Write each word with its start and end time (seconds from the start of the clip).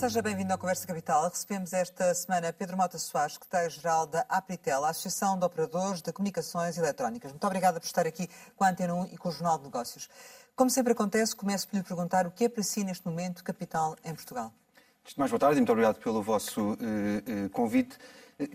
Seja 0.00 0.22
bem-vindo 0.22 0.50
à 0.50 0.56
Conversa 0.56 0.86
Capital. 0.86 1.28
Recebemos 1.28 1.74
esta 1.74 2.14
semana 2.14 2.50
Pedro 2.54 2.74
Mota 2.74 2.96
Soares, 2.96 3.34
secretário-geral 3.34 4.06
da 4.06 4.24
Apritel, 4.30 4.82
a 4.82 4.88
Associação 4.88 5.38
de 5.38 5.44
Operadores 5.44 6.00
de 6.00 6.10
Comunicações 6.10 6.78
Eletrónicas. 6.78 7.30
Muito 7.30 7.46
obrigada 7.46 7.78
por 7.78 7.84
estar 7.84 8.06
aqui 8.06 8.26
com 8.56 8.64
a 8.64 8.70
Antena 8.70 8.94
1 8.94 9.08
e 9.12 9.18
com 9.18 9.28
o 9.28 9.32
Jornal 9.32 9.58
de 9.58 9.64
Negócios. 9.64 10.08
Como 10.56 10.70
sempre 10.70 10.94
acontece, 10.94 11.36
começo 11.36 11.68
por 11.68 11.76
lhe 11.76 11.82
perguntar 11.82 12.26
o 12.26 12.30
que 12.30 12.44
é 12.44 12.48
para 12.48 12.62
si, 12.62 12.82
neste 12.82 13.06
momento, 13.06 13.44
capital 13.44 13.94
em 14.02 14.14
Portugal. 14.14 14.50
Mais, 15.18 15.30
boa 15.30 15.38
tarde 15.38 15.56
e 15.56 15.60
muito 15.60 15.72
obrigado 15.72 15.98
pelo 15.98 16.22
vosso 16.22 16.62
uh, 16.62 16.72
uh, 16.72 17.50
convite. 17.50 17.98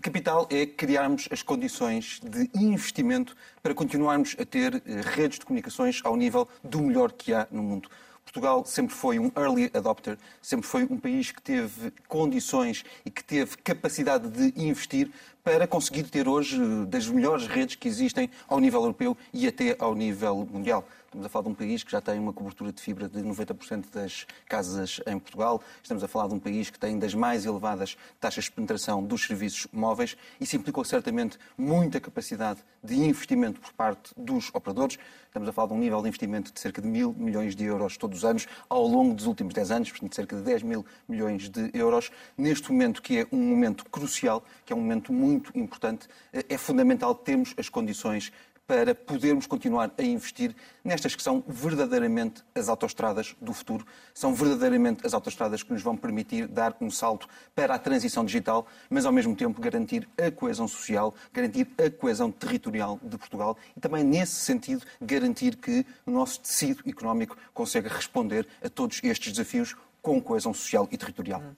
Capital 0.02 0.48
é 0.50 0.66
criarmos 0.66 1.28
as 1.30 1.44
condições 1.44 2.18
de 2.24 2.50
investimento 2.56 3.36
para 3.62 3.72
continuarmos 3.72 4.34
a 4.36 4.44
ter 4.44 4.82
redes 5.14 5.38
de 5.38 5.46
comunicações 5.46 6.00
ao 6.02 6.16
nível 6.16 6.48
do 6.64 6.82
melhor 6.82 7.12
que 7.12 7.32
há 7.32 7.46
no 7.52 7.62
mundo. 7.62 7.88
Portugal 8.26 8.64
sempre 8.66 8.94
foi 8.94 9.20
um 9.20 9.30
early 9.36 9.70
adopter, 9.72 10.18
sempre 10.42 10.66
foi 10.66 10.82
um 10.82 10.98
país 10.98 11.30
que 11.30 11.40
teve 11.40 11.92
condições 12.08 12.84
e 13.04 13.10
que 13.10 13.22
teve 13.22 13.56
capacidade 13.58 14.28
de 14.28 14.60
investir 14.60 15.10
para 15.44 15.64
conseguir 15.66 16.02
ter 16.02 16.26
hoje 16.26 16.58
das 16.86 17.06
melhores 17.06 17.46
redes 17.46 17.76
que 17.76 17.86
existem 17.86 18.28
ao 18.48 18.58
nível 18.58 18.80
europeu 18.80 19.16
e 19.32 19.46
até 19.46 19.76
ao 19.78 19.94
nível 19.94 20.46
mundial. 20.50 20.86
Estamos 21.06 21.24
a 21.24 21.28
falar 21.28 21.44
de 21.44 21.48
um 21.50 21.54
país 21.54 21.84
que 21.84 21.92
já 21.92 22.00
tem 22.00 22.18
uma 22.18 22.32
cobertura 22.32 22.72
de 22.72 22.82
fibra 22.82 23.08
de 23.08 23.22
90% 23.22 23.92
das 23.92 24.26
casas 24.48 25.00
em 25.06 25.16
Portugal. 25.18 25.62
Estamos 25.80 26.02
a 26.02 26.08
falar 26.08 26.26
de 26.26 26.34
um 26.34 26.38
país 26.40 26.68
que 26.68 26.78
tem 26.78 26.98
das 26.98 27.14
mais 27.14 27.46
elevadas 27.46 27.96
taxas 28.20 28.44
de 28.44 28.50
penetração 28.50 29.02
dos 29.04 29.24
serviços 29.24 29.68
móveis. 29.72 30.16
Isso 30.40 30.56
implicou 30.56 30.84
certamente 30.84 31.38
muita 31.56 32.00
capacidade 32.00 32.60
de 32.82 32.96
investimento 32.96 33.60
por 33.60 33.72
parte 33.72 34.12
dos 34.16 34.50
operadores. 34.52 34.98
Estamos 35.26 35.48
a 35.48 35.52
falar 35.52 35.68
de 35.68 35.74
um 35.74 35.78
nível 35.78 36.02
de 36.02 36.08
investimento 36.08 36.52
de 36.52 36.58
cerca 36.58 36.82
de 36.82 36.88
mil 36.88 37.14
milhões 37.16 37.54
de 37.54 37.64
euros 37.64 37.96
todos 37.96 38.18
os 38.18 38.24
anos, 38.24 38.48
ao 38.68 38.84
longo 38.84 39.14
dos 39.14 39.26
últimos 39.26 39.54
10 39.54 39.70
anos, 39.70 39.90
portanto, 39.90 40.14
cerca 40.14 40.36
de 40.36 40.42
10 40.42 40.62
mil 40.64 40.84
milhões 41.08 41.48
de 41.48 41.70
euros. 41.72 42.10
Neste 42.36 42.72
momento, 42.72 43.00
que 43.00 43.18
é 43.18 43.26
um 43.30 43.38
momento 43.38 43.84
crucial, 43.84 44.42
que 44.64 44.72
é 44.72 44.76
um 44.76 44.80
momento 44.80 45.12
muito 45.12 45.56
importante, 45.56 46.08
é 46.32 46.58
fundamental 46.58 47.14
termos 47.14 47.54
as 47.56 47.68
condições 47.68 48.32
para 48.66 48.94
podermos 48.94 49.46
continuar 49.46 49.92
a 49.96 50.02
investir 50.02 50.54
nestas 50.84 51.14
que 51.14 51.22
são 51.22 51.42
verdadeiramente 51.46 52.42
as 52.54 52.68
autoestradas 52.68 53.36
do 53.40 53.52
futuro, 53.52 53.86
são 54.12 54.34
verdadeiramente 54.34 55.06
as 55.06 55.14
autoestradas 55.14 55.62
que 55.62 55.72
nos 55.72 55.82
vão 55.82 55.96
permitir 55.96 56.48
dar 56.48 56.76
um 56.80 56.90
salto 56.90 57.28
para 57.54 57.74
a 57.74 57.78
transição 57.78 58.24
digital, 58.24 58.66
mas 58.90 59.06
ao 59.06 59.12
mesmo 59.12 59.36
tempo 59.36 59.60
garantir 59.60 60.08
a 60.18 60.30
coesão 60.30 60.66
social, 60.66 61.14
garantir 61.32 61.68
a 61.78 61.90
coesão 61.90 62.30
territorial 62.30 62.98
de 63.02 63.16
Portugal 63.16 63.56
e 63.76 63.80
também 63.80 64.02
nesse 64.02 64.34
sentido 64.34 64.84
garantir 65.00 65.56
que 65.56 65.86
o 66.04 66.10
nosso 66.10 66.40
tecido 66.40 66.82
económico 66.86 67.36
consegue 67.54 67.88
responder 67.88 68.46
a 68.64 68.68
todos 68.68 69.00
estes 69.04 69.32
desafios 69.32 69.76
com 70.06 70.20
coesão 70.20 70.54
social 70.54 70.88
e 70.92 70.96
territorial. 70.96 71.40
Hum. 71.40 71.52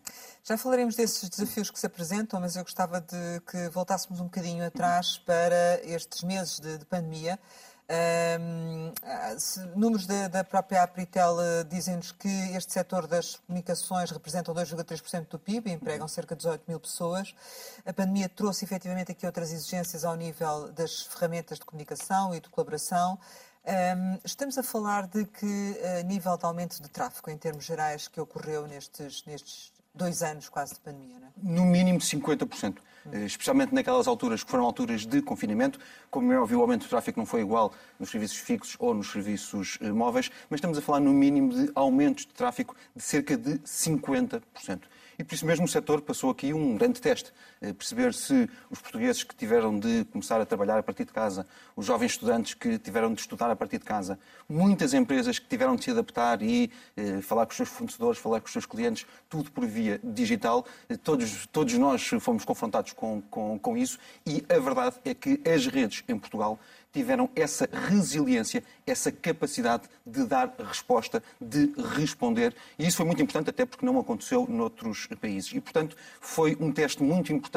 Já 0.48 0.56
falaremos 0.56 0.96
desses 0.96 1.28
desafios 1.28 1.70
que 1.70 1.78
se 1.78 1.84
apresentam, 1.84 2.40
mas 2.40 2.56
eu 2.56 2.62
gostava 2.62 3.02
de 3.02 3.40
que 3.46 3.68
voltássemos 3.68 4.18
um 4.18 4.24
bocadinho 4.24 4.64
atrás 4.64 5.18
para 5.18 5.78
estes 5.84 6.22
meses 6.22 6.58
de, 6.58 6.78
de 6.78 6.86
pandemia. 6.86 7.38
Um, 8.40 8.90
números 9.76 10.06
da, 10.06 10.42
própria 10.42 10.82
Apritel 10.82 11.34
uh, 11.34 11.64
dizem-nos 11.68 12.12
que 12.12 12.30
este 12.56 12.72
setor 12.72 13.06
das 13.06 13.36
comunicações 13.36 14.10
representa 14.10 14.50
2,3% 14.54 15.28
do 15.28 15.38
PIB, 15.38 15.70
empregam 15.70 16.08
cerca 16.08 16.34
de 16.34 16.38
18 16.38 16.64
mil 16.66 16.80
pessoas. 16.80 17.34
A 17.84 17.92
pandemia 17.92 18.30
trouxe 18.30 18.64
efetivamente 18.64 19.12
aqui 19.12 19.26
outras 19.26 19.52
exigências 19.52 20.02
ao 20.02 20.16
nível 20.16 20.72
das 20.72 21.02
ferramentas 21.02 21.58
de 21.58 21.66
comunicação 21.66 22.34
e 22.34 22.40
de 22.40 22.48
colaboração. 22.48 23.18
Um, 23.66 24.18
estamos 24.24 24.56
a 24.56 24.62
falar 24.62 25.06
de 25.08 25.26
que 25.26 25.44
uh, 25.44 26.06
nível 26.06 26.38
de 26.38 26.46
aumento 26.46 26.82
de 26.82 26.88
tráfego, 26.88 27.30
em 27.30 27.36
termos 27.36 27.66
gerais, 27.66 28.08
que 28.08 28.18
ocorreu 28.18 28.66
nestes, 28.66 29.22
nestes 29.26 29.76
dois 29.98 30.22
anos 30.22 30.48
quase 30.48 30.74
de 30.74 30.80
pandemia, 30.80 31.18
não 31.20 31.26
é? 31.26 31.30
No 31.42 31.64
mínimo 31.66 31.98
50%. 31.98 32.78
Hum. 33.06 33.24
Especialmente 33.24 33.74
naquelas 33.74 34.06
alturas 34.06 34.42
que 34.42 34.50
foram 34.50 34.64
alturas 34.64 35.04
de 35.04 35.20
confinamento. 35.20 35.78
Como 36.10 36.32
é 36.32 36.40
óbvio, 36.40 36.58
o 36.58 36.62
aumento 36.62 36.82
de 36.82 36.88
tráfego 36.88 37.18
não 37.18 37.26
foi 37.26 37.40
igual 37.40 37.72
nos 37.98 38.10
serviços 38.10 38.38
fixos 38.38 38.76
ou 38.78 38.94
nos 38.94 39.10
serviços 39.10 39.76
uh, 39.80 39.94
móveis, 39.94 40.30
mas 40.48 40.58
estamos 40.58 40.78
a 40.78 40.80
falar 40.80 41.00
no 41.00 41.12
mínimo 41.12 41.52
de 41.52 41.70
aumentos 41.74 42.24
de 42.24 42.32
tráfego 42.32 42.74
de 42.94 43.02
cerca 43.02 43.36
de 43.36 43.58
50%. 43.58 44.42
E 45.18 45.24
por 45.24 45.34
isso 45.34 45.44
mesmo 45.44 45.64
o 45.64 45.68
setor 45.68 46.00
passou 46.00 46.30
aqui 46.30 46.54
um 46.54 46.76
grande 46.76 47.00
teste. 47.00 47.32
Eh, 47.60 47.72
perceber 47.72 48.14
se 48.14 48.48
os 48.70 48.80
portugueses 48.80 49.22
que 49.22 49.34
tiveram 49.34 49.78
de 49.78 50.04
começar 50.06 50.40
a 50.40 50.46
trabalhar 50.46 50.78
a 50.78 50.82
partir 50.82 51.04
de 51.04 51.12
casa, 51.12 51.46
os 51.74 51.86
jovens 51.86 52.12
estudantes 52.12 52.54
que 52.54 52.78
tiveram 52.78 53.12
de 53.12 53.20
estudar 53.20 53.50
a 53.50 53.56
partir 53.56 53.78
de 53.78 53.84
casa, 53.84 54.18
muitas 54.48 54.94
empresas 54.94 55.38
que 55.38 55.48
tiveram 55.48 55.74
de 55.74 55.84
se 55.84 55.90
adaptar 55.90 56.40
e 56.42 56.70
eh, 56.96 57.20
falar 57.20 57.46
com 57.46 57.50
os 57.50 57.56
seus 57.56 57.68
fornecedores, 57.68 58.20
falar 58.20 58.40
com 58.40 58.46
os 58.46 58.52
seus 58.52 58.66
clientes, 58.66 59.06
tudo 59.28 59.50
por 59.50 59.66
via 59.66 60.00
digital. 60.02 60.64
Eh, 60.88 60.96
todos, 60.96 61.46
todos 61.46 61.74
nós 61.74 62.06
fomos 62.20 62.44
confrontados 62.44 62.92
com, 62.92 63.20
com, 63.22 63.58
com 63.58 63.76
isso 63.76 63.98
e 64.24 64.44
a 64.48 64.58
verdade 64.58 64.96
é 65.04 65.14
que 65.14 65.40
as 65.44 65.66
redes 65.66 66.04
em 66.08 66.18
Portugal 66.18 66.58
tiveram 66.92 67.28
essa 67.36 67.68
resiliência, 67.70 68.64
essa 68.86 69.12
capacidade 69.12 69.84
de 70.06 70.24
dar 70.24 70.54
resposta, 70.58 71.22
de 71.40 71.72
responder. 71.96 72.54
E 72.78 72.86
isso 72.86 72.96
foi 72.96 73.06
muito 73.06 73.22
importante, 73.22 73.50
até 73.50 73.66
porque 73.66 73.84
não 73.84 73.98
aconteceu 73.98 74.46
noutros 74.48 75.06
países. 75.20 75.52
E, 75.52 75.60
portanto, 75.60 75.96
foi 76.20 76.56
um 76.58 76.72
teste 76.72 77.02
muito 77.02 77.32
importante 77.32 77.47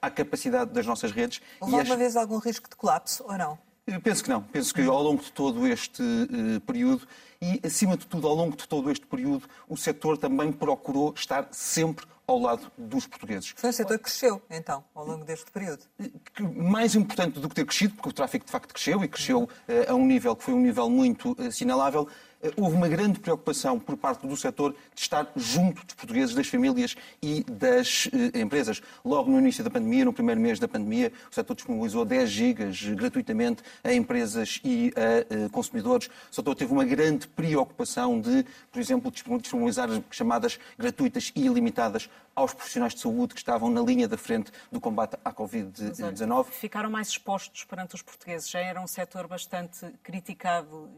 à 0.00 0.10
capacidade 0.10 0.72
das 0.72 0.86
nossas 0.86 1.12
redes. 1.12 1.40
Houve 1.60 1.76
alguma 1.76 1.96
vez 1.96 2.16
algum 2.16 2.38
risco 2.38 2.68
de 2.68 2.76
colapso 2.76 3.24
ou 3.26 3.36
não? 3.36 3.58
Penso 4.02 4.22
que 4.22 4.30
não. 4.30 4.42
Penso 4.42 4.72
que 4.72 4.82
ao 4.82 5.02
longo 5.02 5.22
de 5.22 5.32
todo 5.32 5.66
este 5.66 6.02
uh, 6.02 6.60
período 6.60 7.06
e, 7.42 7.60
acima 7.64 7.96
de 7.96 8.06
tudo, 8.06 8.28
ao 8.28 8.34
longo 8.34 8.56
de 8.56 8.68
todo 8.68 8.90
este 8.90 9.06
período, 9.06 9.48
o 9.68 9.76
setor 9.76 10.16
também 10.18 10.52
procurou 10.52 11.12
estar 11.16 11.48
sempre 11.50 12.06
ao 12.26 12.38
lado 12.38 12.70
dos 12.78 13.06
portugueses. 13.06 13.52
Foi 13.56 13.70
um 13.70 13.72
setor 13.72 13.98
que 13.98 14.04
cresceu, 14.04 14.40
então, 14.48 14.84
ao 14.94 15.04
longo 15.04 15.24
deste 15.24 15.50
período. 15.50 15.82
Mais 16.54 16.94
importante 16.94 17.40
do 17.40 17.48
que 17.48 17.54
ter 17.56 17.64
crescido, 17.64 17.94
porque 17.94 18.10
o 18.10 18.12
tráfego 18.12 18.44
de 18.44 18.52
facto 18.52 18.72
cresceu 18.72 19.02
e 19.02 19.08
cresceu 19.08 19.42
uh, 19.42 19.48
a 19.90 19.94
um 19.94 20.06
nível 20.06 20.36
que 20.36 20.44
foi 20.44 20.54
um 20.54 20.60
nível 20.60 20.88
muito 20.88 21.36
assinalável, 21.40 22.06
eh, 22.08 22.29
houve 22.56 22.76
uma 22.76 22.88
grande 22.88 23.20
preocupação 23.20 23.78
por 23.78 23.96
parte 23.96 24.26
do 24.26 24.36
setor 24.36 24.74
de 24.94 25.00
estar 25.00 25.30
junto 25.36 25.84
dos 25.84 25.94
portugueses, 25.94 26.34
das 26.34 26.48
famílias 26.48 26.96
e 27.22 27.44
das 27.44 28.08
eh, 28.12 28.40
empresas. 28.40 28.80
Logo 29.04 29.30
no 29.30 29.38
início 29.38 29.62
da 29.62 29.70
pandemia, 29.70 30.04
no 30.04 30.12
primeiro 30.12 30.40
mês 30.40 30.58
da 30.58 30.66
pandemia, 30.66 31.12
o 31.30 31.34
setor 31.34 31.54
disponibilizou 31.54 32.04
10 32.04 32.30
gigas 32.30 32.82
gratuitamente 32.82 33.62
a 33.84 33.92
empresas 33.92 34.60
e 34.64 34.92
a 34.96 35.34
eh, 35.44 35.48
consumidores. 35.50 36.08
O 36.30 36.34
setor 36.34 36.54
teve 36.54 36.72
uma 36.72 36.84
grande 36.84 37.28
preocupação 37.28 38.20
de, 38.20 38.44
por 38.72 38.80
exemplo, 38.80 39.10
disponibilizar 39.10 39.88
chamadas 40.10 40.58
gratuitas 40.78 41.32
e 41.36 41.46
ilimitadas 41.46 42.08
aos 42.34 42.54
profissionais 42.54 42.94
de 42.94 43.00
saúde 43.00 43.34
que 43.34 43.40
estavam 43.40 43.68
na 43.70 43.82
linha 43.82 44.08
da 44.08 44.16
frente 44.16 44.50
do 44.72 44.80
combate 44.80 45.16
à 45.24 45.32
Covid-19. 45.32 46.46
Ficaram 46.46 46.90
mais 46.90 47.08
expostos 47.08 47.64
perante 47.64 47.94
os 47.94 48.02
portugueses. 48.02 48.48
Já 48.48 48.60
era 48.60 48.80
um 48.80 48.86
setor 48.86 49.26
bastante 49.26 49.86
criticado 50.02 50.88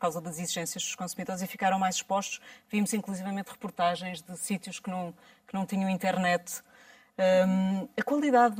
causa 0.00 0.20
das 0.20 0.38
exigências 0.38 0.82
dos 0.82 0.94
consumidores 0.94 1.42
e 1.42 1.46
ficaram 1.46 1.78
mais 1.78 1.96
expostos. 1.96 2.40
Vimos 2.68 2.92
inclusivamente 2.94 3.50
reportagens 3.50 4.22
de 4.22 4.36
sítios 4.36 4.80
que 4.80 4.90
não, 4.90 5.14
que 5.46 5.54
não 5.54 5.66
tinham 5.66 5.88
internet. 5.90 6.62
Um, 7.18 7.88
a 7.98 8.02
qualidade, 8.02 8.56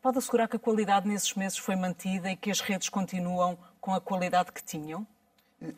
pode 0.00 0.18
assegurar 0.18 0.48
que 0.48 0.56
a 0.56 0.60
qualidade 0.60 1.08
nesses 1.08 1.34
meses 1.34 1.58
foi 1.58 1.74
mantida 1.74 2.30
e 2.30 2.36
que 2.36 2.50
as 2.50 2.60
redes 2.60 2.88
continuam 2.88 3.58
com 3.80 3.92
a 3.92 4.00
qualidade 4.00 4.52
que 4.52 4.62
tinham? 4.62 5.06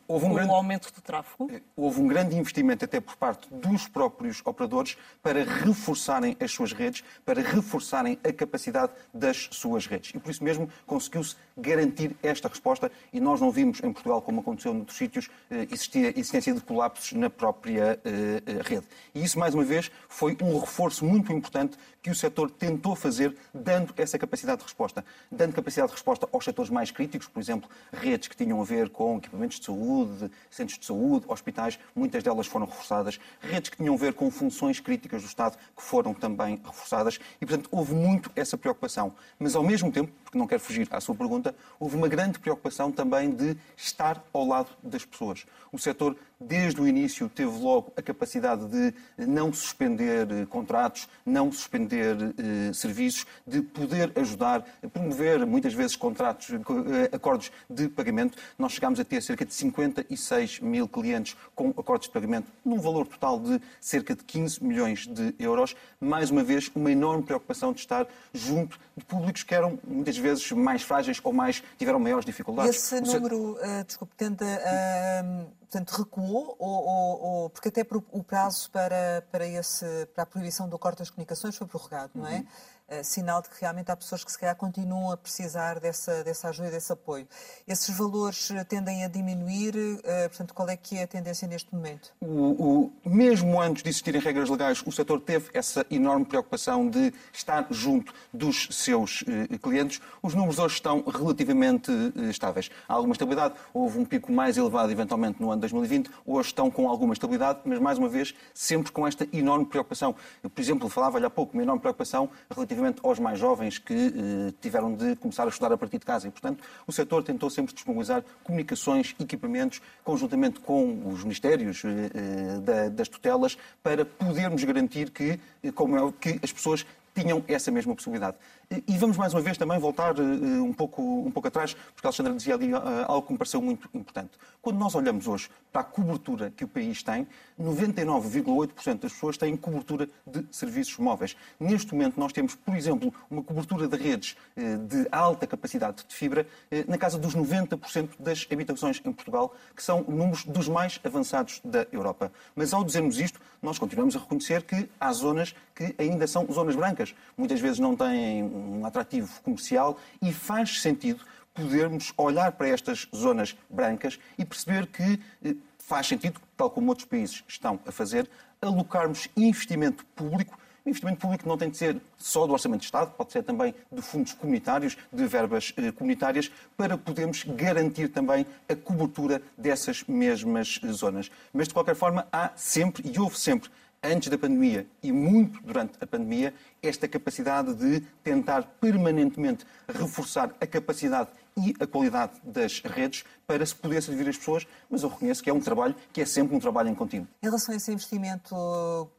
Houve 0.07 0.25
um 0.25 0.33
grande, 0.33 0.51
aumento 0.51 0.91
do 0.93 1.01
tráfego? 1.01 1.49
Eh, 1.49 1.61
houve 1.73 2.01
um 2.01 2.07
grande 2.07 2.35
investimento 2.35 2.83
até 2.83 2.99
por 2.99 3.15
parte 3.15 3.47
dos 3.49 3.87
próprios 3.87 4.41
operadores 4.43 4.97
para 5.23 5.45
reforçarem 5.45 6.35
as 6.37 6.51
suas 6.51 6.73
redes, 6.73 7.01
para 7.25 7.41
reforçarem 7.41 8.19
a 8.21 8.33
capacidade 8.33 8.91
das 9.13 9.47
suas 9.51 9.87
redes. 9.87 10.11
E 10.13 10.19
por 10.19 10.31
isso 10.31 10.43
mesmo 10.43 10.69
conseguiu-se 10.85 11.37
garantir 11.55 12.13
esta 12.21 12.49
resposta 12.49 12.91
e 13.13 13.21
nós 13.21 13.39
não 13.39 13.51
vimos 13.51 13.79
em 13.81 13.93
Portugal, 13.93 14.21
como 14.21 14.41
aconteceu 14.41 14.73
noutros 14.73 14.97
sítios, 14.97 15.29
eh, 15.49 15.65
existir 15.71 16.17
existência 16.17 16.53
de 16.53 16.59
colapsos 16.59 17.13
na 17.13 17.29
própria 17.29 17.97
eh, 18.03 18.41
rede. 18.65 18.85
E 19.15 19.23
isso, 19.23 19.39
mais 19.39 19.55
uma 19.55 19.63
vez, 19.63 19.89
foi 20.09 20.35
um 20.41 20.59
reforço 20.59 21.05
muito 21.05 21.31
importante 21.31 21.77
que 22.01 22.09
o 22.09 22.15
setor 22.15 22.51
tentou 22.51 22.95
fazer, 22.95 23.35
dando 23.53 23.93
essa 23.97 24.17
capacidade 24.17 24.59
de 24.59 24.63
resposta. 24.65 25.05
Dando 25.31 25.53
capacidade 25.53 25.89
de 25.89 25.93
resposta 25.93 26.27
aos 26.31 26.43
setores 26.43 26.69
mais 26.69 26.91
críticos, 26.91 27.27
por 27.27 27.39
exemplo, 27.39 27.69
redes 27.93 28.27
que 28.27 28.35
tinham 28.35 28.59
a 28.61 28.63
ver 28.63 28.89
com 28.89 29.17
equipamentos 29.17 29.59
de 29.59 29.68
saúde, 29.69 30.31
centros 30.49 30.79
de 30.79 30.85
saúde, 30.85 31.25
hospitais, 31.27 31.79
muitas 31.95 32.23
delas 32.23 32.47
foram 32.47 32.65
reforçadas, 32.65 33.19
redes 33.39 33.69
que 33.69 33.77
tinham 33.77 33.93
a 33.93 33.97
ver 33.97 34.13
com 34.13 34.29
funções 34.31 34.79
críticas 34.79 35.21
do 35.21 35.27
Estado, 35.27 35.57
que 35.75 35.81
foram 35.81 36.13
também 36.13 36.59
reforçadas, 36.63 37.19
e, 37.39 37.45
portanto, 37.45 37.69
houve 37.71 37.93
muito 37.93 38.31
essa 38.35 38.57
preocupação. 38.57 39.13
Mas, 39.37 39.55
ao 39.55 39.63
mesmo 39.63 39.91
tempo, 39.91 40.11
porque 40.23 40.37
não 40.37 40.47
quero 40.47 40.61
fugir 40.61 40.87
à 40.91 40.99
sua 40.99 41.15
pergunta, 41.15 41.55
houve 41.79 41.95
uma 41.95 42.07
grande 42.07 42.39
preocupação 42.39 42.91
também 42.91 43.31
de 43.31 43.55
estar 43.77 44.23
ao 44.33 44.45
lado 44.45 44.69
das 44.83 45.05
pessoas. 45.05 45.45
O 45.71 45.77
setor 45.77 46.15
desde 46.39 46.79
o 46.79 46.87
início, 46.87 47.27
teve 47.27 47.51
logo 47.59 47.91
a 47.97 48.01
capacidade 48.01 48.65
de 48.67 48.93
não 49.17 49.51
suspender 49.51 50.31
eh, 50.31 50.45
contratos, 50.45 51.09
não 51.25 51.51
suspender 51.51 52.15
eh, 52.37 52.73
serviços, 52.73 53.25
de 53.45 53.61
poder 53.61 54.11
ajudar 54.15 54.65
a 54.81 54.87
promover, 54.87 55.45
muitas 55.45 55.73
vezes, 55.73 55.97
contratos, 55.97 56.49
eh, 56.51 57.09
acordos 57.13 57.51
de 57.69 57.89
pagamento. 57.89 58.37
Nós 58.57 58.71
chegámos 58.71 58.99
a 59.01 59.03
ter 59.03 59.21
cerca 59.21 59.43
de 59.43 59.53
56 59.53 60.61
mil 60.61 60.87
clientes 60.87 61.35
com 61.53 61.71
acordos 61.71 62.07
de 62.07 62.13
pagamento, 62.13 62.47
num 62.63 62.79
valor 62.79 63.05
total 63.05 63.37
de 63.37 63.61
cerca 63.81 64.15
de 64.15 64.23
15 64.23 64.63
milhões 64.63 65.07
de 65.07 65.35
euros. 65.37 65.75
Mais 65.99 66.31
uma 66.31 66.43
vez, 66.43 66.71
uma 66.73 66.91
enorme 66.91 67.23
preocupação 67.23 67.73
de 67.73 67.81
estar 67.81 68.07
junto 68.33 68.79
de 68.95 69.03
públicos 69.03 69.43
que 69.43 69.53
eram, 69.53 69.77
muitas 69.85 70.17
vezes, 70.17 70.49
mais 70.53 70.83
frágeis 70.83 71.19
ou 71.21 71.33
mais 71.33 71.61
tiveram 71.77 71.99
maiores 71.99 72.25
dificuldades. 72.25 72.75
Esse 72.75 73.01
número, 73.01 73.57
uh, 73.57 73.83
desculpe, 73.85 74.15
tende 74.15 74.45
a. 74.45 75.23
Uh 75.23 75.58
portanto, 75.69 75.91
recuou, 75.91 76.55
ou, 76.57 76.85
ou, 76.87 77.21
ou, 77.21 77.49
porque 77.51 77.69
até 77.69 77.85
o 78.11 78.23
prazo 78.23 78.71
para, 78.71 79.23
para, 79.31 79.45
esse, 79.45 79.85
para 80.15 80.23
a 80.23 80.25
proibição 80.25 80.67
do 80.67 80.79
corte 80.79 80.99
das 80.99 81.11
comunicações 81.11 81.55
foi 81.55 81.67
prorrogado, 81.67 82.11
não 82.15 82.27
é? 82.27 82.37
Uhum. 82.37 82.47
Uh, 82.89 83.03
sinal 83.03 83.39
de 83.39 83.49
que 83.49 83.61
realmente 83.61 83.91
há 83.91 83.95
pessoas 83.95 84.23
que 84.23 84.31
se 84.31 84.39
calhar 84.39 84.55
continuam 84.55 85.11
a 85.11 85.17
precisar 85.17 85.79
dessa, 85.79 86.23
dessa 86.23 86.49
ajuda 86.49 86.71
desse 86.71 86.91
apoio. 86.91 87.27
Esses 87.67 87.95
valores 87.95 88.49
eh, 88.49 88.63
tendem 88.63 89.05
a 89.05 89.07
diminuir, 89.07 89.75
uh, 89.75 90.01
portanto, 90.29 90.55
qual 90.55 90.67
é 90.67 90.75
que 90.75 90.97
é 90.97 91.03
a 91.03 91.07
tendência 91.07 91.47
neste 91.47 91.71
momento? 91.71 92.11
O, 92.19 92.89
o, 93.05 93.09
mesmo 93.09 93.61
antes 93.61 93.83
de 93.83 93.89
existirem 93.89 94.19
regras 94.19 94.49
legais, 94.49 94.81
o 94.83 94.91
setor 94.91 95.21
teve 95.21 95.51
essa 95.53 95.85
enorme 95.91 96.25
preocupação 96.25 96.89
de 96.89 97.13
estar 97.31 97.67
junto 97.69 98.11
dos 98.33 98.67
seus 98.71 99.21
uh, 99.21 99.59
clientes. 99.61 100.01
Os 100.23 100.33
números 100.33 100.57
hoje 100.57 100.73
estão 100.73 101.03
relativamente 101.03 101.91
estáveis. 102.31 102.71
Há 102.87 102.95
alguma 102.95 103.13
estabilidade, 103.13 103.53
houve 103.71 103.99
um 103.99 104.05
pico 104.05 104.31
mais 104.31 104.57
elevado 104.57 104.91
eventualmente 104.91 105.39
no 105.39 105.51
ano 105.51 105.61
2020, 105.61 106.09
hoje 106.25 106.47
estão 106.47 106.71
com 106.71 106.89
alguma 106.89 107.13
estabilidade, 107.13 107.59
mas 107.65 107.77
mais 107.77 107.99
uma 107.99 108.09
vez, 108.09 108.33
sempre 108.51 108.91
com 108.91 109.07
esta 109.07 109.27
enorme 109.31 109.67
preocupação. 109.67 110.15
Eu, 110.41 110.49
por 110.49 110.59
exemplo, 110.59 110.89
falava-lhe 110.89 111.27
há 111.27 111.29
pouco, 111.29 111.53
uma 111.53 111.61
enorme 111.61 111.81
preocupação 111.81 112.31
relativamente 112.49 112.78
aos 113.03 113.19
mais 113.19 113.39
jovens 113.39 113.77
que 113.77 113.93
eh, 113.93 114.53
tiveram 114.61 114.93
de 114.93 115.15
começar 115.15 115.45
a 115.45 115.49
estudar 115.49 115.73
a 115.73 115.77
partir 115.77 115.99
de 115.99 116.05
casa 116.05 116.27
e, 116.27 116.31
portanto, 116.31 116.63
o 116.85 116.91
setor 116.91 117.23
tentou 117.23 117.49
sempre 117.49 117.73
disponibilizar 117.73 118.23
comunicações, 118.43 119.15
equipamentos, 119.19 119.81
conjuntamente 120.03 120.59
com 120.59 121.07
os 121.07 121.23
ministérios 121.23 121.83
eh, 121.85 122.11
eh 122.13 122.59
da, 122.59 122.89
das 122.89 123.07
tutelas, 123.07 123.57
para 123.81 124.05
podermos 124.05 124.63
garantir 124.63 125.11
que, 125.11 125.39
como 125.73 125.97
é, 125.97 126.13
que 126.19 126.39
as 126.43 126.51
pessoas 126.51 126.85
tinham 127.13 127.43
essa 127.47 127.71
mesma 127.71 127.95
possibilidade. 127.95 128.37
E 128.71 128.97
vamos 128.99 129.17
mais 129.17 129.33
uma 129.33 129.41
vez 129.41 129.57
também 129.57 129.79
voltar 129.79 130.13
eh, 130.19 130.21
um 130.21 130.71
pouco, 130.71 131.01
um 131.01 131.31
pouco 131.31 131.47
atrás, 131.47 131.73
porque 131.73 132.05
a 132.05 132.09
Alexandra 132.09 132.33
dizia 132.33 132.53
ali 132.53 132.71
eh, 132.71 132.77
algo 133.07 133.25
que 133.25 133.33
me 133.33 133.37
pareceu 133.39 133.59
muito 133.59 133.89
importante. 133.95 134.29
Quando 134.61 134.77
nós 134.77 134.93
olhamos 134.93 135.27
hoje 135.27 135.49
para 135.71 135.81
a 135.81 135.83
cobertura 135.83 136.53
que 136.55 136.63
o 136.63 136.67
país 136.67 137.01
tem, 137.01 137.27
99,8% 137.59 138.99
das 138.99 139.11
pessoas 139.11 139.37
têm 139.37 139.57
cobertura 139.57 140.07
de 140.25 140.45
serviços 140.51 140.99
móveis. 140.99 141.35
Neste 141.59 141.91
momento 141.93 142.19
nós 142.19 142.31
temos, 142.31 142.53
por 142.53 142.75
exemplo, 142.75 143.11
uma 143.27 143.41
cobertura 143.41 143.87
de 143.87 143.97
redes 143.97 144.37
eh, 144.55 144.75
de 144.75 145.07
alta 145.11 145.47
capacidade 145.47 146.05
de 146.07 146.13
fibra 146.13 146.45
na 146.87 146.97
casa 146.97 147.17
dos 147.17 147.35
90% 147.35 148.09
das 148.19 148.47
habitações 148.51 149.01
em 149.03 149.11
Portugal, 149.11 149.51
que 149.75 149.81
são 149.81 150.03
números 150.07 150.45
dos 150.45 150.69
mais 150.69 150.99
avançados 151.03 151.59
da 151.63 151.87
Europa. 151.91 152.31
Mas 152.55 152.71
ao 152.71 152.83
dizermos 152.83 153.19
isto, 153.19 153.41
nós 153.61 153.79
continuamos 153.79 154.15
a 154.15 154.19
reconhecer 154.19 154.61
que 154.61 154.87
há 154.99 155.11
zonas 155.11 155.55
que 155.75 155.95
ainda 155.97 156.27
são 156.27 156.45
zonas 156.51 156.75
brancas. 156.75 157.15
Muitas 157.37 157.59
vezes 157.59 157.79
não 157.79 157.95
têm 157.95 158.58
um 158.59 158.85
atrativo 158.85 159.41
comercial 159.41 159.97
e 160.21 160.31
faz 160.33 160.81
sentido 160.81 161.23
podermos 161.53 162.13
olhar 162.17 162.51
para 162.53 162.69
estas 162.69 163.07
zonas 163.15 163.55
brancas 163.69 164.19
e 164.37 164.45
perceber 164.45 164.87
que 164.87 165.19
eh, 165.43 165.55
faz 165.77 166.07
sentido, 166.07 166.39
tal 166.55 166.69
como 166.69 166.89
outros 166.89 167.07
países 167.07 167.43
estão 167.47 167.79
a 167.85 167.91
fazer, 167.91 168.29
alocarmos 168.61 169.27
investimento 169.35 170.05
público. 170.15 170.57
O 170.85 170.89
investimento 170.89 171.19
público 171.19 171.47
não 171.47 171.57
tem 171.57 171.69
de 171.69 171.77
ser 171.77 172.01
só 172.17 172.47
do 172.47 172.53
Orçamento 172.53 172.81
de 172.81 172.85
Estado, 172.85 173.11
pode 173.11 173.31
ser 173.31 173.43
também 173.43 173.75
de 173.91 174.01
fundos 174.01 174.33
comunitários, 174.33 174.97
de 175.11 175.25
verbas 175.25 175.73
eh, 175.77 175.91
comunitárias, 175.91 176.51
para 176.77 176.97
podermos 176.97 177.43
garantir 177.43 178.09
também 178.09 178.45
a 178.67 178.75
cobertura 178.75 179.41
dessas 179.57 180.03
mesmas 180.05 180.79
zonas. 180.91 181.29
Mas, 181.53 181.67
de 181.67 181.73
qualquer 181.73 181.95
forma, 181.95 182.27
há 182.31 182.51
sempre 182.55 183.11
e 183.11 183.19
houve 183.19 183.37
sempre 183.37 183.69
antes 184.03 184.29
da 184.29 184.37
pandemia 184.37 184.87
e 185.03 185.11
muito 185.11 185.61
durante 185.63 185.93
a 186.01 186.07
pandemia, 186.07 186.53
esta 186.81 187.07
capacidade 187.07 187.73
de 187.73 188.01
tentar 188.23 188.63
permanentemente 188.79 189.65
reforçar 189.87 190.53
a 190.59 190.67
capacidade 190.67 191.29
e 191.57 191.73
a 191.79 191.85
qualidade 191.85 192.33
das 192.43 192.81
redes 192.81 193.23
para 193.45 193.65
se 193.65 193.75
poder 193.75 194.01
servir 194.01 194.27
as 194.29 194.37
pessoas, 194.37 194.65
mas 194.89 195.03
eu 195.03 195.09
reconheço 195.09 195.43
que 195.43 195.49
é 195.49 195.53
um 195.53 195.59
trabalho 195.59 195.95
que 196.13 196.21
é 196.21 196.25
sempre 196.25 196.55
um 196.55 196.59
trabalho 196.59 196.89
em 196.89 196.95
contínuo. 196.95 197.27
Em 197.41 197.45
relação 197.45 197.73
a 197.73 197.77
esse 197.77 197.91
investimento 197.91 198.55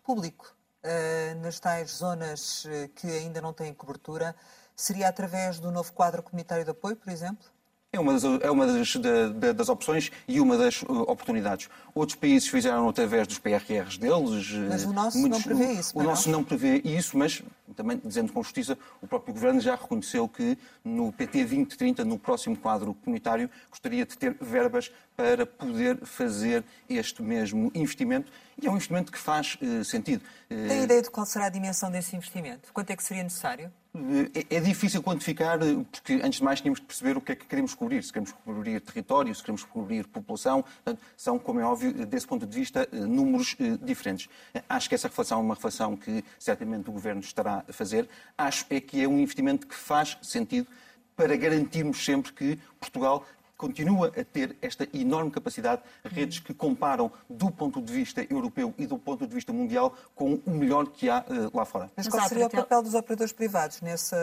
público 0.02 0.54
eh, 0.82 1.34
nas 1.42 1.60
tais 1.60 1.90
zonas 1.96 2.64
eh, 2.66 2.88
que 2.94 3.06
ainda 3.06 3.40
não 3.40 3.52
têm 3.52 3.74
cobertura, 3.74 4.34
seria 4.74 5.08
através 5.08 5.60
do 5.60 5.70
novo 5.70 5.92
quadro 5.92 6.22
comunitário 6.22 6.64
de 6.64 6.70
apoio, 6.70 6.96
por 6.96 7.10
exemplo? 7.10 7.46
É 7.92 7.98
uma, 7.98 8.12
das, 8.12 8.22
é 8.22 8.50
uma 8.52 8.66
das, 8.68 8.96
da, 8.96 9.52
das, 9.52 9.68
opções 9.68 10.12
e 10.28 10.40
uma 10.40 10.56
das 10.56 10.80
uh, 10.82 11.02
oportunidades. 11.08 11.68
Outros 11.92 12.16
países 12.16 12.48
fizeram 12.48 12.88
através 12.88 13.26
dos 13.26 13.40
PRRs 13.40 13.98
deles. 13.98 14.52
Uh, 14.52 14.68
mas 14.68 14.84
o 14.84 14.92
nosso 14.92 15.18
muitos, 15.18 15.44
não 15.44 15.56
prevê 15.56 15.72
isso. 15.72 15.98
O, 15.98 16.00
o 16.00 16.04
nosso 16.04 16.30
não 16.30 16.44
prevê 16.44 16.80
isso, 16.84 17.18
mas 17.18 17.42
também 17.74 18.00
dizendo 18.04 18.32
com 18.32 18.44
justiça, 18.44 18.78
o 19.02 19.08
próprio 19.08 19.34
Governo 19.34 19.60
já 19.60 19.74
reconheceu 19.74 20.28
que 20.28 20.56
no 20.84 21.12
PT 21.12 21.38
2030, 21.38 22.04
no 22.04 22.16
próximo 22.16 22.56
quadro 22.56 22.94
comunitário, 22.94 23.50
gostaria 23.68 24.06
de 24.06 24.16
ter 24.16 24.36
verbas 24.40 24.92
para 25.16 25.44
poder 25.44 25.98
fazer 26.06 26.62
este 26.88 27.24
mesmo 27.24 27.72
investimento. 27.74 28.30
E 28.62 28.68
é 28.68 28.70
um 28.70 28.74
investimento 28.74 29.10
que 29.10 29.18
faz 29.18 29.58
uh, 29.60 29.84
sentido. 29.84 30.22
Tem 30.48 30.84
ideia 30.84 31.02
de 31.02 31.10
qual 31.10 31.26
será 31.26 31.46
a 31.46 31.50
dimensão 31.50 31.90
desse 31.90 32.14
investimento? 32.14 32.72
Quanto 32.72 32.90
é 32.90 32.96
que 32.96 33.02
seria 33.02 33.24
necessário? 33.24 33.72
É, 33.92 34.56
é 34.56 34.60
difícil 34.60 35.02
quantificar, 35.02 35.58
porque 35.90 36.14
antes 36.22 36.38
de 36.38 36.44
mais 36.44 36.60
tínhamos 36.60 36.78
de 36.78 36.86
perceber 36.86 37.16
o 37.16 37.20
que 37.20 37.32
é 37.32 37.34
que 37.34 37.44
queremos 37.44 37.74
cobrir. 37.74 38.02
Se 38.04 38.12
queremos 38.12 38.32
cobrir 38.44 38.80
território, 38.80 39.34
se 39.34 39.42
queremos 39.42 39.64
cobrir 39.64 40.06
população. 40.06 40.62
Portanto, 40.62 41.00
são, 41.16 41.38
como 41.38 41.58
é 41.58 41.64
óbvio, 41.64 42.06
desse 42.06 42.26
ponto 42.26 42.46
de 42.46 42.56
vista, 42.56 42.88
eh, 42.92 42.96
números 42.96 43.56
eh, 43.58 43.76
diferentes. 43.82 44.28
Acho 44.68 44.88
que 44.88 44.94
essa 44.94 45.08
reflexão 45.08 45.38
é 45.38 45.42
uma 45.42 45.54
reflexão 45.54 45.96
que 45.96 46.24
certamente 46.38 46.88
o 46.88 46.92
Governo 46.92 47.20
estará 47.20 47.64
a 47.68 47.72
fazer. 47.72 48.08
Acho 48.38 48.64
é 48.70 48.80
que 48.80 49.02
é 49.02 49.08
um 49.08 49.18
investimento 49.18 49.66
que 49.66 49.74
faz 49.74 50.16
sentido 50.22 50.68
para 51.16 51.36
garantirmos 51.36 52.04
sempre 52.04 52.32
que 52.32 52.58
Portugal 52.78 53.26
continua 53.60 54.10
a 54.18 54.24
ter 54.24 54.56
esta 54.62 54.88
enorme 54.94 55.30
capacidade, 55.30 55.82
redes 56.02 56.38
que 56.38 56.54
comparam 56.54 57.12
do 57.28 57.50
ponto 57.50 57.82
de 57.82 57.92
vista 57.92 58.26
europeu 58.30 58.72
e 58.78 58.86
do 58.86 58.96
ponto 58.96 59.26
de 59.26 59.34
vista 59.34 59.52
mundial 59.52 59.94
com 60.14 60.40
o 60.46 60.50
melhor 60.50 60.86
que 60.86 61.10
há 61.10 61.22
uh, 61.28 61.54
lá 61.54 61.66
fora. 61.66 61.90
Mas 61.94 62.08
qual 62.08 62.26
seria 62.26 62.46
o 62.46 62.50
papel 62.50 62.82
dos 62.82 62.94
operadores 62.94 63.34
privados 63.34 63.82
nesse, 63.82 64.16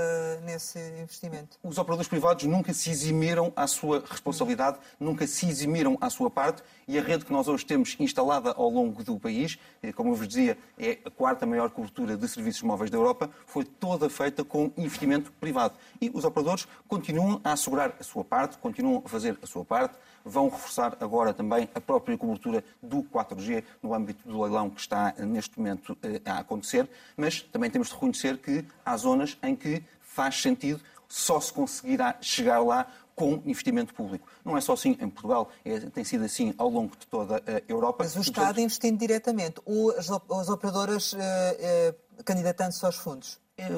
nesse 0.43 0.79
investimento? 0.99 1.59
Os 1.61 1.77
operadores 1.77 2.07
privados 2.07 2.45
nunca 2.45 2.73
se 2.73 2.89
eximiram 2.89 3.53
à 3.55 3.67
sua 3.67 4.03
responsabilidade, 4.09 4.79
nunca 4.99 5.27
se 5.27 5.47
eximiram 5.47 5.99
à 6.01 6.09
sua 6.09 6.31
parte 6.31 6.63
e 6.87 6.97
a 6.97 7.01
rede 7.01 7.23
que 7.23 7.31
nós 7.31 7.47
hoje 7.47 7.63
temos 7.63 7.95
instalada 7.99 8.51
ao 8.51 8.69
longo 8.69 9.03
do 9.03 9.19
país, 9.19 9.59
eh, 9.83 9.91
como 9.91 10.11
eu 10.11 10.15
vos 10.15 10.27
dizia, 10.27 10.57
é 10.79 10.97
a 11.05 11.11
quarta 11.11 11.45
maior 11.45 11.69
cobertura 11.69 12.15
de 12.15 12.27
serviços 12.27 12.63
móveis 12.63 12.89
da 12.89 12.97
Europa, 12.97 13.29
foi 13.45 13.65
toda 13.65 14.09
feita 14.09 14.43
com 14.43 14.71
investimento 14.77 15.31
privado. 15.33 15.75
E 16.01 16.09
os 16.13 16.23
operadores 16.23 16.67
continuam 16.87 17.41
a 17.43 17.51
assegurar 17.51 17.93
a 17.99 18.03
sua 18.03 18.23
parte, 18.23 18.57
continuam 18.57 19.03
a 19.05 19.09
fazer 19.09 19.26
fazer 19.27 19.39
a 19.41 19.47
sua 19.47 19.65
parte, 19.65 19.95
vão 20.23 20.49
reforçar 20.49 20.97
agora 20.99 21.33
também 21.33 21.69
a 21.73 21.81
própria 21.81 22.17
cobertura 22.17 22.63
do 22.81 23.03
4G 23.03 23.63
no 23.81 23.93
âmbito 23.93 24.27
do 24.27 24.41
leilão 24.41 24.69
que 24.69 24.79
está 24.79 25.13
neste 25.17 25.57
momento 25.57 25.97
eh, 26.03 26.21
a 26.25 26.39
acontecer, 26.39 26.89
mas 27.15 27.41
também 27.41 27.69
temos 27.69 27.87
de 27.89 27.93
reconhecer 27.93 28.37
que 28.37 28.65
há 28.85 28.97
zonas 28.97 29.37
em 29.43 29.55
que 29.55 29.83
faz 30.01 30.41
sentido, 30.41 30.81
só 31.07 31.39
se 31.39 31.53
conseguirá 31.53 32.17
chegar 32.21 32.59
lá 32.59 32.87
com 33.15 33.41
investimento 33.45 33.93
público. 33.93 34.27
Não 34.45 34.55
é 34.55 34.61
só 34.61 34.73
assim 34.73 34.91
em 34.99 35.09
Portugal, 35.09 35.49
é, 35.65 35.79
tem 35.79 36.03
sido 36.03 36.25
assim 36.25 36.53
ao 36.57 36.69
longo 36.69 36.95
de 36.95 37.07
toda 37.07 37.37
a 37.37 37.61
Europa. 37.67 38.03
Mas 38.03 38.15
o 38.15 38.21
Estado 38.21 38.35
portanto... 38.35 38.59
investindo 38.59 38.99
diretamente, 38.99 39.61
ou 39.65 39.91
as, 39.91 40.09
as 40.09 40.49
operadoras 40.49 41.13
uh, 41.13 42.23
candidatando-se 42.23 42.85
aos 42.85 42.95
fundos? 42.95 43.39
É, 43.59 43.69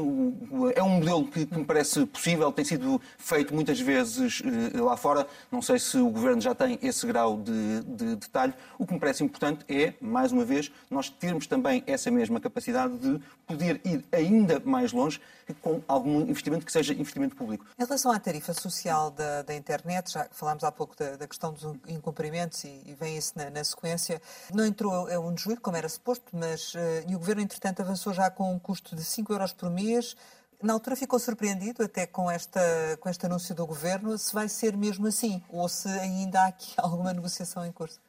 é 0.75 0.83
um 0.83 0.89
modelo 0.89 1.25
que, 1.25 1.48
me 1.55 1.63
parece 1.63 2.05
possível, 2.05 2.51
tem 2.51 2.65
sido 2.65 3.01
feito 3.17 3.55
muitas 3.55 3.79
vezes 3.79 4.41
eh, 4.43 4.81
lá 4.81 4.98
fora. 4.98 5.25
Não 5.50 5.62
sei 5.62 5.79
se 5.79 5.98
o 5.98 6.09
Governo 6.09 6.41
já 6.41 6.53
tem 6.53 6.77
esse 6.81 7.07
grau 7.07 7.38
de, 7.38 7.79
de, 7.83 8.15
detalhe. 8.17 8.53
O 8.77 8.86
que 8.86 8.93
me 8.93 9.00
parece 9.00 9.24
importante 9.24 9.63
é, 9.69 9.93
mais 10.01 10.33
uma 10.33 10.43
vez, 10.43 10.69
nós 10.91 11.09
termos 11.09 11.48
também 11.48 11.81
essa 11.88 12.12
mesma 12.12 12.41
capacidade 12.41 12.98
de 12.98 13.21
poder 13.48 13.79
ir 13.86 14.03
ainda 14.12 14.62
mais 14.65 14.91
longe 14.91 15.21
com 15.62 15.81
algum 15.88 16.21
investimento 16.21 16.65
que 16.65 16.71
seja 16.71 16.93
investimento 16.93 17.36
público. 17.36 17.65
Em 17.77 17.83
relação 17.83 18.12
à 18.12 18.19
tarifa 18.19 18.53
social 18.53 19.09
da, 19.12 19.41
da 19.41 19.55
internet, 19.55 20.12
já 20.12 20.27
falámos 20.31 20.63
há 20.63 20.71
pouco 20.71 20.95
da, 20.98 21.15
da 21.15 21.27
questão 21.27 21.53
dos 21.53 21.75
incumprimentos 21.88 22.63
e, 22.63 22.81
e 22.86 22.95
vem 23.00 23.17
isso 23.17 23.33
na, 23.36 23.50
na, 23.50 23.63
sequência, 23.63 24.21
não 24.53 24.65
entrou 24.65 25.07
a 25.07 25.19
1 25.19 25.33
de 25.33 25.43
julho, 25.43 25.62
como 25.62 25.77
era 25.77 25.88
suposto, 25.89 26.25
mas 26.33 26.74
uh, 26.75 26.79
e 27.07 27.15
o 27.15 27.19
Governo, 27.19 27.41
entretanto, 27.41 27.81
avançou 27.81 28.13
já 28.13 28.29
com 28.29 28.53
um 28.53 28.59
custo 28.59 28.95
de 28.95 29.03
5 29.03 29.33
euros 29.33 29.53
por 29.53 29.69
mês. 29.70 30.16
Na 30.62 30.74
altura 30.74 30.96
ficou 30.96 31.18
surpreendido 31.20 31.84
até 31.84 32.06
com, 32.06 32.30
esta, 32.30 32.60
com 33.00 33.10
este 33.10 33.26
anúncio 33.26 33.56
do 33.56 33.66
Governo, 33.66 34.18
se 34.18 34.34
vai 34.34 34.50
ser 34.50 34.76
mesmo 34.76 35.08
assim 35.08 35.42
ou 35.50 35.70
se 35.70 35.88
ainda 35.88 36.42
há 36.42 36.48
aqui 36.48 36.74
alguma 36.78 37.14
negociação 37.14 37.66
em 37.66 37.72
curso. 37.72 38.00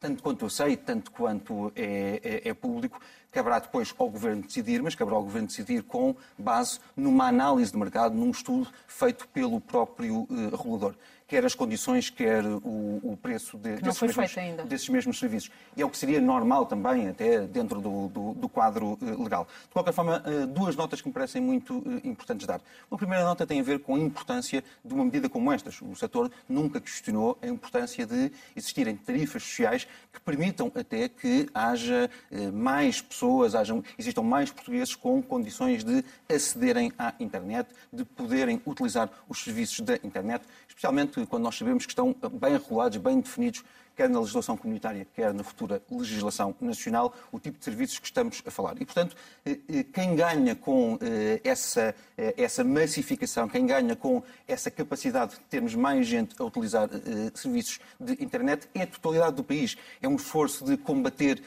tanto 0.00 0.22
quanto 0.22 0.46
eu 0.46 0.50
sei, 0.50 0.76
tanto 0.78 1.10
quanto 1.12 1.70
é, 1.76 2.42
é, 2.44 2.48
é 2.48 2.54
público, 2.54 2.98
caberá 3.30 3.58
depois 3.58 3.94
ao 3.98 4.08
Governo 4.08 4.42
decidir, 4.42 4.82
mas 4.82 4.94
caberá 4.94 5.16
ao 5.16 5.22
Governo 5.22 5.48
decidir 5.48 5.82
com 5.82 6.16
base 6.38 6.80
numa 6.96 7.28
análise 7.28 7.70
de 7.72 7.76
mercado, 7.76 8.14
num 8.14 8.30
estudo 8.30 8.68
feito 8.88 9.28
pelo 9.28 9.60
próprio 9.60 10.22
uh, 10.22 10.56
regulador 10.56 10.94
quer 11.30 11.44
as 11.44 11.54
condições, 11.54 12.10
quer 12.10 12.44
o, 12.44 13.00
o 13.04 13.18
preço 13.22 13.56
de, 13.56 13.76
desses, 13.76 14.02
mesmos, 14.02 14.34
desses, 14.68 14.88
mesmos, 14.88 15.18
serviços. 15.20 15.48
E 15.76 15.80
é 15.80 15.86
o 15.86 15.88
que 15.88 15.96
seria 15.96 16.20
normal 16.20 16.66
também, 16.66 17.06
até 17.06 17.42
dentro 17.42 17.80
do, 17.80 18.08
do, 18.08 18.34
do 18.34 18.48
quadro 18.48 18.98
uh, 19.00 19.22
legal. 19.22 19.46
De 19.62 19.72
qualquer 19.72 19.92
forma, 19.92 20.24
uh, 20.26 20.46
duas 20.48 20.74
notas 20.74 21.00
que 21.00 21.06
me 21.06 21.14
parecem 21.14 21.40
muito 21.40 21.78
uh, 21.78 22.00
importantes 22.02 22.48
dar. 22.48 22.60
Uma 22.90 22.98
primeira 22.98 23.22
nota 23.22 23.46
tem 23.46 23.60
a 23.60 23.62
ver 23.62 23.78
com 23.78 23.94
a 23.94 23.98
importância 24.00 24.64
de 24.84 24.92
uma 24.92 25.04
medida 25.04 25.28
como 25.28 25.52
estas. 25.52 25.80
O 25.80 25.94
setor 25.94 26.32
nunca 26.48 26.80
questionou 26.80 27.38
a 27.40 27.46
importância 27.46 28.04
de 28.04 28.32
existirem 28.56 28.96
tarifas 28.96 29.44
sociais 29.44 29.86
que 30.12 30.20
permitam 30.20 30.72
até 30.74 31.08
que 31.08 31.48
haja 31.54 32.10
mais 32.52 33.00
pessoas, 33.00 33.54
hajam, 33.54 33.84
existam 33.96 34.22
mais 34.22 34.50
portugueses 34.50 34.96
com 34.96 35.22
condições 35.22 35.84
de 35.84 36.04
acederem 36.28 36.92
à 36.98 37.14
internet, 37.20 37.68
de 37.92 38.04
poderem 38.04 38.60
utilizar 38.66 39.08
os 39.28 39.42
serviços 39.42 39.80
da 39.80 39.94
internet, 40.02 40.44
especialmente 40.68 41.19
quando 41.26 41.42
nós 41.42 41.56
sabemos 41.56 41.86
que 41.86 41.92
estão 41.92 42.14
bem 42.40 42.52
regulados, 42.52 42.98
bem 42.98 43.20
definidos 43.20 43.62
quer 44.00 44.08
na 44.08 44.18
legislação 44.18 44.56
comunitária, 44.56 45.06
quer 45.14 45.34
na 45.34 45.44
futura 45.44 45.82
legislação 45.90 46.54
nacional, 46.58 47.14
o 47.30 47.38
tipo 47.38 47.58
de 47.58 47.64
serviços 47.64 47.98
que 47.98 48.06
estamos 48.06 48.42
a 48.46 48.50
falar. 48.50 48.80
E, 48.80 48.84
portanto, 48.86 49.14
eh, 49.44 49.58
eh, 49.68 49.84
quem 49.92 50.16
ganha 50.16 50.54
com 50.56 50.98
eh, 51.02 51.38
essa, 51.44 51.94
essa 52.16 52.64
massificação, 52.64 53.46
quem 53.46 53.66
ganha 53.66 53.94
com 53.94 54.22
essa 54.48 54.70
capacidade 54.70 55.32
de 55.32 55.40
termos 55.40 55.74
mais 55.74 56.06
gente 56.06 56.34
a 56.38 56.44
utilizar 56.44 56.88
serviços 57.34 57.78
de 57.98 58.12
internet 58.24 58.68
é 58.74 58.82
a 58.82 58.86
totalidade 58.86 59.36
do 59.36 59.44
país. 59.44 59.76
É 60.00 60.08
um 60.08 60.16
esforço 60.16 60.64
de 60.64 60.78
combater 60.78 61.42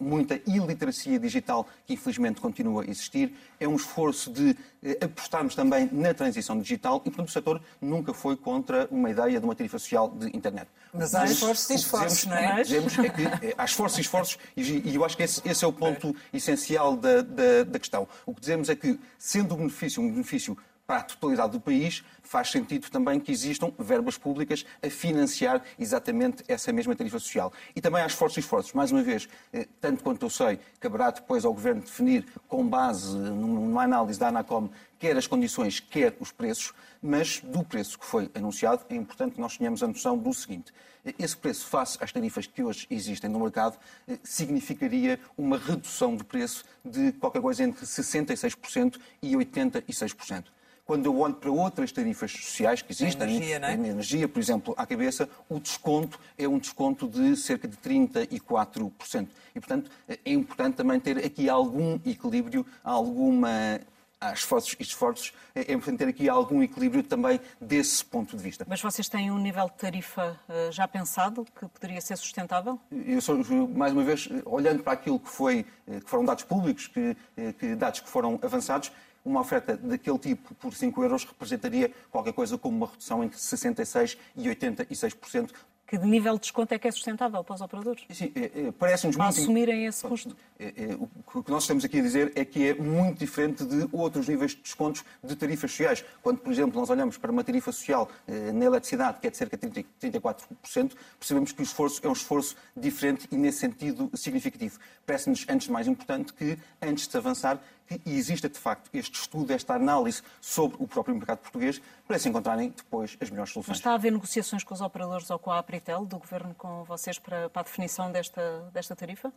muita 0.00 0.40
iliteracia 0.46 1.18
digital 1.18 1.68
que, 1.86 1.94
infelizmente, 1.94 2.40
continua 2.40 2.82
a 2.82 2.86
existir. 2.86 3.32
É 3.58 3.66
um 3.66 3.76
esforço 3.76 4.30
de 4.32 4.56
apostarmos 5.00 5.54
também 5.54 5.88
na 5.92 6.14
transição 6.14 6.58
digital 6.58 7.02
e, 7.04 7.10
portanto, 7.10 7.28
o 7.28 7.32
setor 7.32 7.60
nunca 7.80 8.14
foi 8.14 8.36
contra 8.36 8.86
uma 8.90 9.10
ideia 9.10 9.38
de 9.38 9.44
uma 9.44 9.54
tarifa 9.54 9.78
social 9.78 10.10
de 10.10 10.26
internet. 10.36 10.68
Mas 10.92 11.14
há 11.14 11.24
esforços 11.24 11.70
e 11.70 11.74
esforços, 11.74 12.26
não 12.26 12.36
é? 12.36 12.62
Dizemos 12.62 12.98
é 12.98 13.08
que 13.08 13.22
é, 13.22 13.54
há 13.56 13.64
esforços 13.64 13.98
e 13.98 14.00
esforços 14.02 14.38
e, 14.56 14.94
eu 14.94 15.04
acho 15.04 15.16
que 15.16 15.22
esse, 15.22 15.42
esse 15.44 15.64
é 15.64 15.68
o 15.68 15.72
ponto 15.72 16.14
é. 16.32 16.36
essencial 16.36 16.96
da, 16.96 17.22
da, 17.22 17.64
da 17.64 17.78
questão. 17.78 18.08
O 18.24 18.34
que 18.34 18.40
dizemos 18.40 18.68
é 18.68 18.76
que, 18.76 18.98
sendo 19.18 19.54
o 19.54 19.56
benefício 19.56 20.02
um 20.02 20.10
benefício 20.10 20.56
para 20.86 20.98
a 20.98 21.02
totalidade 21.02 21.52
do 21.52 21.60
país, 21.60 22.04
faz 22.22 22.50
sentido 22.50 22.88
também 22.90 23.18
que 23.18 23.32
existam 23.32 23.72
verbas 23.78 24.16
públicas 24.16 24.64
a 24.82 24.88
financiar 24.88 25.62
exatamente 25.78 26.44
essa 26.46 26.72
mesma 26.72 26.94
tarifa 26.94 27.18
social. 27.18 27.52
E 27.74 27.80
também 27.80 28.02
há 28.02 28.06
esforços 28.06 28.36
e 28.36 28.40
esforços. 28.40 28.72
Mais 28.72 28.92
uma 28.92 29.02
vez, 29.02 29.28
eh, 29.52 29.66
tanto 29.80 30.02
quanto 30.02 30.24
eu 30.24 30.30
sei, 30.30 30.60
caberá 30.78 31.10
depois 31.10 31.44
ao 31.44 31.52
Governo 31.52 31.82
definir, 31.82 32.26
com 32.46 32.66
base 32.66 33.16
numa 33.16 33.82
análise 33.82 34.18
da 34.18 34.28
ANACOM, 34.28 34.70
quer 34.98 35.16
as 35.16 35.26
condições, 35.26 35.80
quer 35.80 36.16
os 36.20 36.30
preços, 36.30 36.72
mas 37.02 37.40
do 37.40 37.64
preço 37.64 37.98
que 37.98 38.06
foi 38.06 38.30
anunciado, 38.34 38.84
é 38.88 38.94
importante 38.94 39.34
que 39.34 39.40
nós 39.40 39.56
tenhamos 39.56 39.82
a 39.82 39.88
noção 39.88 40.16
do 40.16 40.32
seguinte. 40.32 40.72
Esse 41.18 41.36
preço, 41.36 41.66
face 41.66 41.98
às 42.00 42.10
tarifas 42.10 42.46
que 42.46 42.62
hoje 42.62 42.86
existem 42.90 43.30
no 43.30 43.38
mercado, 43.38 43.78
eh, 44.08 44.18
significaria 44.24 45.20
uma 45.36 45.58
redução 45.58 46.16
de 46.16 46.24
preço 46.24 46.64
de 46.84 47.12
qualquer 47.12 47.40
coisa 47.40 47.62
entre 47.62 47.86
66% 47.86 48.98
e 49.22 49.36
86%. 49.36 50.55
Quando 50.86 51.06
eu 51.06 51.18
olho 51.18 51.34
para 51.34 51.50
outras 51.50 51.90
tarifas 51.90 52.30
sociais 52.30 52.80
que 52.80 52.92
existem, 52.92 53.28
energia, 53.28 53.56
é? 53.56 53.72
energia, 53.72 54.28
por 54.28 54.38
exemplo, 54.38 54.74
à 54.76 54.86
cabeça, 54.86 55.28
o 55.48 55.58
desconto 55.58 56.18
é 56.38 56.46
um 56.46 56.58
desconto 56.58 57.08
de 57.08 57.36
cerca 57.36 57.66
de 57.66 57.76
34%. 57.76 59.28
E, 59.54 59.60
portanto, 59.60 59.90
é 60.08 60.32
importante 60.32 60.76
também 60.76 61.00
ter 61.00 61.18
aqui 61.18 61.48
algum 61.48 61.98
equilíbrio, 62.04 62.64
alguma 62.84 63.80
há 64.20 64.32
esforços 64.32 64.74
e 64.78 64.82
esforços, 64.82 65.32
é, 65.54 65.72
é 65.72 65.74
importante 65.74 65.98
ter 65.98 66.08
aqui 66.08 66.28
algum 66.28 66.62
equilíbrio 66.62 67.02
também 67.02 67.40
desse 67.60 68.04
ponto 68.04 68.36
de 68.36 68.42
vista. 68.42 68.64
Mas 68.68 68.80
vocês 68.80 69.08
têm 69.08 69.30
um 69.30 69.38
nível 69.38 69.66
de 69.66 69.74
tarifa 69.74 70.38
eh, 70.48 70.70
já 70.72 70.88
pensado 70.88 71.46
que 71.58 71.66
poderia 71.66 72.00
ser 72.00 72.16
sustentável? 72.16 72.80
Eu 72.90 73.20
sou, 73.20 73.36
mais 73.68 73.92
uma 73.92 74.02
vez, 74.02 74.28
olhando 74.44 74.82
para 74.82 74.94
aquilo 74.94 75.20
que, 75.20 75.28
foi, 75.28 75.66
eh, 75.86 76.00
que 76.00 76.08
foram 76.08 76.24
dados 76.24 76.44
públicos, 76.44 76.86
que, 76.86 77.16
eh, 77.36 77.52
que 77.52 77.74
dados 77.74 78.00
que 78.00 78.08
foram 78.08 78.38
avançados, 78.42 78.90
uma 79.26 79.40
oferta 79.40 79.76
daquele 79.76 80.18
tipo 80.18 80.54
por 80.54 80.72
5 80.72 81.02
euros 81.02 81.24
representaria 81.24 81.90
qualquer 82.10 82.32
coisa 82.32 82.56
como 82.56 82.76
uma 82.76 82.86
redução 82.86 83.22
entre 83.24 83.38
66% 83.38 84.16
e 84.36 84.48
86% 84.48 85.50
que 85.86 85.96
nível 85.98 86.34
de 86.34 86.40
desconto 86.40 86.74
é 86.74 86.78
que 86.80 86.88
é 86.88 86.90
sustentável 86.90 87.44
para 87.44 87.54
os 87.54 87.60
operadores? 87.60 88.02
Sim, 88.10 88.32
é, 88.34 88.66
é, 88.66 88.72
parece-nos 88.72 89.16
muito... 89.16 89.28
assumirem 89.28 89.86
esse 89.86 90.04
custo. 90.04 90.36
É, 90.58 90.66
é, 90.66 90.94
o 90.94 91.42
que 91.42 91.50
nós 91.50 91.62
estamos 91.62 91.84
aqui 91.84 92.00
a 92.00 92.02
dizer 92.02 92.32
é 92.34 92.44
que 92.44 92.70
é 92.70 92.74
muito 92.74 93.18
diferente 93.18 93.64
de 93.64 93.88
outros 93.92 94.26
níveis 94.26 94.50
de 94.50 94.62
descontos 94.62 95.04
de 95.22 95.36
tarifas 95.36 95.70
sociais. 95.70 96.04
Quando, 96.22 96.38
por 96.38 96.52
exemplo, 96.52 96.80
nós 96.80 96.90
olhamos 96.90 97.16
para 97.16 97.30
uma 97.30 97.44
tarifa 97.44 97.70
social 97.70 98.10
eh, 98.26 98.50
na 98.50 98.64
eletricidade, 98.64 99.20
que 99.20 99.28
é 99.28 99.30
de 99.30 99.36
cerca 99.36 99.56
de 99.56 99.68
30, 99.68 99.88
34%, 100.18 100.92
percebemos 101.20 101.52
que 101.52 101.60
o 101.60 101.62
esforço 101.62 102.00
é 102.04 102.08
um 102.08 102.12
esforço 102.12 102.56
diferente 102.76 103.28
e, 103.30 103.36
nesse 103.36 103.58
sentido, 103.58 104.10
significativo. 104.12 104.80
Parece-nos, 105.06 105.46
antes 105.48 105.68
de 105.68 105.72
mais 105.72 105.86
importante, 105.86 106.32
que, 106.32 106.58
antes 106.82 107.06
de 107.06 107.16
avançar, 107.16 107.62
que 107.86 108.00
exista 108.06 108.48
de 108.48 108.58
facto 108.58 108.90
este 108.92 109.20
estudo, 109.20 109.52
esta 109.52 109.74
análise 109.74 110.22
sobre 110.40 110.76
o 110.80 110.86
próprio 110.86 111.14
mercado 111.14 111.38
português, 111.38 111.80
para 112.06 112.18
se 112.18 112.28
encontrarem 112.28 112.70
depois 112.76 113.16
as 113.20 113.30
melhores 113.30 113.52
soluções. 113.52 113.70
Mas 113.70 113.78
está 113.78 113.92
a 113.92 113.94
haver 113.94 114.12
negociações 114.12 114.64
com 114.64 114.74
os 114.74 114.80
operadores 114.80 115.30
ou 115.30 115.38
com 115.38 115.50
a 115.50 115.58
Apritel, 115.58 116.04
do 116.04 116.18
Governo 116.18 116.54
com 116.54 116.84
vocês, 116.84 117.18
para, 117.18 117.48
para 117.48 117.60
a 117.60 117.64
definição 117.64 118.10
desta, 118.10 118.70
desta 118.72 118.94
tarifa? 118.94 119.32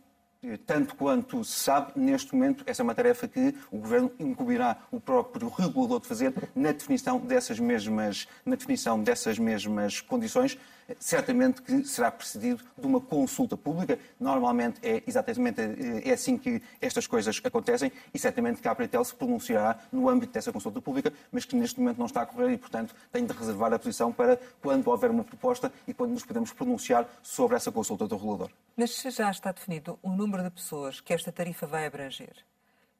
Tanto 0.64 0.96
quanto 0.96 1.44
se 1.44 1.60
sabe, 1.60 1.92
neste 1.94 2.34
momento, 2.34 2.64
essa 2.66 2.80
é 2.80 2.84
uma 2.84 2.94
tarefa 2.94 3.28
que 3.28 3.54
o 3.70 3.76
Governo 3.76 4.10
incumbirá 4.18 4.78
o 4.90 4.98
próprio 4.98 5.50
regulador 5.50 6.00
de 6.00 6.06
fazer 6.06 6.32
na 6.54 6.72
definição 6.72 7.18
dessas 7.18 7.60
mesmas, 7.60 8.26
na 8.42 8.56
definição 8.56 9.02
dessas 9.02 9.38
mesmas 9.38 10.00
condições. 10.00 10.56
Certamente 10.98 11.62
que 11.62 11.84
será 11.84 12.10
precedido 12.10 12.62
de 12.76 12.86
uma 12.86 13.00
consulta 13.00 13.56
pública. 13.56 13.98
Normalmente 14.18 14.80
é 14.82 15.02
exatamente 15.06 15.60
é 16.04 16.12
assim 16.12 16.36
que 16.36 16.62
estas 16.80 17.06
coisas 17.06 17.40
acontecem 17.42 17.92
e 18.12 18.18
certamente 18.18 18.60
que 18.60 18.68
a 18.68 18.72
Apretel 18.72 19.04
se 19.04 19.14
pronunciará 19.14 19.78
no 19.92 20.08
âmbito 20.08 20.32
dessa 20.32 20.52
consulta 20.52 20.80
pública, 20.80 21.12
mas 21.30 21.44
que 21.44 21.56
neste 21.56 21.78
momento 21.78 21.98
não 21.98 22.06
está 22.06 22.22
a 22.22 22.26
correr 22.26 22.52
e, 22.52 22.58
portanto, 22.58 22.94
tem 23.12 23.24
de 23.24 23.32
reservar 23.32 23.72
a 23.72 23.78
posição 23.78 24.12
para 24.12 24.38
quando 24.60 24.88
houver 24.88 25.10
uma 25.10 25.24
proposta 25.24 25.72
e 25.86 25.94
quando 25.94 26.12
nos 26.12 26.24
podemos 26.24 26.52
pronunciar 26.52 27.08
sobre 27.22 27.56
essa 27.56 27.70
consulta 27.70 28.06
do 28.06 28.16
regulador. 28.16 28.50
Mas 28.76 28.94
se 28.94 29.10
já 29.10 29.30
está 29.30 29.52
definido 29.52 29.98
o 30.02 30.10
número 30.10 30.42
de 30.42 30.50
pessoas 30.50 31.00
que 31.00 31.12
esta 31.12 31.30
tarifa 31.30 31.66
vai 31.66 31.86
abranger, 31.86 32.34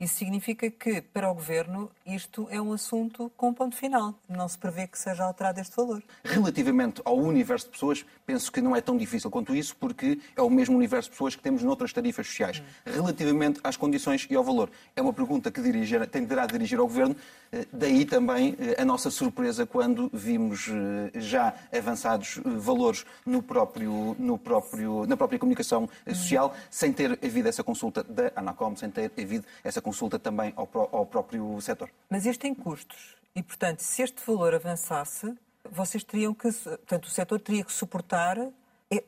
isso 0.00 0.14
significa 0.14 0.70
que, 0.70 1.02
para 1.02 1.30
o 1.30 1.34
Governo, 1.34 1.90
isto 2.06 2.48
é 2.50 2.58
um 2.58 2.72
assunto 2.72 3.30
com 3.36 3.52
ponto 3.52 3.76
final. 3.76 4.14
Não 4.26 4.48
se 4.48 4.56
prevê 4.56 4.86
que 4.86 4.98
seja 4.98 5.22
alterado 5.24 5.60
este 5.60 5.76
valor. 5.76 6.02
Relativamente 6.24 7.02
ao 7.04 7.18
universo 7.18 7.66
de 7.66 7.72
pessoas, 7.72 8.06
penso 8.24 8.50
que 8.50 8.62
não 8.62 8.74
é 8.74 8.80
tão 8.80 8.96
difícil 8.96 9.30
quanto 9.30 9.54
isso, 9.54 9.76
porque 9.76 10.18
é 10.34 10.40
o 10.40 10.48
mesmo 10.48 10.74
universo 10.74 11.10
de 11.10 11.12
pessoas 11.12 11.36
que 11.36 11.42
temos 11.42 11.62
noutras 11.62 11.92
tarifas 11.92 12.26
sociais. 12.26 12.62
Hum. 12.86 12.92
Relativamente 12.94 13.60
às 13.62 13.76
condições 13.76 14.26
e 14.30 14.34
ao 14.34 14.42
valor, 14.42 14.70
é 14.96 15.02
uma 15.02 15.12
pergunta 15.12 15.50
que 15.50 15.60
dirigir, 15.60 16.06
tenderá 16.06 16.44
a 16.44 16.46
dirigir 16.46 16.78
ao 16.78 16.86
Governo. 16.86 17.14
Eh, 17.52 17.66
daí 17.70 18.06
também 18.06 18.56
eh, 18.58 18.80
a 18.80 18.84
nossa 18.86 19.10
surpresa 19.10 19.66
quando 19.66 20.10
vimos 20.14 20.68
eh, 20.68 21.20
já 21.20 21.52
avançados 21.76 22.40
valores 22.42 23.04
no 23.26 23.42
próprio, 23.42 24.16
no 24.18 24.38
próprio, 24.38 25.04
na 25.06 25.16
própria 25.16 25.38
comunicação 25.38 25.86
social, 26.08 26.54
hum. 26.56 26.60
sem 26.70 26.90
ter 26.90 27.18
havido 27.22 27.50
essa 27.50 27.62
consulta 27.62 28.02
da 28.02 28.32
Anacom, 28.34 28.74
sem 28.74 28.90
ter 28.90 29.12
havido 29.18 29.44
essa 29.62 29.82
consulta 29.82 29.89
consulta 29.90 30.20
também 30.20 30.52
ao, 30.54 30.68
ao 30.92 31.04
próprio 31.04 31.60
setor. 31.60 31.90
Mas 32.08 32.24
isto 32.24 32.40
tem 32.40 32.54
custos 32.54 33.16
e, 33.34 33.42
portanto, 33.42 33.80
se 33.80 34.02
este 34.02 34.24
valor 34.24 34.54
avançasse, 34.54 35.34
vocês 35.68 36.04
teriam 36.04 36.32
que, 36.32 36.50
portanto, 36.52 37.06
o 37.06 37.10
setor 37.10 37.40
teria 37.40 37.64
que 37.64 37.72
suportar 37.72 38.36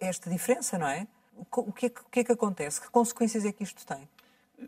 esta 0.01 0.29
diferença, 0.29 0.77
não 0.77 0.89
é? 0.89 1.07
O 1.51 1.73
que 1.73 1.87
é 1.87 1.89
que, 1.89 2.01
o 2.01 2.05
que, 2.11 2.21
é 2.21 2.25
que 2.25 2.33
acontece? 2.33 2.81
Que 2.81 2.91
consequências 2.91 3.45
é 3.45 3.53
que 3.53 3.63
isto 3.63 3.87
tem? 3.87 4.09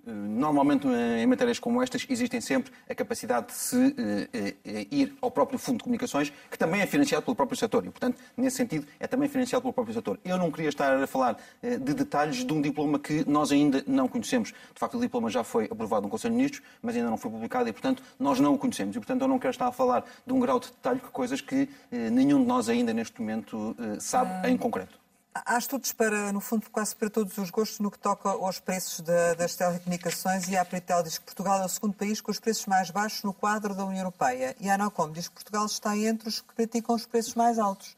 Normalmente, 0.07 0.87
em 0.87 1.27
matérias 1.27 1.59
como 1.59 1.83
estas, 1.83 2.07
existem 2.09 2.41
sempre 2.41 2.73
a 2.89 2.95
capacidade 2.95 3.47
de 3.47 3.53
se 3.53 3.95
eh, 4.33 4.55
eh, 4.65 4.87
ir 4.91 5.17
ao 5.21 5.31
próprio 5.31 5.59
Fundo 5.59 5.79
de 5.79 5.85
Comunicações, 5.85 6.33
que 6.51 6.59
também 6.59 6.81
é 6.81 6.87
financiado 6.87 7.25
pelo 7.25 7.35
próprio 7.35 7.57
setor. 7.57 7.85
E, 7.87 7.91
portanto, 7.91 8.19
nesse 8.37 8.57
sentido, 8.57 8.87
é 8.99 9.07
também 9.07 9.29
financiado 9.29 9.63
pelo 9.63 9.73
próprio 9.73 9.95
setor. 9.95 10.19
Eu 10.25 10.37
não 10.39 10.51
queria 10.51 10.69
estar 10.69 11.03
a 11.03 11.07
falar 11.07 11.37
eh, 11.63 11.77
de 11.77 11.95
detalhes 11.95 12.45
de 12.45 12.53
um 12.53 12.61
diploma 12.61 12.99
que 12.99 13.29
nós 13.29 13.53
ainda 13.53 13.83
não 13.87 14.09
conhecemos. 14.09 14.49
De 14.49 14.79
facto, 14.79 14.97
o 14.97 15.01
diploma 15.01 15.31
já 15.31 15.45
foi 15.45 15.65
aprovado 15.71 16.03
no 16.03 16.09
Conselho 16.09 16.33
de 16.33 16.37
Ministros, 16.37 16.63
mas 16.83 16.97
ainda 16.97 17.11
não 17.11 17.17
foi 17.17 17.31
publicado 17.31 17.69
e, 17.69 17.73
portanto, 17.73 18.03
nós 18.19 18.41
não 18.41 18.55
o 18.55 18.59
conhecemos. 18.59 18.97
E, 18.97 18.99
portanto, 18.99 19.23
eu 19.23 19.29
não 19.29 19.39
quero 19.39 19.53
estar 19.53 19.69
a 19.69 19.73
falar 19.73 20.05
de 20.27 20.33
um 20.33 20.41
grau 20.41 20.59
de 20.59 20.69
detalhe 20.69 21.01
que 21.01 21.09
coisas 21.09 21.41
que 21.41 21.69
nenhum 21.91 22.41
de 22.41 22.47
nós 22.47 22.69
ainda, 22.69 22.93
neste 22.93 23.21
momento, 23.21 23.77
sabe 23.99 24.49
em 24.49 24.57
concreto. 24.57 25.04
Há 25.35 25.59
estudos 25.59 25.91
para, 25.93 26.33
no 26.33 26.41
fundo, 26.41 26.71
quase 26.71 26.95
para 26.95 27.11
todos 27.11 27.37
os 27.39 27.51
gostos 27.51 27.81
no 27.81 27.91
que 27.91 27.99
toca 27.99 28.29
aos 28.29 28.61
preços 28.61 29.01
de, 29.01 29.35
das 29.35 29.57
telecomunicações 29.57 30.47
e 30.47 30.57
a 30.57 30.63
Apritel 30.63 31.03
diz 31.03 31.19
que 31.19 31.25
Portugal 31.25 31.61
é 31.61 31.65
o 31.65 31.69
segundo 31.69 31.93
país 31.93 32.21
com 32.21 32.31
os 32.31 32.39
preços 32.39 32.67
mais 32.67 32.89
baixos 32.89 33.25
no 33.25 33.33
quadro 33.33 33.75
da 33.75 33.85
União 33.85 34.03
Europeia 34.03 34.55
e 34.61 34.71
a 34.71 34.75
Anocom 34.75 35.11
diz 35.11 35.27
que 35.27 35.35
Portugal 35.35 35.67
está 35.67 35.97
entre 35.97 36.29
os 36.29 36.41
que 36.41 36.55
praticam 36.55 36.95
os 36.95 37.05
preços 37.05 37.35
mais 37.35 37.59
altos. 37.59 37.97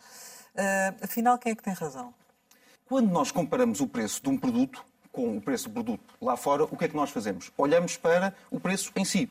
Uh, 0.55 1.05
afinal, 1.05 1.37
quem 1.37 1.53
é 1.53 1.55
que 1.55 1.63
tem 1.63 1.75
razão? 1.75 2.15
Quando 2.89 3.11
nós 3.11 3.31
comparamos 3.31 3.81
o 3.81 3.87
preço 3.87 4.23
de 4.23 4.31
um 4.31 4.39
produto 4.39 4.83
com 5.13 5.37
o 5.37 5.41
preço 5.41 5.69
do 5.69 5.75
produto 5.75 6.15
lá 6.23 6.39
fora, 6.39 6.65
o 6.65 6.75
que 6.75 6.87
é 6.87 6.89
que 6.89 6.97
nós 6.97 7.11
fazemos? 7.11 7.53
Olhamos 7.59 7.99
para 7.99 8.35
o 8.51 8.59
preço 8.59 8.91
em 8.97 9.05
si. 9.05 9.31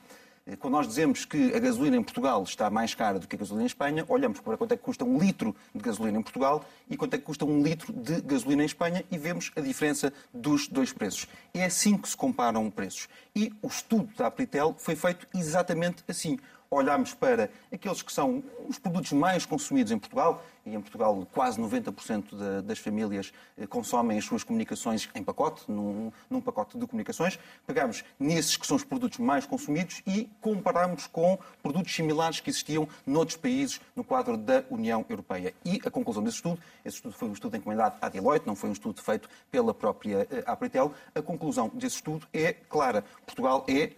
Quando 0.59 0.73
nós 0.73 0.87
dizemos 0.87 1.25
que 1.25 1.55
a 1.55 1.59
gasolina 1.59 1.97
em 1.97 2.03
Portugal 2.03 2.43
está 2.43 2.69
mais 2.69 2.93
cara 2.93 3.17
do 3.17 3.27
que 3.27 3.35
a 3.35 3.39
gasolina 3.39 3.63
em 3.63 3.65
Espanha, 3.65 4.05
olhamos 4.07 4.39
para 4.39 4.55
quanto 4.55 4.73
é 4.73 4.77
que 4.77 4.83
custa 4.83 5.03
um 5.03 5.17
litro 5.17 5.55
de 5.73 5.81
gasolina 5.81 6.19
em 6.19 6.21
Portugal 6.21 6.63
e 6.87 6.95
quanto 6.95 7.15
é 7.15 7.17
que 7.17 7.23
custa 7.23 7.43
um 7.45 7.63
litro 7.63 7.91
de 7.91 8.21
gasolina 8.21 8.61
em 8.61 8.67
Espanha 8.67 9.03
e 9.09 9.17
vemos 9.17 9.51
a 9.55 9.61
diferença 9.61 10.13
dos 10.31 10.67
dois 10.67 10.93
preços. 10.93 11.27
É 11.51 11.65
assim 11.65 11.97
que 11.97 12.07
se 12.07 12.15
comparam 12.15 12.69
preços. 12.69 13.09
E 13.35 13.51
o 13.59 13.67
estudo 13.67 14.07
da 14.15 14.27
Apritel 14.27 14.75
foi 14.77 14.95
feito 14.95 15.27
exatamente 15.33 16.03
assim 16.07 16.37
olharmos 16.69 17.15
para 17.15 17.49
aqueles 17.73 18.03
que 18.03 18.13
são 18.13 18.43
os 18.69 18.77
produtos 18.77 19.13
mais 19.13 19.47
consumidos 19.47 19.91
em 19.91 19.97
Portugal, 19.97 20.45
e 20.65 20.75
em 20.75 20.81
Portugal 20.81 21.27
quase 21.31 21.60
90% 21.62 22.62
das 22.62 22.79
famílias 22.79 23.31
eh, 23.57 23.67
consomem 23.67 24.17
as 24.17 24.25
suas 24.25 24.43
comunicações 24.43 25.10
em 25.13 25.24
pacote, 25.24 25.63
num, 25.72 26.12
num, 26.29 26.41
pacote 26.41 26.77
de 26.77 26.88
comunicações, 26.88 27.39
pegamos 27.67 28.03
nesses 28.19 28.57
que 28.57 28.65
são 28.65 28.75
os 28.75 28.84
produtos 28.84 29.19
mais 29.19 29.45
consumidos 29.45 30.01
e 30.07 30.29
comparamos 30.41 31.07
com 31.07 31.38
produtos 31.62 31.93
similares 31.93 32.39
que 32.39 32.50
existiam 32.50 32.88
noutros 33.05 33.38
países 33.38 33.79
no 33.95 34.03
quadro 34.03 34.38
da 34.38 34.63
União 34.69 35.05
Europeia. 35.07 35.53
E 35.63 35.79
a 35.86 35.91
conclusão 35.91 36.24
desse 36.24 36.38
estudo, 36.38 36.60
esse 36.84 36.98
estudo 36.98 37.13
foi 37.13 37.29
um 37.29 37.34
estudo 37.34 37.55
encomendado 37.57 37.95
à 38.01 38.10
Deloitte, 38.10 38.48
não 38.48 38.55
foi 38.55 38.69
um 38.69 38.74
estudo 38.74 39.01
feito 39.01 39.29
pela 39.51 39.74
própria 39.74 40.27
eh, 40.31 40.43
Apritel, 40.45 40.93
a 41.13 41.22
conclusão 41.22 41.69
desse 41.74 41.98
estudo 41.98 42.27
é 42.34 42.53
clara. 42.53 43.03
Portugal 43.25 43.65
é, 43.67 43.84
eh, 43.84 43.93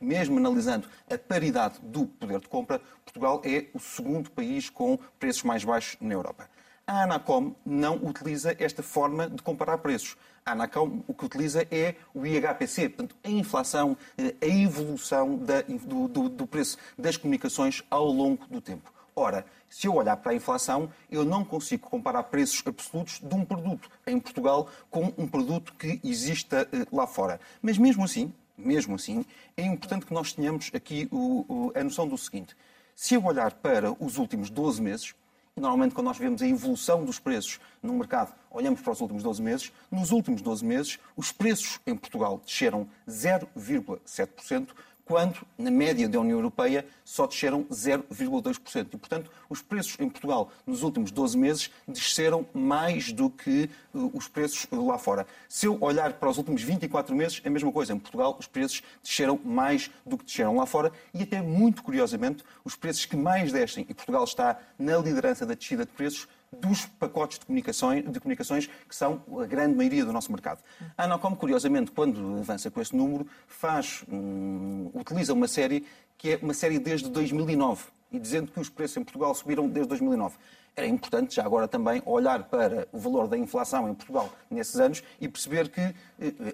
mesmo 0.00 0.38
analisando 0.38 0.88
a 1.10 1.18
paridade 1.18 1.78
do 1.82 2.06
poder 2.06 2.40
de 2.40 2.48
compra, 2.48 2.80
Portugal 3.04 3.40
é 3.44 3.66
o 3.72 3.78
segundo 3.78 4.30
país 4.30 4.68
com 4.68 4.98
preços 5.18 5.42
mais 5.42 5.64
baixos 5.64 5.96
na 6.06 6.14
Europa. 6.14 6.48
A 6.86 7.02
Anacom 7.02 7.52
não 7.64 7.96
utiliza 7.96 8.54
esta 8.60 8.80
forma 8.82 9.28
de 9.28 9.42
comparar 9.42 9.78
preços. 9.78 10.16
A 10.44 10.52
Anacom 10.52 11.02
o 11.08 11.12
que 11.12 11.24
utiliza 11.24 11.66
é 11.68 11.96
o 12.14 12.24
IHPC, 12.24 12.90
portanto, 12.90 13.16
a 13.24 13.28
inflação, 13.28 13.96
eh, 14.16 14.36
a 14.40 14.46
evolução 14.46 15.36
da, 15.36 15.62
do, 15.62 16.06
do, 16.06 16.28
do 16.28 16.46
preço 16.46 16.78
das 16.96 17.16
comunicações 17.16 17.82
ao 17.90 18.06
longo 18.06 18.46
do 18.46 18.60
tempo. 18.60 18.92
Ora, 19.16 19.44
se 19.68 19.88
eu 19.88 19.94
olhar 19.94 20.16
para 20.18 20.32
a 20.32 20.34
inflação, 20.36 20.88
eu 21.10 21.24
não 21.24 21.44
consigo 21.44 21.88
comparar 21.88 22.22
preços 22.24 22.62
absolutos 22.64 23.18
de 23.18 23.34
um 23.34 23.44
produto 23.44 23.90
em 24.06 24.20
Portugal 24.20 24.68
com 24.88 25.12
um 25.18 25.26
produto 25.26 25.74
que 25.74 26.00
exista 26.04 26.68
eh, 26.72 26.86
lá 26.92 27.06
fora. 27.06 27.40
Mas 27.60 27.78
mesmo 27.78 28.04
assim, 28.04 28.32
mesmo 28.56 28.94
assim, 28.94 29.24
é 29.56 29.62
importante 29.64 30.06
que 30.06 30.14
nós 30.14 30.32
tenhamos 30.32 30.70
aqui 30.72 31.08
o, 31.10 31.44
o, 31.48 31.72
a 31.74 31.82
noção 31.82 32.06
do 32.06 32.16
seguinte. 32.16 32.56
Se 32.94 33.14
eu 33.14 33.24
olhar 33.24 33.52
para 33.54 33.92
os 33.92 34.18
últimos 34.18 34.50
12 34.50 34.80
meses, 34.80 35.14
e 35.56 35.60
normalmente 35.60 35.94
quando 35.94 36.08
nós 36.08 36.18
vemos 36.18 36.42
a 36.42 36.46
evolução 36.46 37.02
dos 37.02 37.18
preços 37.18 37.58
no 37.82 37.94
mercado, 37.94 38.34
olhamos 38.50 38.82
para 38.82 38.92
os 38.92 39.00
últimos 39.00 39.22
12 39.22 39.40
meses, 39.40 39.72
nos 39.90 40.12
últimos 40.12 40.42
12 40.42 40.62
meses 40.62 40.98
os 41.16 41.32
preços 41.32 41.80
em 41.86 41.96
Portugal 41.96 42.38
desceram 42.44 42.86
0,7%, 43.08 44.68
quando, 45.06 45.46
na 45.56 45.70
média 45.70 46.08
da 46.08 46.18
União 46.18 46.36
Europeia, 46.36 46.84
só 47.04 47.28
desceram 47.28 47.64
0,2%. 47.66 48.88
E, 48.92 48.96
portanto, 48.96 49.30
os 49.48 49.62
preços 49.62 49.96
em 50.00 50.08
Portugal 50.08 50.50
nos 50.66 50.82
últimos 50.82 51.12
12 51.12 51.38
meses 51.38 51.70
desceram 51.86 52.44
mais 52.52 53.12
do 53.12 53.30
que 53.30 53.70
uh, 53.94 54.10
os 54.12 54.26
preços 54.26 54.66
lá 54.72 54.98
fora. 54.98 55.24
Se 55.48 55.66
eu 55.66 55.78
olhar 55.80 56.14
para 56.14 56.28
os 56.28 56.38
últimos 56.38 56.60
24 56.60 57.14
meses, 57.14 57.40
é 57.44 57.48
a 57.48 57.50
mesma 57.50 57.70
coisa. 57.70 57.92
Em 57.92 57.98
Portugal, 58.00 58.36
os 58.38 58.48
preços 58.48 58.82
desceram 59.00 59.38
mais 59.44 59.88
do 60.04 60.18
que 60.18 60.24
desceram 60.24 60.56
lá 60.56 60.66
fora 60.66 60.90
e, 61.14 61.22
até 61.22 61.40
muito 61.40 61.84
curiosamente, 61.84 62.44
os 62.64 62.74
preços 62.74 63.06
que 63.06 63.16
mais 63.16 63.52
descem, 63.52 63.86
e 63.88 63.94
Portugal 63.94 64.24
está 64.24 64.58
na 64.76 64.98
liderança 64.98 65.46
da 65.46 65.54
descida 65.54 65.86
de 65.86 65.92
preços, 65.92 66.26
dos 66.52 66.86
pacotes 66.86 67.38
de 67.38 67.46
comunicações, 67.46 68.04
de 68.10 68.20
comunicações 68.20 68.66
que 68.66 68.94
são 68.94 69.22
a 69.40 69.46
grande 69.46 69.76
maioria 69.76 70.04
do 70.04 70.12
nosso 70.12 70.30
mercado. 70.30 70.62
A 70.96 71.04
Anacom, 71.04 71.34
curiosamente, 71.34 71.90
quando 71.90 72.38
avança 72.38 72.70
com 72.70 72.80
esse 72.80 72.94
número, 72.94 73.26
faz, 73.46 74.04
hum, 74.10 74.90
utiliza 74.94 75.32
uma 75.32 75.48
série 75.48 75.84
que 76.16 76.32
é 76.32 76.38
uma 76.40 76.54
série 76.54 76.78
desde 76.78 77.10
2009 77.10 77.84
e 78.10 78.18
dizendo 78.18 78.50
que 78.50 78.60
os 78.60 78.68
preços 78.68 78.96
em 78.96 79.04
Portugal 79.04 79.34
subiram 79.34 79.68
desde 79.68 79.88
2009 79.88 80.36
era 80.76 80.86
importante 80.86 81.36
já 81.36 81.44
agora 81.44 81.66
também 81.66 82.02
olhar 82.04 82.44
para 82.44 82.86
o 82.92 82.98
valor 82.98 83.26
da 83.26 83.38
inflação 83.38 83.88
em 83.88 83.94
Portugal 83.94 84.30
nesses 84.50 84.76
anos 84.76 85.02
e 85.18 85.26
perceber 85.26 85.70
que 85.70 85.80
eh, 85.80 85.94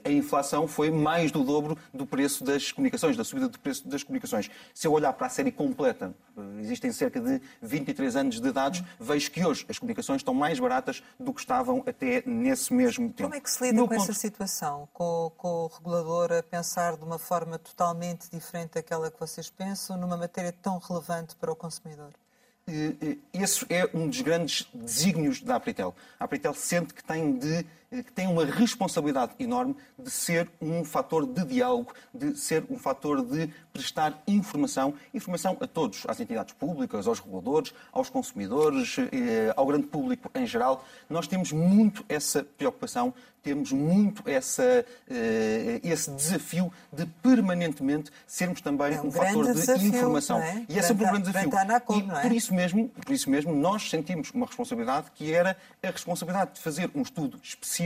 a 0.05 0.11
inflação 0.11 0.69
foi 0.69 0.93
mais 0.93 1.33
do 1.33 1.43
dobro 1.43 1.77
do 1.93 2.07
preço 2.07 2.45
das 2.45 2.71
comunicações, 2.71 3.17
da 3.17 3.25
subida 3.25 3.49
do 3.49 3.59
preço 3.59 3.89
das 3.89 4.05
comunicações. 4.05 4.49
Se 4.73 4.87
eu 4.87 4.93
olhar 4.93 5.13
para 5.13 5.27
a 5.27 5.31
série 5.31 5.51
completa, 5.51 6.15
eh, 6.37 6.41
existem 6.61 6.93
cerca 6.93 7.21
de 7.21 7.43
23 7.61 8.15
anos 8.15 8.41
de 8.41 8.53
dados, 8.53 8.85
vejo 9.01 9.29
que 9.29 9.45
hoje 9.45 9.67
as 9.69 9.77
comunicações 9.77 10.21
estão 10.21 10.33
mais 10.33 10.61
baratas 10.61 11.03
do 11.19 11.35
que 11.35 11.41
estavam 11.41 11.83
até 11.85 12.23
nesse 12.25 12.73
mesmo 12.73 13.09
tempo. 13.09 13.25
Como 13.25 13.35
é 13.35 13.41
que 13.41 13.51
se 13.51 13.61
lida 13.65 13.83
com 13.83 13.89
ponto... 13.89 14.03
essa 14.03 14.13
situação? 14.13 14.89
Com, 14.93 15.33
com 15.37 15.65
o 15.65 15.67
regulador 15.67 16.31
a 16.31 16.45
pensar 16.45 16.97
de 16.97 17.03
uma 17.03 17.19
forma 17.19 17.59
totalmente 17.59 18.31
diferente 18.31 18.75
daquela 18.75 19.11
que 19.11 19.19
vocês 19.19 19.51
pensam 19.51 19.97
numa 19.97 20.17
matéria 20.17 20.53
tão 20.53 20.79
relevante 20.79 21.35
para 21.35 21.51
o 21.51 21.57
consumidor? 21.57 22.13
Esse 23.33 23.67
é 23.69 23.89
um 23.93 24.09
dos 24.09 24.21
grandes 24.21 24.69
desígnios 24.73 25.41
da 25.41 25.57
Apritel. 25.57 25.95
A 26.19 26.25
Apritel 26.25 26.55
sente 26.55 26.95
que 26.95 27.03
tem, 27.03 27.37
de, 27.39 27.67
que 28.01 28.13
tem 28.13 28.27
uma 28.27 28.45
responsabilidade 28.45 29.33
enorme 29.39 29.77
de 29.99 30.11
ser 30.11 30.49
um 30.61 30.83
fator 30.85 31.27
de 31.27 31.45
diálogo, 31.45 31.93
de 32.15 32.39
ser 32.39 32.65
um 32.71 32.79
fator 32.79 33.23
de 33.23 33.51
prestar 33.73 34.23
informação, 34.27 34.95
informação 35.13 35.57
a 35.61 35.67
todos, 35.67 36.05
às 36.09 36.19
entidades 36.19 36.55
públicas, 36.55 37.07
aos 37.07 37.21
reguladores, 37.21 37.75
aos 37.93 38.09
consumidores, 38.09 38.97
eh, 38.99 39.53
ao 39.55 39.67
grande 39.67 39.87
público 39.87 40.31
em 40.35 40.47
geral. 40.47 40.85
Nós 41.11 41.27
temos 41.27 41.53
muito 41.53 42.05
essa 42.09 42.43
preocupação 42.43 43.13
temos 43.43 43.73
muito 43.73 44.23
essa, 44.25 44.63
uh, 44.63 45.81
esse 45.83 46.11
desafio 46.13 46.73
de 46.93 47.05
permanentemente 47.21 48.11
sermos 48.25 48.61
também 48.61 48.95
é 48.95 49.01
um, 49.01 49.09
um 49.09 49.11
fator 49.11 49.47
de 49.47 49.55
desafio, 49.55 49.89
informação. 49.89 50.41
É? 50.41 50.65
E 50.69 50.79
é 50.79 50.83
sempre 50.83 51.05
um 51.05 51.11
grande 51.11 51.27
desafio. 51.27 51.59
Anacom, 51.59 51.99
e 51.99 52.11
é? 52.11 52.21
por 52.23 52.33
isso 52.33 52.55
mesmo, 52.55 52.89
por 52.89 53.13
isso 53.13 53.29
mesmo, 53.29 53.55
nós 53.55 53.91
sentimos 53.91 54.31
uma 54.31 54.47
responsabilidade 54.47 55.11
que 55.15 55.33
era 55.33 55.57
a 55.83 55.91
responsabilidade 55.91 56.55
de 56.55 56.61
fazer 56.61 56.89
um 56.95 57.03
estudo 57.03 57.39
específico 57.43 57.82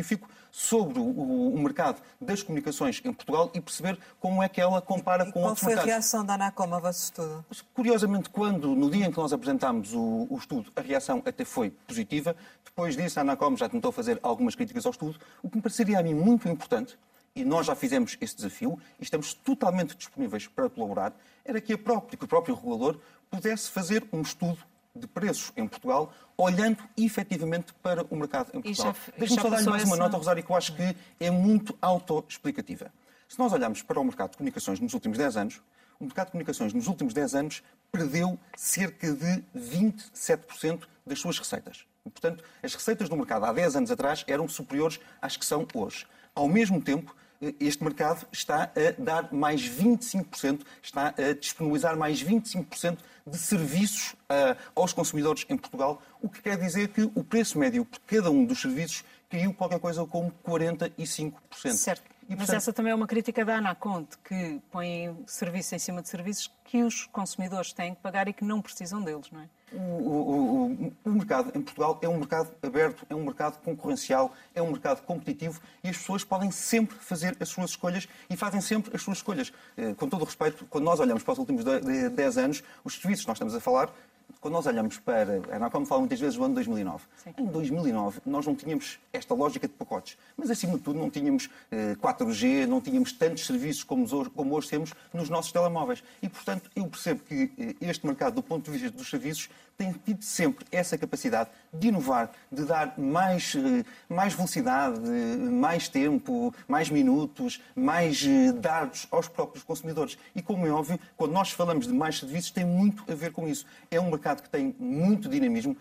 sobre 0.57 0.99
o, 0.99 1.05
o, 1.05 1.59
mercado 1.59 2.01
das 2.19 2.43
comunicações 2.43 3.03
em 3.05 3.13
Portugal 3.13 3.51
e 3.53 3.61
perceber 3.61 3.99
como 4.19 4.43
é 4.43 4.49
que 4.49 4.59
ela 4.59 4.81
compara 4.81 5.29
e 5.29 5.31
com 5.31 5.43
outros 5.43 5.63
mercados. 5.63 5.85
Qual 5.85 5.85
foi 5.85 5.93
a 5.93 5.95
reação 5.97 6.25
da 6.25 6.33
Anacom 6.33 6.75
ao 6.75 6.81
vosso 6.81 7.05
estudo? 7.05 7.45
Curiosamente, 7.75 8.31
quando, 8.31 8.75
no 8.75 8.91
dia 8.91 9.05
em 9.05 9.11
que 9.11 9.19
nós 9.19 9.35
apresentámos 9.35 9.93
o, 9.93 10.27
o, 10.31 10.37
estudo, 10.39 10.73
a 10.75 10.81
reação 10.81 11.23
até 11.27 11.45
foi 11.45 11.71
positiva. 11.71 12.35
Depois 12.65 12.97
disso, 12.97 13.19
a 13.19 13.23
Anacom 13.23 13.55
já 13.55 13.69
tentou 13.69 13.93
fazer 13.93 14.19
algumas 14.23 14.55
críticas 14.55 14.87
ao 14.87 14.93
estudo, 14.93 15.19
o 15.43 15.51
que 15.51 15.57
me 15.57 15.63
pareceria 15.63 15.99
a 15.99 16.03
mim 16.03 16.15
muito 16.15 16.49
importante, 16.49 16.99
e 17.35 17.45
nós 17.45 17.67
já 17.67 17.75
fizemos 17.75 18.17
esse 18.19 18.35
desafio 18.35 18.79
e 18.99 19.03
estamos 19.03 19.35
totalmente 19.35 19.95
disponíveis 19.95 20.47
para 20.47 20.71
colaborar, 20.71 21.13
era 21.45 21.61
que, 21.61 21.75
a 21.75 21.79
própria, 21.79 22.17
que 22.17 22.25
o 22.25 22.29
próprio 22.29 22.55
regulador 22.55 22.99
pudesse 23.31 23.71
fazer 23.71 24.03
um 24.11 24.23
estudo 24.23 24.59
de 24.97 25.07
preços 25.07 25.53
em 25.57 25.67
Portugal, 25.67 26.13
olhando 26.37 26.83
efetivamente 26.97 27.73
para 27.83 28.05
o 28.11 28.17
mercado 28.17 28.51
em 28.55 28.61
Portugal. 28.61 28.95
Deixe-me 29.17 29.41
só 29.41 29.49
dar 29.49 29.63
mais 29.63 29.83
essa... 29.83 29.87
uma 29.87 29.97
nota, 29.97 30.17
Rosário, 30.17 30.43
que 30.43 30.51
eu 30.51 30.57
acho 30.57 30.75
que 30.75 30.97
é 31.21 31.31
muito 31.31 31.77
autoexplicativa. 31.81 32.93
Se 33.29 33.39
nós 33.39 33.53
olharmos 33.53 33.83
para 33.83 34.01
o 34.01 34.05
mercado 34.05 34.31
de 34.31 34.37
comunicações 34.37 34.81
nos 34.81 34.95
últimos 34.95 35.19
10 35.19 35.37
anos, 35.37 35.63
o 35.99 36.05
mercado 36.05 36.27
de 36.27 36.33
comunicações 36.33 36.73
nos 36.73 36.87
últimos 36.87 37.15
10 37.15 37.35
anos 37.35 37.63
perdeu 37.91 38.39
cerca 38.57 39.13
de 39.13 39.45
27% 39.57 40.83
das 41.07 41.19
suas 41.19 41.39
receitas. 41.39 41.87
E, 42.05 42.11
portanto, 42.11 42.45
as 42.63 42.75
receitas 42.75 43.09
do 43.09 43.17
mercado 43.17 43.45
há 43.47 43.53
10 43.53 43.77
anos 43.77 43.91
atrás 43.91 44.25
eram 44.29 44.49
superiores 44.49 45.01
às 45.21 45.37
que 45.37 45.45
são 45.45 45.67
hoje. 45.75 46.07
Ao 46.35 46.49
mesmo 46.49 46.81
tempo, 46.81 47.15
este 47.61 47.83
mercado 47.83 48.27
está 48.33 48.65
a 48.65 49.03
dar 49.03 49.33
mais 49.33 49.63
25%, 49.63 50.61
está 50.83 51.15
a 51.17 51.33
disponibilizar 51.33 51.97
mais 51.97 52.23
25% 52.23 52.99
de 53.27 53.39
serviços 53.39 54.13
uh, 54.13 54.57
aos 54.75 54.93
consumidores 54.93 55.45
em 55.49 55.57
Portugal, 55.57 56.01
o 56.23 56.29
que 56.29 56.41
quer 56.41 56.57
dizer 56.57 56.89
que 56.89 57.03
o 57.15 57.25
preço 57.25 57.59
médio 57.59 57.85
por 57.85 58.01
cada 58.01 58.31
um 58.31 58.45
dos 58.45 58.61
serviços 58.61 59.05
caiu 59.29 59.53
qualquer 59.53 59.81
coisa 59.81 60.05
como 60.07 60.33
45%. 60.47 61.33
Certo. 61.73 62.03
E, 62.29 62.35
portanto... 62.35 62.39
Mas 62.39 62.51
essa 62.51 62.73
também 62.73 62.93
é 62.93 62.95
uma 62.95 63.07
crítica 63.07 63.45
da 63.45 63.57
Anaconte, 63.57 64.17
que 64.19 64.61
põe 64.71 65.17
serviços 65.27 65.73
em 65.73 65.79
cima 65.79 66.03
de 66.03 66.09
serviços 66.09 66.51
que 66.67 66.83
os 66.83 67.07
consumidores 67.07 67.73
têm 67.73 67.95
que 67.95 68.01
pagar 68.01 68.29
e 68.29 68.33
que 68.33 68.45
não 68.45 68.61
precisam 68.61 69.03
deles, 69.03 69.31
não 69.31 69.41
é? 69.41 69.49
O, 69.73 69.79
o, 69.79 70.93
o, 71.05 71.11
mercado 71.11 71.51
em 71.55 71.61
Portugal 71.61 71.99
é 72.01 72.09
um 72.09 72.19
mercado 72.19 72.51
aberto, 72.63 73.05
é 73.11 73.15
um 73.15 73.25
mercado 73.25 73.61
concorrencial, 73.63 74.33
é 74.55 74.63
um 74.63 74.71
mercado 74.71 75.03
competitivo 75.03 75.61
e 75.83 75.89
as 75.89 75.97
pessoas 75.97 76.23
podem 76.23 76.51
sempre 76.53 76.97
fazer 76.97 77.37
as 77.41 77.49
suas 77.49 77.71
escolhas 77.71 78.09
e 78.31 78.37
fazem 78.37 78.61
sempre 78.61 78.95
as 78.95 79.03
suas 79.03 79.19
escolhas. 79.19 79.53
Eh, 79.77 79.93
com 79.95 80.09
todo 80.09 80.23
o 80.23 80.25
respeito, 80.25 80.65
quando 80.71 80.85
nós 80.85 81.01
olhamos 81.01 81.25
para 81.25 81.33
os 81.33 81.39
últimos 81.39 81.65
10 81.65 82.39
anos, 82.39 82.63
os 82.85 82.95
serviços 82.95 83.25
que 83.25 83.29
nós 83.29 83.37
estamos 83.37 83.55
a 83.57 83.61
falar 83.61 83.93
quando 84.41 84.55
nós 84.55 84.67
olhamos 84.67 84.99
para. 84.99 85.41
A 85.51 85.57
Anacom 85.57 85.85
fala 85.85 86.01
muitas 86.01 86.21
vezes 86.21 86.37
do 86.37 86.45
ano 86.45 86.55
2009. 86.55 87.05
Sim. 87.17 87.35
Em 87.39 87.47
2009, 87.47 88.21
nós 88.27 88.47
não 88.47 88.55
tínhamos 88.55 88.99
esta 89.13 89.35
lógica 89.35 89.67
de 89.67 89.75
pacotes. 89.75 90.17
Mas, 90.37 90.51
acima 90.51 90.75
de 90.75 90.81
tudo, 90.81 90.99
não 90.99 91.11
tínhamos 91.11 91.51
eh, 91.71 91.97
4G, 91.97 92.67
não 92.67 92.81
tínhamos 92.81 93.13
tantos 93.13 93.47
serviços 93.47 93.83
como 93.83 94.03
hoje, 94.05 94.31
como 94.31 94.55
hoje 94.55 94.69
temos 94.69 94.93
nos 95.13 95.29
nossos 95.29 95.53
telemóveis. 95.53 96.03
E, 96.23 96.29
portanto, 96.29 96.56
eu 96.75 96.87
percebo 96.87 97.21
que 97.23 97.51
eh, 97.59 97.75
este 97.81 98.07
mercado, 98.07 98.35
do 98.35 98.43
ponto 98.43 98.71
de 98.71 98.79
vista 98.79 98.97
dos 98.97 99.09
serviços, 99.09 99.49
tem 99.77 99.93
tido 99.93 100.23
sempre 100.23 100.65
essa 100.71 100.97
capacidade 100.97 101.51
de 101.73 101.89
inovar, 101.89 102.31
de 102.51 102.65
dar 102.65 102.99
mais, 102.99 103.55
eh, 103.55 103.85
mais 104.09 104.35
velocidade, 104.35 105.01
mais 105.01 105.89
tempo, 105.89 106.55
mais 106.67 106.91
minutos, 106.91 107.61
mais 107.75 108.25
eh, 108.27 108.53
dados 108.53 109.07
aos 109.11 109.29
próprios 109.29 109.65
consumidores. 109.65 110.19
E, 110.35 110.43
como 110.43 110.67
é 110.67 110.71
óbvio, 110.71 110.99
quando 111.17 111.33
nós 111.33 111.51
falamos 111.51 111.87
de 111.87 111.93
mais 111.93 112.19
serviços, 112.19 112.51
tem 112.51 112.65
muito 112.65 113.05
a 113.11 113.15
ver 113.15 113.33
com 113.33 113.47
isso. 113.49 113.67
É 113.91 114.01
um 114.01 114.11
mercado 114.11 114.43
que 114.43 114.49
tem 114.49 114.75
muito 114.79 115.29
dinamismo. 115.29 115.77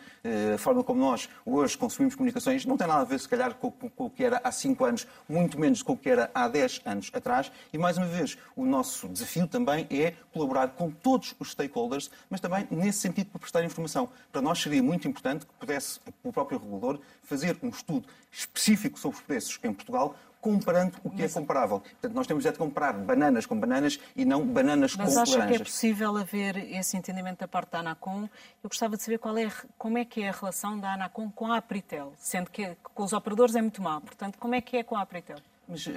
A 0.53 0.57
forma 0.57 0.83
como 0.83 0.99
nós 0.99 1.29
hoje 1.45 1.77
consumimos 1.77 2.15
comunicações 2.15 2.65
não 2.65 2.77
tem 2.77 2.87
nada 2.87 3.01
a 3.01 3.05
ver, 3.05 3.19
se 3.19 3.29
calhar, 3.29 3.53
com, 3.55 3.71
com 3.71 4.05
o 4.05 4.09
que 4.09 4.23
era 4.23 4.41
há 4.43 4.51
5 4.51 4.85
anos, 4.85 5.07
muito 5.27 5.59
menos 5.59 5.81
com 5.81 5.93
o 5.93 5.97
que 5.97 6.09
era 6.09 6.29
há 6.33 6.47
10 6.47 6.81
anos 6.85 7.11
atrás. 7.13 7.51
E, 7.71 7.77
mais 7.77 7.97
uma 7.97 8.07
vez, 8.07 8.37
o 8.55 8.65
nosso 8.65 9.07
desafio 9.07 9.47
também 9.47 9.87
é 9.89 10.13
colaborar 10.33 10.69
com 10.69 10.89
todos 10.91 11.35
os 11.39 11.51
stakeholders, 11.51 12.09
mas 12.29 12.39
também 12.39 12.67
nesse 12.71 12.99
sentido 12.99 13.27
para 13.27 13.39
prestar 13.39 13.63
informação. 13.63 14.09
Para 14.31 14.41
nós 14.41 14.61
seria 14.61 14.81
muito 14.81 15.07
importante 15.07 15.45
que 15.45 15.53
pudesse 15.53 15.84
o 16.23 16.31
próprio 16.31 16.59
regulador 16.59 16.99
fazer 17.23 17.57
um 17.61 17.69
estudo 17.69 18.07
específico 18.31 18.99
sobre 18.99 19.17
os 19.17 19.23
preços 19.23 19.59
em 19.63 19.73
Portugal, 19.73 20.15
comparando 20.45 20.95
o 21.03 21.09
que 21.09 21.23
é 21.23 21.29
comparável. 21.29 21.79
Portanto, 21.79 22.13
nós 22.13 22.27
temos 22.27 22.45
é 22.45 22.51
de 22.51 22.57
comparar 22.59 22.93
bananas 22.93 23.47
com 23.47 23.59
bananas 23.59 23.99
e 24.15 24.23
não 24.23 24.45
bananas 24.45 24.95
Mas 24.95 25.15
com 25.15 25.19
acha 25.21 25.31
laranjas. 25.39 25.57
que 25.57 25.63
é 25.63 25.65
possível 25.65 26.17
haver 26.17 26.57
esse 26.71 26.95
entendimento 26.95 27.39
da 27.39 27.47
parte 27.47 27.71
da 27.71 27.79
Anacom? 27.79 28.29
Eu 28.63 28.69
gostava 28.69 28.95
de 28.95 29.01
saber 29.01 29.17
qual 29.17 29.35
é, 29.37 29.51
como 29.75 29.97
é 29.97 30.05
que 30.05 30.21
é 30.21 30.29
a 30.29 30.31
relação 30.31 30.79
da 30.79 30.93
Anacom 30.93 31.31
com 31.31 31.51
a 31.51 31.57
Apritel, 31.57 32.13
sendo 32.17 32.51
que 32.51 32.77
com 32.93 33.03
os 33.03 33.11
operadores 33.11 33.55
é 33.55 33.61
muito 33.61 33.81
má. 33.81 33.99
Portanto, 33.99 34.37
como 34.37 34.53
é 34.53 34.61
que 34.61 34.77
é 34.77 34.83
com 34.83 34.95
a 34.95 35.01
Apritel? 35.01 35.37
Mas 35.67 35.87
uh, 35.87 35.91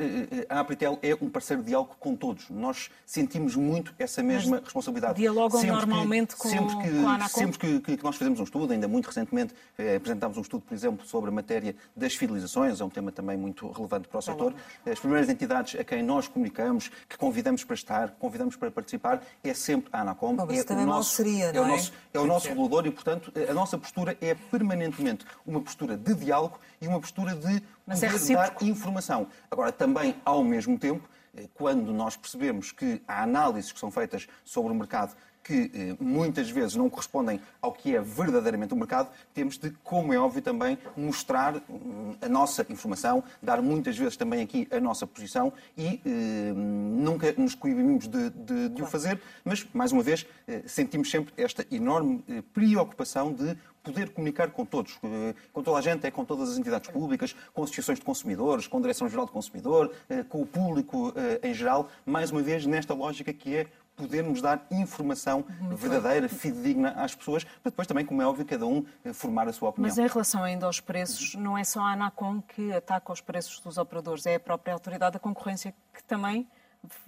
a 0.49 0.61
Apritel 0.61 0.99
é 1.03 1.15
um 1.21 1.29
parceiro 1.29 1.63
de 1.63 1.69
diálogo 1.69 1.95
com 2.01 2.17
todos. 2.17 2.49
Nós 2.49 2.91
sentimos 3.05 3.55
muito 3.55 3.95
essa 3.99 4.23
mesma 4.23 4.57
Mas 4.57 4.65
responsabilidade. 4.65 5.19
Dialogam 5.19 5.61
sempre 5.61 5.77
normalmente 5.77 6.35
que, 6.35 6.41
com, 6.41 6.49
sempre 6.49 6.77
que, 6.77 6.91
com 6.91 7.09
a 7.09 7.15
Anacom? 7.15 7.39
Sempre 7.39 7.59
que, 7.59 7.81
que, 7.81 7.97
que, 7.97 8.05
nós 8.05 8.17
fazemos 8.17 8.41
um 8.41 8.45
estudo, 8.45 8.73
ainda 8.73 8.89
muito 8.89 9.07
recentemente 9.07 9.55
eh, 9.77 9.97
apresentámos 9.97 10.39
um 10.39 10.41
estudo, 10.41 10.63
por 10.63 10.75
exemplo, 10.75 11.07
sobre 11.07 11.31
a 11.31 11.33
matéria 11.33 11.77
das 11.95 12.15
fidelizações, 12.15 12.81
é 12.81 12.85
um 12.85 12.89
tema 12.89 13.13
também 13.13 13.37
muito 13.37 13.71
relevante 13.71 14.09
para 14.09 14.19
o 14.19 14.23
setor. 14.23 14.55
As 14.87 14.99
primeiras 14.99 15.29
entidades 15.29 15.79
a 15.79 15.85
quem 15.85 16.03
nós 16.03 16.29
comunicamos, 16.29 16.91
que 17.09 17.19
convidamos 17.19 17.63
para 17.65 17.75
estar, 17.75 18.09
que 18.11 18.17
convidamos 18.19 18.57
para 18.57 18.71
participar, 18.71 19.23
é 19.45 19.53
sempre 19.53 19.91
a 19.93 20.01
Anacom. 20.01 20.35
Bom, 20.35 20.47
mas 20.47 20.61
é 20.61 20.65
também 20.65 20.85
o 20.85 20.89
mal 20.89 20.99
nosso, 20.99 21.15
seria, 21.15 21.47
é 21.47 21.53
não 21.53 21.63
o 21.63 21.67
é? 21.67 21.69
nosso, 21.69 21.93
é 22.15 22.19
o 22.19 22.27
nosso 22.27 22.49
regulador 22.49 22.87
e, 22.87 22.91
portanto, 22.91 23.33
a 23.49 23.53
nossa 23.53 23.77
postura 23.77 24.17
é 24.21 24.35
permanentemente 24.35 25.27
uma 25.47 25.61
postura 25.61 25.97
de 25.97 26.15
diálogo 26.15 26.59
e 26.81 26.87
uma 26.87 27.01
postura 27.01 27.35
de 27.35 27.63
Mas 27.89 28.03
é 28.03 28.07
poder 28.09 28.35
dar 28.35 28.43
recíproco. 28.43 28.65
informação. 28.67 29.27
Agora, 29.51 29.73
também, 29.73 30.15
ao 30.25 30.45
mesmo 30.45 30.79
tempo, 30.79 31.09
eh, 31.37 31.49
quando 31.55 31.93
nós 31.93 32.17
percebemos 32.17 32.71
que 32.71 33.03
há 33.09 33.23
análises 33.25 33.73
que 33.73 33.81
são 33.81 33.91
feitas 33.91 34.29
sobre 34.45 34.71
o 34.73 34.75
mercado 34.75 35.17
que 35.43 35.71
eh, 35.75 35.97
muitas 35.99 36.51
vezes 36.51 36.75
não 36.77 36.91
correspondem 36.91 37.41
ao 37.63 37.73
que 37.73 37.97
é 37.97 38.03
verdadeiramente 38.03 38.75
o 38.75 38.77
mercado, 38.77 39.09
temos 39.33 39.57
de, 39.57 39.71
como 39.83 40.13
é 40.13 40.19
óbvio, 40.19 40.43
também 40.43 40.77
mostrar 40.95 41.55
hum, 41.71 42.15
a 42.21 42.29
nossa 42.29 42.67
informação, 42.69 43.25
dar 43.43 43.63
muitas 43.63 43.97
vezes 43.97 44.15
também 44.15 44.43
aqui 44.43 44.69
a 44.71 44.79
nossa 44.79 45.07
posição 45.07 45.51
e 45.75 46.03
eh, 46.05 46.53
nunca 46.55 47.33
nos 47.39 47.55
coibimos 47.55 48.07
de, 48.09 48.29
de- 48.29 48.69
de 48.69 48.83
o 48.83 48.87
fazer, 48.87 49.23
mas, 49.43 49.67
mais 49.73 49.91
uma 49.91 50.03
vez, 50.03 50.27
eh, 50.47 50.63
sentimos 50.67 51.11
sempre 51.11 51.33
esta 51.43 51.65
enorme 51.71 52.23
preocupação 52.53 53.33
de 53.33 53.57
poder 53.89 54.11
comunicar 54.11 54.51
com 54.51 54.65
todos, 54.65 54.99
eh, 55.03 55.35
com 55.53 55.63
toda 55.63 55.79
a 55.79 55.81
gente, 55.81 56.07
é 56.07 56.11
com 56.11 56.25
todas 56.25 56.51
as 56.51 56.59
entidades 56.59 56.91
públicas, 56.91 57.35
com 57.55 57.63
associações 57.63 57.99
de 57.99 58.05
consumidores, 58.05 58.67
com 58.67 58.79
a 58.79 58.81
Direção-Geral 58.81 59.27
do 59.27 59.33
Consumidor, 59.33 59.93
eh, 60.09 60.23
com 60.23 60.43
o 60.43 60.47
público 60.47 61.13
eh, 61.17 61.49
em 61.49 61.55
geral, 61.55 61.89
mais 62.05 62.31
uma 62.31 62.43
vez 62.43 62.67
nesta 62.67 62.95
lógica 62.95 63.33
que 63.33 63.57
é 63.57 63.67
podermos 63.97 64.41
dar 64.41 64.65
informação 64.71 65.45
verdadeira, 65.73 66.29
fidedigna 66.29 66.91
às 66.91 67.17
pessoas, 67.17 67.43
para 67.43 67.71
depois 67.71 67.89
também, 67.89 68.05
como 68.05 68.23
é 68.23 68.27
óbvio, 68.27 68.47
cada 68.47 68.65
um 68.65 68.87
formar 69.13 69.49
a 69.49 69.53
sua 69.53 69.71
opinião. 69.71 69.89
Mas 69.89 69.99
em 69.99 70.07
relação 70.07 70.45
ainda 70.45 70.67
aos 70.67 70.79
preços, 70.79 71.35
não 71.35 71.59
é 71.59 71.65
só 71.65 71.81
a 71.81 71.95
Anacom 71.95 72.41
que 72.41 72.73
ataca 72.73 73.13
os 73.13 73.21
preços 73.21 73.59
dos 73.59 73.77
operadores, 73.77 74.25
é 74.25 74.37
a 74.37 74.41
própria 74.41 74.73
Autoridade 74.73 75.15
da 75.15 75.19
Concorrência 75.19 75.75
que 75.93 76.05
também, 76.05 76.47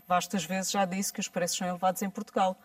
vastas 0.05 0.45
vezes, 0.45 0.73
já 0.73 0.85
disse 0.85 1.13
que 1.13 1.21
os 1.21 1.29
preços 1.29 1.59
são 1.59 1.69
elevados 1.69 2.03
em 2.03 2.11
Portugal. 2.11 2.57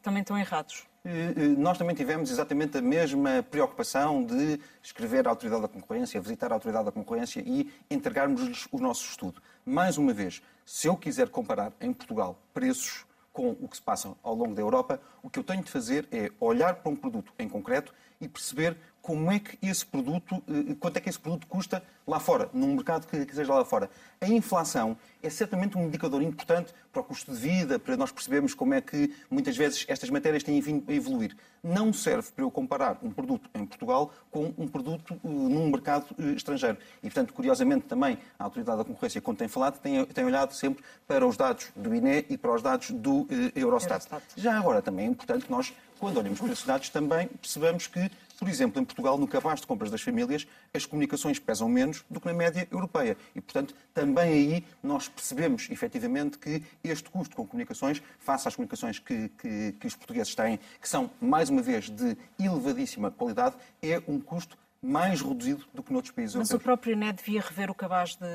Também 0.00 0.20
estão 0.20 0.38
errados. 0.38 0.86
Eh, 1.08 1.34
eh, 1.36 1.48
Nós 1.56 1.78
também 1.78 1.94
tivemos 1.94 2.32
exatamente 2.32 2.76
a 2.78 2.82
mesma 2.82 3.40
preocupação 3.48 4.24
de 4.24 4.58
escrever 4.82 5.28
à 5.28 5.30
Autoridade 5.30 5.62
da 5.62 5.68
Concorrência, 5.68 6.20
visitar 6.20 6.50
a 6.50 6.54
Autoridade 6.54 6.86
da 6.86 6.90
Concorrência 6.90 7.40
e 7.46 7.70
entregarmos-lhes 7.88 8.66
o 8.72 8.78
nosso 8.80 9.08
estudo. 9.08 9.40
Mais 9.64 9.98
uma 9.98 10.12
vez, 10.12 10.42
se 10.64 10.88
eu 10.88 10.96
quiser 10.96 11.28
comparar 11.28 11.72
em 11.80 11.92
Portugal 11.92 12.36
preços 12.52 13.06
com 13.32 13.50
o 13.50 13.68
que 13.68 13.76
se 13.76 13.82
passa 13.82 14.16
ao 14.20 14.34
longo 14.34 14.52
da 14.52 14.60
Europa, 14.60 15.00
o 15.22 15.30
que 15.30 15.38
eu 15.38 15.44
tenho 15.44 15.62
de 15.62 15.70
fazer 15.70 16.08
é 16.10 16.32
olhar 16.40 16.74
para 16.74 16.90
um 16.90 16.96
produto 16.96 17.32
em 17.38 17.48
concreto 17.48 17.94
e 18.20 18.26
perceber 18.26 18.76
como 19.06 19.30
é 19.30 19.38
que 19.38 19.56
esse 19.64 19.86
produto, 19.86 20.42
eh, 20.48 20.74
quanto 20.80 20.96
é 20.96 21.00
que 21.00 21.08
esse 21.08 21.20
produto 21.20 21.46
custa 21.46 21.80
lá 22.04 22.18
fora, 22.18 22.50
num 22.52 22.74
mercado 22.74 23.06
que, 23.06 23.32
seja 23.32 23.54
lá 23.54 23.64
fora. 23.64 23.88
A 24.20 24.26
inflação 24.26 24.96
é 25.22 25.30
certamente 25.30 25.78
um 25.78 25.84
indicador 25.84 26.20
importante 26.22 26.74
para 26.92 27.02
o 27.02 27.04
custo 27.04 27.30
de 27.32 27.38
vida, 27.38 27.78
para 27.78 27.96
nós 27.96 28.10
percebermos 28.10 28.52
como 28.52 28.74
é 28.74 28.80
que 28.80 29.14
muitas 29.30 29.56
vezes 29.56 29.84
estas 29.86 30.10
matérias 30.10 30.42
têm 30.42 30.60
vindo 30.60 30.90
a 30.90 30.92
evoluir. 30.92 31.36
Não 31.62 31.92
serve 31.92 32.32
para 32.32 32.44
eu 32.44 32.50
comparar 32.50 32.98
um 33.00 33.10
produto 33.10 33.48
em 33.54 33.64
Portugal 33.64 34.12
com 34.28 34.52
um 34.58 34.66
produto 34.66 35.14
eh, 35.14 35.18
num 35.22 35.70
mercado 35.70 36.06
eh, 36.18 36.32
estrangeiro. 36.32 36.76
E, 36.98 37.02
portanto, 37.02 37.32
curiosamente 37.32 37.86
também 37.86 38.18
a 38.36 38.42
Autoridade 38.42 38.78
da 38.78 38.84
Concorrência, 38.84 39.20
quando 39.20 39.38
tem 39.38 39.46
falado, 39.46 39.78
tem, 39.78 40.04
tem 40.06 40.24
olhado 40.24 40.52
sempre 40.52 40.82
para 41.06 41.24
os 41.24 41.36
dados 41.36 41.68
do 41.76 41.94
INE 41.94 42.26
e 42.28 42.36
para 42.36 42.52
os 42.52 42.60
dados 42.60 42.90
do 42.90 43.28
Eurostat. 43.54 44.06
Eurostat. 44.06 44.22
Já 44.36 44.58
agora 44.58 44.82
também 44.82 45.06
é 45.06 45.08
importante 45.08 45.44
que 45.44 45.50
nós, 45.50 45.72
quando 46.00 46.16
olhamos 46.18 46.40
para 46.40 46.52
esses 46.52 46.64
dados, 46.64 46.88
também 46.88 47.28
percebamos 47.28 47.86
que, 47.86 48.10
por 48.38 48.48
exemplo, 48.48 48.80
em 48.80 48.84
Portugal, 48.84 49.16
no 49.18 49.26
cabaz 49.26 49.60
de 49.60 49.66
compras 49.66 49.90
das 49.90 50.02
famílias, 50.02 50.46
as 50.74 50.84
comunicações 50.86 51.38
pesam 51.38 51.68
menos 51.68 52.04
do 52.10 52.20
que 52.20 52.26
na 52.26 52.32
média 52.34 52.66
europeia. 52.70 53.16
E, 53.34 53.40
portanto, 53.40 53.74
também 53.94 54.28
aí 54.32 54.64
nós 54.82 55.08
percebemos, 55.08 55.68
efetivamente, 55.70 56.38
que 56.38 56.62
este 56.84 57.08
custo 57.10 57.34
com 57.36 57.46
comunicações, 57.46 58.02
face 58.18 58.46
às 58.46 58.54
comunicações 58.56 58.98
que, 58.98 59.28
que- 59.30 59.72
que 59.72 59.86
os 59.86 59.94
portugueses 59.94 60.34
têm, 60.34 60.58
que 60.80 60.88
são, 60.88 61.10
mais 61.20 61.48
uma 61.50 61.62
vez, 61.62 61.88
de 61.90 62.16
elevadíssima 62.38 63.10
qualidade, 63.10 63.56
é 63.82 64.02
um 64.06 64.20
custo 64.20 64.56
mais 64.82 65.20
reduzido 65.20 65.64
do 65.74 65.82
que 65.82 65.92
noutros 65.92 66.12
países 66.14 66.36
Mas 66.36 66.48
o 66.50 66.52
europeus. 66.52 66.62
próprio 66.64 66.92
INE 66.92 67.12
devia 67.12 67.40
rever 67.40 67.70
o 67.70 67.74
cabaz 67.74 68.14
de- 68.16 68.26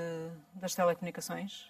das 0.55 0.73
telecomunicações 0.75 1.69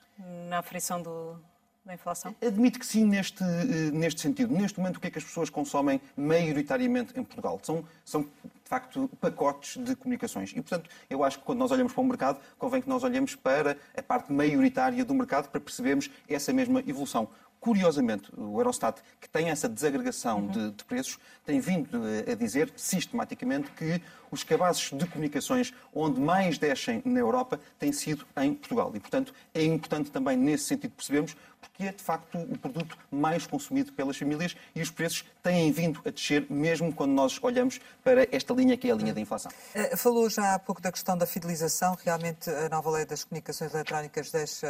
na 0.50 0.60
aferição 0.60 1.02
do- 1.02 1.38
da 1.86 1.94
inflação? 1.94 2.36
Admito 2.41 2.80
que 2.80 2.86
sim, 2.86 3.06
neste, 3.06 3.44
eh, 3.44 3.91
neste 3.91 4.22
sentido. 4.22 4.54
Neste 4.54 4.80
momento, 4.80 4.98
o 4.98 5.00
que 5.00 5.08
é 5.08 5.10
que 5.10 5.17
as 5.17 5.24
pessoas 5.24 5.50
consomem 5.50 6.00
maioritariamente 6.15 7.20
em 7.20 7.24
Portugal? 7.24 7.60
São, 7.63 7.84
são, 8.06 8.22
de 8.22 8.30
facto, 8.65 9.10
pacotes 9.20 9.84
de 9.84 9.96
comunicações. 9.96 10.52
E, 10.52 10.62
portanto, 10.62 10.89
eu 11.10 11.24
acho 11.24 11.39
que 11.39 11.46
quando 11.46 11.60
nós 11.60 11.72
olhamos 11.72 11.94
para 11.94 12.02
o 12.02 12.06
mercado, 12.06 12.39
convém 12.58 12.82
que 12.82 12.89
nós 12.89 13.04
olhemos 13.04 13.36
para 13.36 13.78
a 13.98 14.04
parte 14.04 14.32
maioritária 14.32 15.04
do 15.04 15.13
mercado 15.13 15.50
para 15.50 15.60
percebermos 15.60 16.10
essa 16.30 16.54
mesma 16.54 16.80
evolução. 16.82 17.28
Curiosamente, 17.60 18.32
o 18.36 18.60
Eurostat, 18.60 19.02
que 19.20 19.30
tem 19.30 19.50
essa 19.50 19.70
desagregação 19.70 20.48
de, 20.48 20.72
de 20.72 20.84
preços, 20.84 21.20
tem 21.46 21.60
vindo 21.60 22.08
eh, 22.08 22.32
a 22.32 22.36
dizer 22.36 22.72
sistematicamente 22.76 23.70
que 23.72 24.02
os 24.32 24.44
cabazes 24.44 24.89
de 24.91 25.06
comunicações 25.06 25.74
onde 25.94 26.20
mais 26.20 26.58
descem 26.58 27.02
na 27.06 27.20
Europa 27.20 27.60
têm 27.78 27.91
sido 27.91 28.26
em 28.38 28.54
Portugal. 28.54 28.91
E, 28.96 29.00
portanto, 29.00 29.34
é 29.54 29.63
importante 29.63 30.10
também, 30.10 30.38
nesse 30.38 30.63
sentido, 30.63 30.91
percebermos 30.91 31.36
porque 31.62 31.84
é, 31.84 31.91
de 31.91 32.04
facto, 32.04 32.38
o 32.38 32.58
produto 32.58 32.98
mais 33.12 33.46
consumido 33.46 33.94
pelas 33.94 34.17
famílias 34.17 34.56
e 34.76 34.82
os 34.82 34.89
preços 34.89 35.24
têm 35.44 35.72
vindo 35.72 36.02
a 36.04 36.10
descer, 36.10 36.46
mesmo 36.50 36.91
quando 36.91 37.12
nós 37.12 37.39
olhamos 37.41 37.80
para 38.04 38.28
esta 38.32 38.54
linha 38.54 38.76
que 38.76 38.89
é 38.89 38.91
a 38.91 38.96
linha 38.96 39.13
da 39.13 39.22
inflação. 39.22 39.52
Eh, 39.76 39.96
Falou 39.96 40.30
já 40.30 40.56
há 40.56 40.60
pouco 40.60 40.82
da 40.82 40.91
questão 40.91 41.15
da 41.15 41.26
fidelização. 41.28 41.96
Realmente, 42.04 42.50
a 42.50 42.67
nova 42.67 42.89
lei 42.89 43.06
das 43.06 43.24
comunicações 43.24 43.74
eletrónicas 43.74 44.32
deixa, 44.32 44.67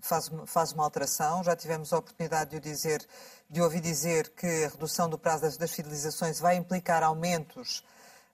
faz, 0.00 0.30
faz 0.46 0.72
uma 0.72 0.84
alteração. 0.84 1.42
Já 1.44 1.54
tivemos 1.54 1.92
a 1.92 1.98
oportunidade 1.98 2.50
de, 2.50 2.56
o 2.56 2.60
dizer, 2.60 3.06
de 3.48 3.60
ouvir 3.60 3.80
dizer 3.80 4.30
que 4.30 4.64
a 4.64 4.68
redução 4.68 5.08
do 5.08 5.18
prazo 5.18 5.42
das, 5.42 5.56
das 5.56 5.72
fidelizações 5.72 6.40
vai 6.40 6.56
implicar 6.56 7.02
aumentos 7.02 7.84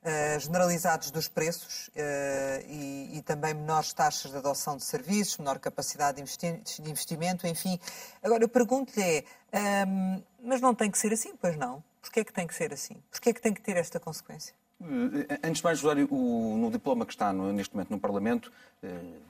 eh, 0.05 0.39
generalizados 0.39 1.11
dos 1.11 1.27
preços 1.29 1.91
eh, 1.97 2.65
e, 2.69 3.19
e 3.19 3.23
também 3.23 3.55
menores 3.55 3.93
taxas 3.93 4.31
de 4.31 4.37
adoção 4.37 4.77
de 4.77 4.85
serviços, 4.85 5.39
menor 5.39 5.59
capacidade 5.59 6.17
de, 6.17 6.23
investi- 6.23 6.61
de 6.83 6.91
investimento, 6.91 7.47
enfim. 7.47 7.79
Agora, 8.23 8.45
eu 8.45 8.49
pergunto-lhe 8.49 9.03
é, 9.03 9.25
ehm, 9.53 10.23
mas 10.43 10.61
não 10.61 10.75
tem 10.75 10.91
que 10.91 10.99
ser 10.99 11.13
assim, 11.13 11.35
pois 11.37 11.57
não? 11.57 11.83
Porquê 12.03 12.21
é 12.21 12.25
que 12.25 12.33
tem 12.33 12.47
que 12.47 12.55
ser 12.55 12.73
assim? 12.73 12.97
Porquê 13.11 13.31
é 13.31 13.33
que 13.33 13.41
tem 13.41 13.55
que 13.55 13.63
ter 13.63 13.77
esta 13.77 13.99
consequência? 13.99 14.55
Eh, 14.83 15.39
Antes 15.43 15.59
de 15.59 15.65
mais, 15.65 15.79
José, 15.79 16.07
o- 16.11 16.57
no 16.59 16.71
diploma 16.71 17.07
que 17.07 17.13
está 17.13 17.33
no- 17.33 17.53
neste 17.53 17.75
momento 17.75 17.91
no 17.91 17.99
Parlamento, 17.99 18.53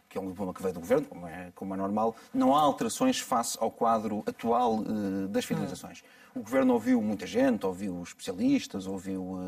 que 0.09 0.19
é 0.19 0.21
um 0.21 0.29
diploma 0.29 0.53
que 0.53 0.61
veio 0.61 0.75
do 0.75 0.81
Governo, 0.81 1.07
como 1.07 1.27
é, 1.29 1.53
como 1.55 1.75
é 1.75 1.77
normal, 1.77 2.17
não 2.33 2.57
há 2.57 2.61
alterações 2.61 3.21
face 3.21 3.57
ao 3.61 3.71
quadro 3.71 4.25
atual 4.27 4.83
das 5.29 5.45
fidelizações. 5.45 6.03
O 6.35 6.41
Governo 6.41 6.73
ouviu 6.75 7.01
muita 7.01 7.25
gente, 7.27 7.65
ouviu 7.65 8.03
especialistas, 8.03 8.87
ouviu 8.89 9.39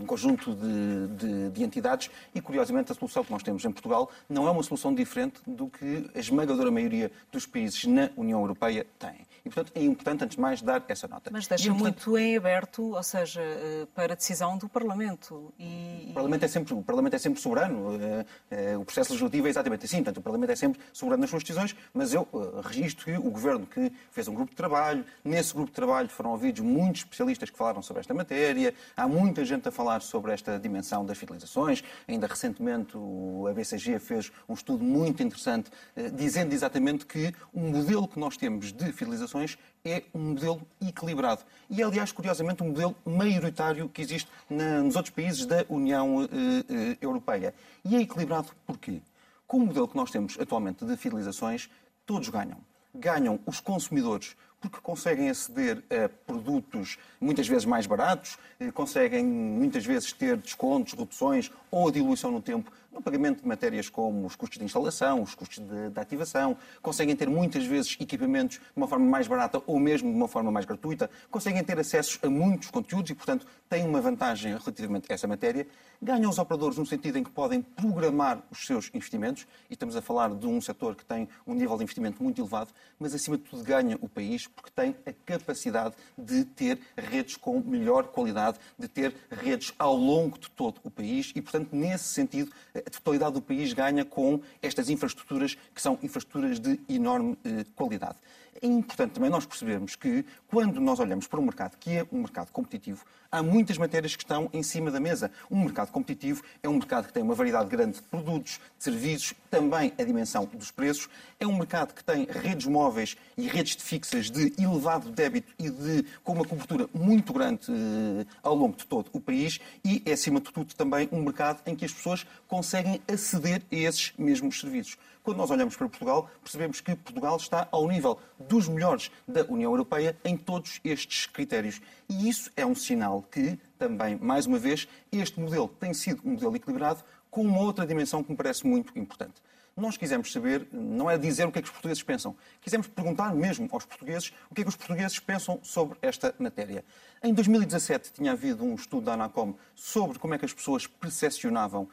um 0.00 0.06
conjunto 0.06 0.54
de, 0.54 1.06
de, 1.08 1.50
de, 1.50 1.62
entidades 1.62 2.10
e, 2.34 2.40
curiosamente, 2.40 2.92
a 2.92 2.94
solução 2.94 3.24
que 3.24 3.30
nós 3.30 3.42
temos 3.42 3.64
em 3.64 3.70
Portugal 3.70 4.10
não 4.28 4.46
é 4.46 4.50
uma 4.50 4.62
solução 4.62 4.94
diferente 4.94 5.40
do 5.46 5.68
que 5.68 6.10
a 6.14 6.18
esmagadora 6.18 6.70
maioria 6.70 7.10
dos 7.30 7.46
países 7.46 7.84
na 7.84 8.10
União 8.16 8.40
Europeia 8.40 8.86
têm. 8.98 9.26
E, 9.44 9.50
portanto, 9.50 9.72
é 9.74 9.82
importante, 9.82 10.24
antes 10.24 10.36
de 10.36 10.40
mais, 10.40 10.62
dar 10.62 10.84
essa 10.88 11.08
nota. 11.08 11.30
Mas 11.32 11.48
deixa 11.48 11.66
e, 11.68 11.70
muito 11.70 12.16
em 12.16 12.36
aberto, 12.36 12.94
ou 12.94 13.02
seja, 13.02 13.40
eh, 13.42 13.86
para 13.92 14.12
a 14.12 14.16
decisão 14.16 14.56
do 14.56 14.68
Parlamento. 14.68 15.52
E... 15.58 16.06
O, 16.10 16.14
Parlamento 16.14 16.44
é 16.44 16.48
sempre, 16.48 16.74
o 16.74 16.82
Parlamento 16.82 17.14
é 17.14 17.18
sempre 17.18 17.40
soberano. 17.40 17.98
Eh, 18.00 18.26
eh, 18.52 18.76
o 18.76 18.84
processo 18.84 19.10
legislativo 19.10 19.48
é 19.48 19.50
exatamente 19.50 19.84
assim. 19.84 19.96
Portanto, 19.96 20.18
o 20.18 20.22
Parlamento 20.22 20.50
é 20.50 20.56
sempre 20.56 20.80
soberano 20.92 21.22
nas 21.22 21.30
suas 21.30 21.42
decisões, 21.42 21.74
mas 21.92 22.14
eu 22.14 22.26
registro 22.62 23.04
que 23.04 23.16
o 23.16 23.30
Governo 23.30 23.66
que 23.66 23.92
fez 24.12 24.28
um 24.28 24.34
grupo 24.34 24.50
de 24.50 24.56
trabalho, 24.56 25.04
nesse 25.24 25.52
grupo 25.52 25.70
de 25.70 25.74
trabalho 25.74 26.08
foram 26.08 26.30
ouvidos 26.30 26.60
muitos 26.60 27.00
especialistas 27.00 27.50
que 27.50 27.58
falaram 27.58 27.82
sobre 27.82 28.00
esta 28.00 28.14
matéria, 28.14 28.72
há 28.96 29.08
muita 29.32 29.46
gente 29.46 29.66
a 29.66 29.72
falar 29.72 30.02
sobre 30.02 30.30
esta 30.30 30.58
dimensão 30.58 31.06
das 31.06 31.16
fidelizações. 31.16 31.82
Ainda 32.06 32.26
recentemente 32.26 32.98
o 32.98 33.46
ABCG 33.48 33.98
fez 33.98 34.30
um 34.46 34.52
estudo 34.52 34.84
muito 34.84 35.22
interessante 35.22 35.70
dizendo 36.12 36.52
exatamente 36.52 37.06
que 37.06 37.34
o 37.50 37.60
modelo 37.60 38.06
que 38.06 38.20
nós 38.20 38.36
temos 38.36 38.74
de 38.74 38.92
fidelizações 38.92 39.56
é 39.82 40.02
um 40.14 40.32
modelo 40.32 40.60
equilibrado. 40.86 41.40
E, 41.70 41.82
aliás, 41.82 42.12
curiosamente, 42.12 42.62
um 42.62 42.68
modelo 42.68 42.94
maioritário 43.06 43.88
que 43.88 44.02
existe 44.02 44.30
na, 44.50 44.82
nos 44.82 44.96
outros 44.96 45.14
países 45.14 45.46
da 45.46 45.64
União 45.70 46.24
eh, 46.24 46.28
eh, 46.68 46.96
Europeia. 47.00 47.54
E 47.82 47.96
é 47.96 48.02
equilibrado 48.02 48.48
porquê? 48.66 49.00
Com 49.46 49.56
o 49.56 49.66
modelo 49.66 49.88
que 49.88 49.96
nós 49.96 50.10
temos 50.10 50.38
atualmente 50.38 50.84
de 50.84 50.94
fidelizações, 50.94 51.70
todos 52.04 52.28
ganham. 52.28 52.58
Ganham 52.94 53.40
os 53.46 53.60
consumidores 53.60 54.36
porque 54.68 54.78
conseguem 54.80 55.28
aceder 55.28 55.82
a 55.90 56.08
produtos 56.08 56.96
muitas 57.20 57.46
vezes 57.48 57.64
mais 57.64 57.86
baratos, 57.86 58.38
eh, 58.60 58.70
conseguem 58.70 59.24
muitas 59.24 59.84
vezes 59.84 60.12
ter 60.12 60.36
descontos, 60.36 60.94
reduções 60.94 61.50
ou 61.70 61.88
a 61.88 61.92
diluição 61.92 62.30
no 62.30 62.40
tempo 62.40 62.70
no 62.92 63.00
pagamento 63.00 63.40
de 63.40 63.48
matérias 63.48 63.88
como 63.88 64.26
os 64.26 64.36
custos 64.36 64.58
de 64.58 64.64
instalação, 64.64 65.22
os 65.22 65.34
custos 65.34 65.58
de, 65.58 65.90
de, 65.90 66.00
ativação, 66.00 66.56
conseguem 66.82 67.16
ter 67.16 67.28
muitas 67.28 67.64
vezes 67.64 67.96
equipamentos 67.98 68.58
de 68.58 68.76
uma 68.76 68.86
forma 68.86 69.06
mais 69.06 69.26
barata 69.26 69.62
ou 69.66 69.80
mesmo 69.80 70.10
de 70.10 70.16
uma 70.16 70.28
forma 70.28 70.50
mais 70.52 70.66
gratuita, 70.66 71.10
conseguem 71.30 71.64
ter 71.64 71.78
acesso 71.78 72.18
a 72.22 72.28
muitos 72.28 72.70
conteúdos 72.70 73.10
e, 73.10 73.14
portanto, 73.14 73.46
têm 73.72 73.86
uma 73.86 74.02
vantagem 74.02 74.52
relativamente 74.52 75.10
a 75.10 75.14
essa 75.14 75.26
matéria. 75.26 75.66
Ganham 76.02 76.28
os 76.28 76.38
operadores 76.38 76.76
no 76.76 76.84
sentido 76.84 77.16
em 77.16 77.24
que 77.24 77.30
podem 77.30 77.62
programar 77.62 78.42
os 78.50 78.66
seus 78.66 78.90
investimentos, 78.92 79.46
e 79.70 79.72
estamos 79.72 79.96
a 79.96 80.02
falar 80.02 80.34
de 80.34 80.46
um 80.46 80.60
setor 80.60 80.94
que 80.94 81.02
tem 81.06 81.26
um 81.46 81.54
nível 81.54 81.78
de 81.78 81.84
investimento 81.84 82.22
muito 82.22 82.38
elevado, 82.38 82.70
mas 82.98 83.14
acima 83.14 83.38
de 83.38 83.44
tudo 83.44 83.64
ganha 83.64 83.96
o 84.02 84.08
país 84.10 84.46
porque 84.46 84.70
tem 84.70 84.94
a 85.06 85.12
capacidade 85.24 85.94
de 86.18 86.44
ter 86.44 86.78
redes 86.98 87.36
com 87.38 87.60
melhor 87.60 88.08
qualidade, 88.08 88.58
de 88.78 88.88
ter 88.88 89.14
redes 89.30 89.72
ao 89.78 89.96
longo 89.96 90.38
de 90.38 90.50
todo 90.50 90.78
o 90.84 90.90
país 90.90 91.32
e, 91.34 91.40
portanto, 91.40 91.70
nesse 91.72 92.08
sentido, 92.08 92.52
a 92.74 92.90
totalidade 92.90 93.32
do 93.32 93.40
país 93.40 93.72
ganha 93.72 94.04
com 94.04 94.42
estas 94.60 94.90
infraestruturas 94.90 95.56
que 95.74 95.80
são 95.80 95.98
infraestruturas 96.02 96.60
de 96.60 96.78
enorme 96.90 97.38
eh, 97.42 97.64
qualidade. 97.74 98.18
É 98.60 98.66
importante 98.66 99.12
também 99.12 99.30
nós 99.30 99.46
percebermos 99.46 99.96
que, 99.96 100.24
quando 100.46 100.80
nós 100.80 101.00
olhamos 101.00 101.26
para 101.26 101.40
um 101.40 101.44
mercado 101.44 101.76
que 101.78 101.96
é 101.96 102.06
um 102.12 102.18
mercado 102.18 102.50
competitivo, 102.52 103.04
há 103.30 103.42
muitas 103.62 103.78
matérias 103.78 104.16
que 104.16 104.24
estão 104.24 104.50
em 104.52 104.60
cima 104.60 104.90
da 104.90 104.98
mesa. 104.98 105.30
Um 105.48 105.62
mercado 105.62 105.92
competitivo 105.92 106.42
é 106.62 106.68
um 106.68 106.74
mercado 106.74 107.06
que 107.06 107.12
tem 107.12 107.22
uma 107.22 107.34
variedade 107.34 107.68
grande 107.68 107.98
de 107.98 108.02
produtos, 108.02 108.60
de 108.76 108.82
serviços, 108.82 109.34
também 109.48 109.92
a 109.96 110.02
dimensão 110.02 110.48
dos 110.52 110.72
preços. 110.72 111.08
É 111.38 111.46
um 111.46 111.56
mercado 111.56 111.94
que 111.94 112.02
tem 112.02 112.26
redes 112.28 112.66
móveis 112.66 113.16
e 113.36 113.46
redes 113.46 113.76
de 113.76 113.82
fixas 113.84 114.30
de 114.30 114.52
elevado 114.58 115.10
débito 115.10 115.52
e 115.60 115.70
de, 115.70 116.04
com 116.24 116.32
uma 116.32 116.44
cobertura 116.44 116.88
muito 116.92 117.32
grande 117.32 117.66
eh, 117.70 118.26
ao 118.42 118.56
longo 118.56 118.76
de 118.76 118.84
todo 118.84 119.08
o 119.12 119.20
país. 119.20 119.60
E 119.84 120.02
é, 120.04 120.12
acima 120.12 120.40
de 120.40 120.52
tudo, 120.52 120.74
também 120.74 121.08
um 121.12 121.22
mercado 121.22 121.60
em 121.64 121.76
que 121.76 121.84
as 121.84 121.92
pessoas 121.92 122.26
conseguem 122.48 123.00
aceder 123.06 123.62
a 123.70 123.76
esses 123.76 124.12
mesmos 124.18 124.58
serviços. 124.58 124.98
Quando 125.22 125.36
nós 125.36 125.52
olhamos 125.52 125.76
para 125.76 125.88
Portugal, 125.88 126.28
percebemos 126.42 126.80
que 126.80 126.96
Portugal 126.96 127.36
está 127.36 127.68
ao 127.70 127.86
nível 127.86 128.18
dos 128.40 128.68
melhores 128.68 129.08
da 129.26 129.44
União 129.44 129.70
Europeia 129.70 130.16
em 130.24 130.36
todos 130.36 130.80
estes 130.82 131.26
critérios. 131.26 131.80
E 132.08 132.28
isso 132.28 132.50
é 132.56 132.66
um 132.66 132.74
sinal 132.74 133.22
que, 133.30 133.56
também, 133.78 134.16
mais 134.16 134.46
uma 134.46 134.58
vez, 134.58 134.88
este 135.12 135.38
modelo 135.38 135.68
tem 135.68 135.94
sido 135.94 136.20
um 136.24 136.32
modelo 136.32 136.56
equilibrado 136.56 137.04
com 137.30 137.42
uma 137.42 137.60
outra 137.60 137.86
dimensão 137.86 138.22
que 138.24 138.32
me 138.32 138.36
parece 138.36 138.66
muito 138.66 138.98
importante. 138.98 139.34
Nós 139.74 139.96
quisemos 139.96 140.30
saber, 140.30 140.68
não 140.70 141.10
é 141.10 141.16
dizer 141.16 141.46
o 141.46 141.52
que 141.52 141.58
é 141.58 141.62
que 141.62 141.68
os 141.68 141.72
portugueses 141.72 142.02
pensam, 142.02 142.36
quisemos 142.60 142.86
perguntar 142.88 143.34
mesmo 143.34 143.66
aos 143.72 143.86
portugueses 143.86 144.30
o 144.50 144.54
que 144.54 144.60
é 144.60 144.64
que 144.64 144.68
os 144.68 144.76
portugueses 144.76 145.18
pensam 145.18 145.58
sobre 145.62 145.96
esta 146.02 146.34
matéria. 146.38 146.84
Em 147.22 147.32
2017 147.32 148.12
tinha 148.12 148.32
havido 148.32 148.64
um 148.64 148.74
estudo 148.74 149.06
da 149.06 149.14
Anacom 149.14 149.54
sobre 149.74 150.18
como 150.18 150.34
é 150.34 150.38
que 150.38 150.44
as 150.44 150.52
pessoas 150.52 150.86
percepcionavam 150.86 151.88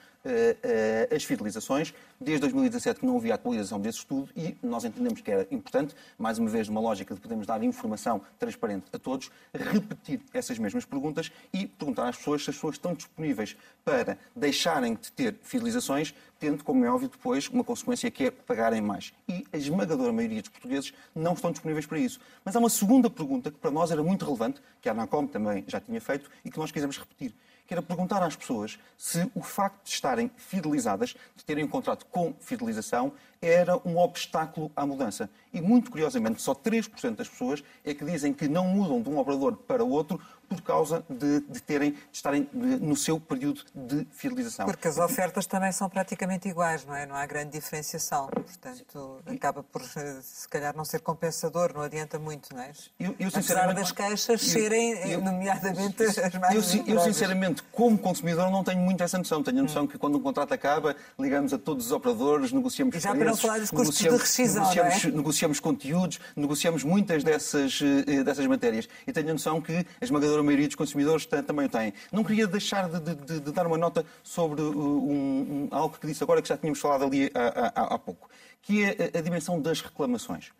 as 1.16 1.24
fidelizações. 1.24 1.94
Desde 2.20 2.42
2017 2.42 3.00
que 3.00 3.06
não 3.06 3.16
havia 3.16 3.36
atualização 3.36 3.80
desse 3.80 4.00
estudo 4.00 4.30
e 4.36 4.56
nós 4.62 4.84
entendemos 4.84 5.22
que 5.22 5.32
era 5.32 5.48
importante, 5.52 5.96
mais 6.18 6.38
uma 6.38 6.50
vez 6.50 6.68
numa 6.68 6.82
lógica 6.82 7.16
de 7.16 7.22
podermos 7.22 7.48
dar 7.48 7.64
informação 7.64 8.22
transparente 8.38 8.86
a 8.92 9.00
todos, 9.00 9.32
repetir 9.54 10.20
essas 10.34 10.60
mesmas 10.60 10.84
perguntas 10.84 11.32
e 11.54 11.66
perguntar 11.66 12.10
às 12.10 12.18
pessoas 12.18 12.44
se 12.44 12.50
as 12.50 12.58
pessoas 12.58 12.76
estão 12.76 12.94
disponíveis 12.94 13.56
para 13.86 14.18
deixarem 14.36 14.96
de 14.96 15.12
ter 15.14 15.36
fidelizações, 15.42 16.14
tendo, 16.38 16.64
como 16.64 16.84
é 16.84 16.92
óbvio, 16.92 17.08
depois 17.08 17.48
uma 17.48 17.64
consequência 17.64 18.12
que 18.12 18.26
é 18.26 18.32
pagarem 18.32 18.82
mais. 18.82 19.14
E 19.28 19.46
a 19.54 19.58
esmagadora 19.58 20.12
maioria 20.12 20.42
dos 20.42 20.50
portugueses 20.50 20.94
não 21.16 21.34
estão 21.34 21.52
disponíveis 21.52 21.86
para 21.86 22.00
isso. 22.00 22.20
Mas 22.44 22.56
há 22.56 22.60
uma 22.60 22.70
segunda 22.70 23.10
pergunta 23.10 23.50
que 23.50 23.58
para 23.58 23.72
nós 23.72 23.92
era 23.92 24.04
muito 24.04 24.26
relevante, 24.26 24.62
que 24.82 24.90
a 24.90 24.92
Anacom 24.92 25.26
também 25.26 25.64
já 25.68 25.80
tinha 25.80 26.02
feito 26.02 26.30
e 26.44 26.52
que 26.52 26.58
nós 26.58 26.72
quisemos 26.72 26.98
repetir, 26.98 27.34
que 27.70 27.74
era 27.76 27.84
perguntar 27.84 28.24
às 28.24 28.36
pessoas 28.36 28.80
se 28.98 29.30
o 29.36 29.44
facto 29.44 29.84
de 29.84 29.92
estarem 29.92 30.32
fidelizadas, 30.36 31.16
de 31.36 31.46
terem 31.46 31.64
um 31.64 31.68
contrato 31.68 32.04
com 32.08 32.34
fidelização, 32.40 33.14
era 33.40 33.78
um 33.88 33.96
obstáculo 33.96 34.72
à 34.76 34.88
mudança. 34.88 35.30
E, 35.54 35.62
muito 35.62 35.92
curiosamente, 35.92 36.42
só 36.42 36.56
3% 36.56 37.16
das 37.16 37.30
pessoas 37.30 37.64
é 37.86 37.94
que 37.94 38.04
dizem 38.04 38.34
que 38.34 38.48
não 38.48 38.66
mudam 38.66 39.04
de 39.04 39.10
um 39.10 39.20
operador 39.20 39.56
para 39.56 39.84
outro 39.84 40.20
por 40.50 40.62
causa 40.62 41.06
de, 41.08 41.42
de 41.42 41.62
terem, 41.62 41.92
de 41.92 42.00
estarem 42.12 42.50
no 42.54 42.96
seu 42.96 43.20
período 43.20 43.62
de 43.74 44.06
fidelização. 44.12 44.66
Porque 44.66 44.88
as 44.88 44.98
ofertas 44.98 45.46
também 45.46 45.72
são 45.72 45.88
praticamente 45.88 46.50
iguais, 46.50 46.84
não 46.86 46.96
é? 46.96 47.06
Não 47.06 47.16
há 47.16 47.26
grande 47.26 47.52
diferenciação. 47.52 48.28
Portanto, 48.28 49.22
acaba 49.28 49.64
por, 49.64 49.82
se 49.84 50.48
calhar, 50.50 50.76
não 50.76 50.84
ser 50.84 51.02
compensador, 51.02 51.72
não 51.74 51.82
adianta 51.82 52.18
muito, 52.18 52.54
não 52.54 52.62
é? 52.62 52.72
Eu, 53.00 53.16
eu 53.20 53.30
Apesar 53.30 53.74
das 53.74 53.92
queixas 53.92 54.42
serem, 54.42 55.12
eu, 55.12 55.22
nomeadamente, 55.22 56.04
as 56.04 56.34
mais 56.36 56.76
eu, 56.76 56.86
eu, 56.86 57.00
sinceramente, 57.02 57.64
como 57.72 57.98
consumidor, 57.98 58.50
não 58.50 58.64
tenho 58.64 58.80
muito 58.80 59.04
essa 59.04 59.18
noção. 59.18 59.44
Tenho 59.44 59.60
a 59.60 59.64
noção 59.64 59.84
hum. 59.84 59.88
que 59.88 59.98
quando 59.98 60.18
um 60.18 60.22
contrato 60.22 60.54
acaba, 60.54 60.96
ligamos 61.18 61.54
a 61.54 61.58
todos 61.58 61.88
os 61.88 61.92
operadores, 61.92 62.52
negociamos 62.52 62.96
Já 62.96 63.12
preços, 63.12 63.20
para 63.20 63.32
não 63.32 63.38
falar 63.38 63.60
dos 63.60 63.72
custos 63.72 63.98
de 63.98 64.10
rescisão, 64.10 64.64
negociamos, 64.64 65.06
é? 65.06 65.12
negociamos 65.12 65.60
conteúdos, 65.60 66.20
negociamos 66.36 66.84
muitas 66.84 67.24
dessas, 67.24 67.80
eh, 68.08 68.24
dessas 68.24 68.46
matérias. 68.48 68.90
E 69.06 69.14
tenho 69.14 69.30
a 69.30 69.34
noção 69.34 69.62
que 69.62 69.74
a 69.74 70.04
esmagadora 70.04 70.39
esmagadora 70.40 70.44
maioria 70.44 70.68
dos 70.68 70.76
consumidores 70.76 71.26
também 71.26 71.66
o 71.66 71.70
têm. 71.70 71.94
Não 72.12 72.24
queria 72.24 72.48
deixar 72.48 72.90
de, 72.90 73.16
de, 73.16 73.40
de 73.40 73.52
dar 73.52 73.68
uma 73.68 73.78
nota 73.78 74.06
sobre 74.24 74.62
uh, 74.62 74.72
um, 74.72 75.10
um, 75.12 75.68
algo 75.72 75.98
que 75.98 76.08
disse 76.08 76.24
agora, 76.24 76.42
que 76.42 76.48
já 76.48 76.58
tínhamos 76.58 76.80
falado 76.80 77.06
ali 77.06 77.32
há, 77.34 77.72
há, 77.76 77.96
há 77.96 78.00
pouco, 78.00 78.30
que 78.62 78.84
é 78.84 79.12
a, 79.14 79.20
a 79.20 79.22
dimensão 79.22 79.62
das 79.62 79.82
reclamações 79.82 80.52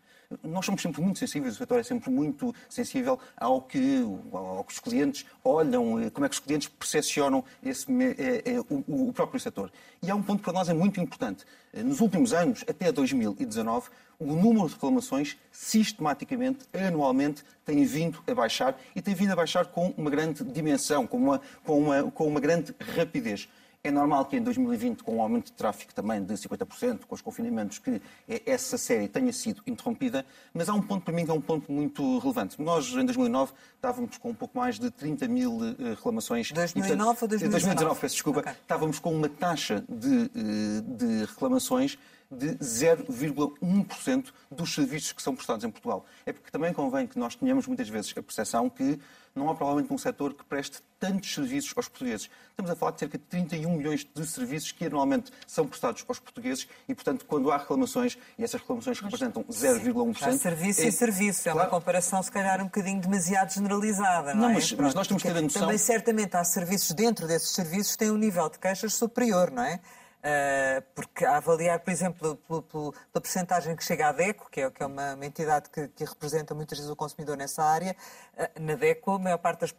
nós 0.42 0.64
somos 0.64 0.80
sempre 0.80 1.02
muito 1.02 1.18
sensíveis, 1.18 1.54
o 1.54 1.58
setor 1.58 1.80
é 1.80 1.82
sempre 1.82 2.10
muito 2.10 2.54
sensível 2.68 3.18
ao 3.36 3.60
que, 3.60 4.04
ao 4.32 4.64
que 4.64 4.72
os 4.72 4.78
clientes 4.78 5.26
olham, 5.44 6.10
como 6.12 6.26
é 6.26 6.28
que 6.28 6.34
os 6.34 6.40
clientes 6.40 6.68
percepcionam 6.68 7.44
esse, 7.62 7.86
é, 8.16 8.52
é, 8.52 8.60
o, 8.60 9.08
o, 9.08 9.12
próprio 9.12 9.40
setor. 9.40 9.72
E 10.02 10.10
há 10.10 10.14
um 10.14 10.22
ponto 10.22 10.42
para 10.42 10.52
nós 10.52 10.68
é 10.68 10.74
muito 10.74 11.00
importante. 11.00 11.44
Nos 11.74 12.00
últimos 12.00 12.32
anos, 12.32 12.64
até 12.68 12.92
2019, 12.92 13.88
o 14.20 14.34
número 14.34 14.68
de 14.68 14.74
reclamações, 14.74 15.36
sistematicamente, 15.50 16.66
anualmente, 16.72 17.42
tem 17.64 17.84
vindo 17.84 18.22
a 18.26 18.34
baixar 18.34 18.78
e 18.94 19.02
tem 19.02 19.14
vindo 19.14 19.32
a 19.32 19.36
baixar 19.36 19.66
com 19.66 19.92
uma 19.96 20.10
grande 20.10 20.44
dimensão, 20.44 21.06
com 21.06 21.16
uma, 21.16 21.40
com 21.64 21.78
uma, 21.78 22.10
com 22.10 22.26
uma 22.26 22.40
grande 22.40 22.74
rapidez. 22.96 23.48
É 23.82 23.90
normal 23.90 24.26
que 24.26 24.36
em 24.36 24.42
2020, 24.42 25.02
com 25.02 25.12
o 25.12 25.16
um 25.16 25.22
aumento 25.22 25.46
de 25.46 25.52
tráfego 25.52 25.94
também 25.94 26.22
de 26.22 26.34
50%, 26.34 27.06
com 27.06 27.14
os 27.14 27.22
confinamentos, 27.22 27.78
que 27.78 28.02
essa 28.44 28.76
série 28.76 29.08
tenha 29.08 29.32
sido 29.32 29.62
interrompida, 29.66 30.26
mas 30.52 30.68
há 30.68 30.74
um 30.74 30.82
ponto 30.82 31.02
para 31.02 31.14
mim 31.14 31.24
que 31.24 31.30
é 31.30 31.34
um 31.34 31.40
ponto 31.40 31.72
muito 31.72 32.18
relevante. 32.18 32.60
Nós, 32.60 32.88
em 32.92 33.06
2009, 33.06 33.52
estávamos 33.76 34.18
com 34.18 34.30
um 34.30 34.34
pouco 34.34 34.58
mais 34.58 34.78
de 34.78 34.90
30 34.90 35.28
mil 35.28 35.58
eh, 35.64 35.94
reclamações. 35.94 36.52
2009 36.52 37.18
ou 37.22 37.28
2019? 37.28 37.50
2019, 37.50 38.00
peço 38.00 38.14
desculpa. 38.16 38.40
Okay. 38.40 38.52
Estávamos 38.52 38.98
com 38.98 39.14
uma 39.14 39.30
taxa 39.30 39.82
de, 39.88 40.24
eh, 40.24 40.82
de 40.82 41.24
reclamações 41.24 41.98
de 42.30 42.56
0,1% 42.58 44.32
dos 44.50 44.74
serviços 44.74 45.12
que 45.12 45.22
são 45.22 45.34
prestados 45.34 45.64
em 45.64 45.70
Portugal. 45.70 46.04
É 46.24 46.32
porque 46.32 46.50
também 46.50 46.72
convém 46.72 47.06
que 47.06 47.18
nós 47.18 47.34
tenhamos 47.34 47.66
muitas 47.66 47.88
vezes 47.88 48.12
a 48.16 48.22
percepção 48.22 48.68
que 48.68 49.00
não 49.34 49.48
há 49.48 49.54
provavelmente 49.54 49.92
um 49.92 49.98
setor 49.98 50.34
que 50.34 50.44
preste 50.44 50.82
tantos 50.98 51.32
serviços 51.32 51.72
aos 51.76 51.88
portugueses. 51.88 52.28
Estamos 52.50 52.70
a 52.70 52.76
falar 52.76 52.92
de 52.92 53.00
cerca 53.00 53.16
de 53.16 53.24
31 53.24 53.76
milhões 53.76 54.06
de 54.14 54.26
serviços 54.26 54.72
que 54.72 54.84
anualmente 54.84 55.32
são 55.46 55.66
prestados 55.66 56.04
aos 56.06 56.18
portugueses 56.18 56.68
e, 56.88 56.94
portanto, 56.94 57.24
quando 57.24 57.50
há 57.50 57.56
reclamações, 57.56 58.18
e 58.38 58.44
essas 58.44 58.60
reclamações 58.60 59.00
representam 59.00 59.44
0,1%... 59.44 60.22
Há 60.22 60.32
serviço 60.32 60.80
é, 60.82 60.88
e 60.88 60.92
serviço. 60.92 61.48
É 61.48 61.52
claro, 61.52 61.68
uma 61.68 61.78
comparação, 61.78 62.22
se 62.22 62.30
calhar, 62.30 62.60
um 62.60 62.64
bocadinho 62.64 63.00
demasiado 63.00 63.52
generalizada, 63.52 64.34
não, 64.34 64.42
não 64.42 64.50
é? 64.50 64.54
Mas, 64.54 64.72
mas 64.72 64.94
nós 64.94 65.06
temos 65.06 65.22
que 65.22 65.28
ter 65.28 65.38
a 65.38 65.40
noção... 65.40 65.62
Também, 65.62 65.78
certamente, 65.78 66.36
há 66.36 66.44
serviços 66.44 66.92
dentro 66.92 67.26
desses 67.26 67.50
serviços 67.50 67.92
que 67.92 67.98
têm 67.98 68.10
um 68.10 68.18
nível 68.18 68.48
de 68.50 68.58
queixas 68.58 68.92
superior, 68.94 69.50
não 69.50 69.62
é? 69.62 69.80
Uh, 70.20 70.82
porque 70.94 71.24
a 71.24 71.38
avaliar, 71.38 71.80
por 71.80 71.90
exemplo, 71.90 72.36
pela, 72.36 72.62
pela, 72.62 72.92
pela 72.92 73.22
percentagem 73.22 73.74
que 73.74 73.82
chega 73.82 74.08
à 74.08 74.12
DECO, 74.12 74.50
que 74.50 74.60
é, 74.60 74.70
que 74.70 74.82
é 74.82 74.86
uma, 74.86 75.14
uma, 75.14 75.24
entidade 75.24 75.70
que, 75.70 75.88
que, 75.88 76.04
representa 76.04 76.54
muitas 76.54 76.76
vezes 76.76 76.90
o 76.90 76.94
consumidor 76.94 77.38
nessa 77.38 77.64
área, 77.64 77.96
uh, 78.34 78.60
na 78.60 78.74
DECO 78.74 79.12
a 79.12 79.18
maior 79.18 79.38
parte 79.38 79.60
das, 79.60 79.74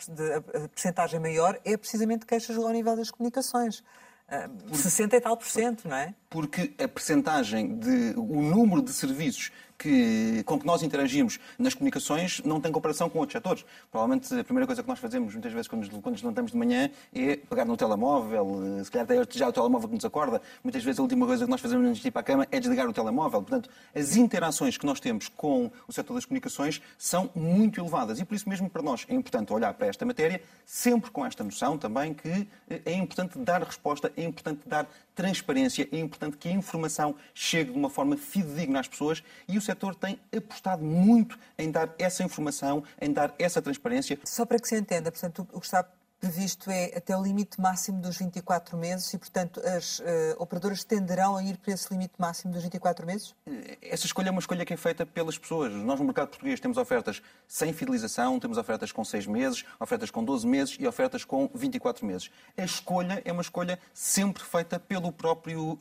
a 0.55 0.67
percentagem 0.67 1.19
maior 1.19 1.59
é 1.63 1.77
precisamente 1.77 2.25
queixas 2.25 2.57
ao 2.57 2.69
nível 2.69 2.95
das 2.95 3.11
comunicações. 3.11 3.83
Uh, 4.27 4.75
60 4.75 5.15
e 5.15 5.21
tal 5.21 5.37
por 5.37 5.45
cento, 5.45 5.87
não 5.87 5.95
é? 5.95 6.15
Porque 6.31 6.71
a 6.81 6.87
percentagem 6.87 7.77
de 7.77 8.13
o 8.15 8.41
número 8.41 8.81
de 8.81 8.93
serviços 8.93 9.51
que, 9.81 10.43
com 10.43 10.59
que 10.59 10.65
nós 10.65 10.83
interagimos 10.83 11.39
nas 11.57 11.73
comunicações 11.73 12.39
não 12.45 12.61
tem 12.61 12.71
comparação 12.71 13.09
com 13.09 13.17
outros 13.17 13.33
setores. 13.33 13.65
Provavelmente 13.89 14.31
a 14.39 14.43
primeira 14.43 14.67
coisa 14.67 14.83
que 14.83 14.87
nós 14.87 14.99
fazemos 14.99 15.33
muitas 15.33 15.51
vezes 15.51 15.67
quando 15.67 15.81
nos, 15.81 15.89
quando 15.89 16.11
nos 16.13 16.21
levantamos 16.21 16.51
de 16.51 16.57
manhã 16.57 16.91
é 17.13 17.35
pegar 17.35 17.65
no 17.65 17.75
telemóvel, 17.75 18.61
eh, 18.79 18.83
se 18.83 18.91
calhar 18.91 19.05
até 19.05 19.37
já 19.37 19.49
o 19.49 19.51
telemóvel 19.51 19.89
que 19.89 19.95
nos 19.95 20.05
acorda. 20.05 20.39
Muitas 20.63 20.83
vezes 20.83 20.99
a 20.99 21.01
última 21.01 21.25
coisa 21.25 21.45
que 21.45 21.49
nós 21.49 21.59
fazemos 21.59 21.87
antes 21.87 22.01
de 22.01 22.07
ir 22.07 22.11
para 22.11 22.21
a 22.21 22.23
cama 22.23 22.47
é 22.51 22.59
desligar 22.59 22.87
o 22.87 22.93
telemóvel. 22.93 23.41
Portanto, 23.41 23.71
as 23.95 24.15
interações 24.15 24.77
que 24.77 24.85
nós 24.85 24.99
temos 24.99 25.29
com 25.29 25.71
o 25.87 25.91
setor 25.91 26.13
das 26.13 26.25
comunicações 26.25 26.79
são 26.95 27.31
muito 27.33 27.81
elevadas 27.81 28.19
e 28.19 28.25
por 28.25 28.35
isso 28.35 28.47
mesmo 28.47 28.69
para 28.69 28.83
nós 28.83 29.07
é 29.09 29.15
importante 29.15 29.51
olhar 29.51 29.73
para 29.73 29.87
esta 29.87 30.05
matéria 30.05 30.43
sempre 30.63 31.09
com 31.09 31.25
esta 31.25 31.43
noção 31.43 31.75
também 31.75 32.13
que 32.13 32.47
eh, 32.69 32.81
é 32.85 32.93
importante 32.93 33.39
dar 33.39 33.63
resposta, 33.63 34.13
é 34.15 34.23
importante 34.23 34.61
dar 34.67 34.87
transparência, 35.15 35.87
é 35.91 35.99
importante 35.99 36.37
que 36.37 36.47
a 36.47 36.51
informação 36.51 37.15
chegue 37.33 37.71
de 37.71 37.77
uma 37.77 37.89
forma 37.89 38.17
fidedigna 38.17 38.79
às 38.79 38.87
pessoas 38.87 39.23
e 39.47 39.57
o 39.57 39.61
setor 39.61 39.95
tem 39.95 40.19
apostado 40.35 40.83
muito 40.83 41.37
em 41.57 41.69
dar 41.69 41.93
essa 41.97 42.23
informação, 42.23 42.83
em 42.99 43.11
dar 43.11 43.33
essa 43.37 43.61
transparência. 43.61 44.17
Só 44.23 44.45
para 44.45 44.59
que 44.59 44.67
se 44.67 44.75
entenda, 44.75 45.11
portanto, 45.11 45.47
o 45.51 45.59
que 45.59 45.65
está 45.65 45.85
previsto 46.21 46.69
é 46.69 46.93
até 46.95 47.17
o 47.17 47.23
limite 47.23 47.59
máximo 47.59 47.99
dos 47.99 48.17
24 48.17 48.77
meses 48.77 49.11
e, 49.11 49.17
portanto, 49.17 49.59
as 49.65 49.97
uh, 49.99 50.03
operadoras 50.37 50.83
tenderão 50.83 51.35
a 51.35 51.43
ir 51.43 51.57
para 51.57 51.73
esse 51.73 51.91
limite 51.91 52.13
máximo 52.19 52.53
dos 52.53 52.61
24 52.61 53.07
meses? 53.07 53.33
Essa 53.81 54.05
escolha 54.05 54.29
é 54.29 54.31
uma 54.31 54.39
escolha 54.39 54.63
que 54.63 54.71
é 54.71 54.77
feita 54.77 55.03
pelas 55.03 55.39
pessoas. 55.39 55.73
Nós, 55.73 55.99
no 55.99 56.05
mercado 56.05 56.27
português, 56.27 56.59
temos 56.59 56.77
ofertas 56.77 57.23
sem 57.47 57.73
fidelização, 57.73 58.39
temos 58.39 58.59
ofertas 58.59 58.91
com 58.91 59.03
6 59.03 59.25
meses, 59.25 59.65
ofertas 59.79 60.11
com 60.11 60.23
12 60.23 60.45
meses 60.45 60.77
e 60.79 60.85
ofertas 60.85 61.25
com 61.25 61.49
24 61.55 62.05
meses. 62.05 62.29
A 62.55 62.63
escolha 62.63 63.19
é 63.25 63.31
uma 63.31 63.41
escolha 63.41 63.79
sempre 63.91 64.43
feita 64.43 64.79
pelo 64.79 65.11
próprio 65.11 65.71
uh, 65.71 65.77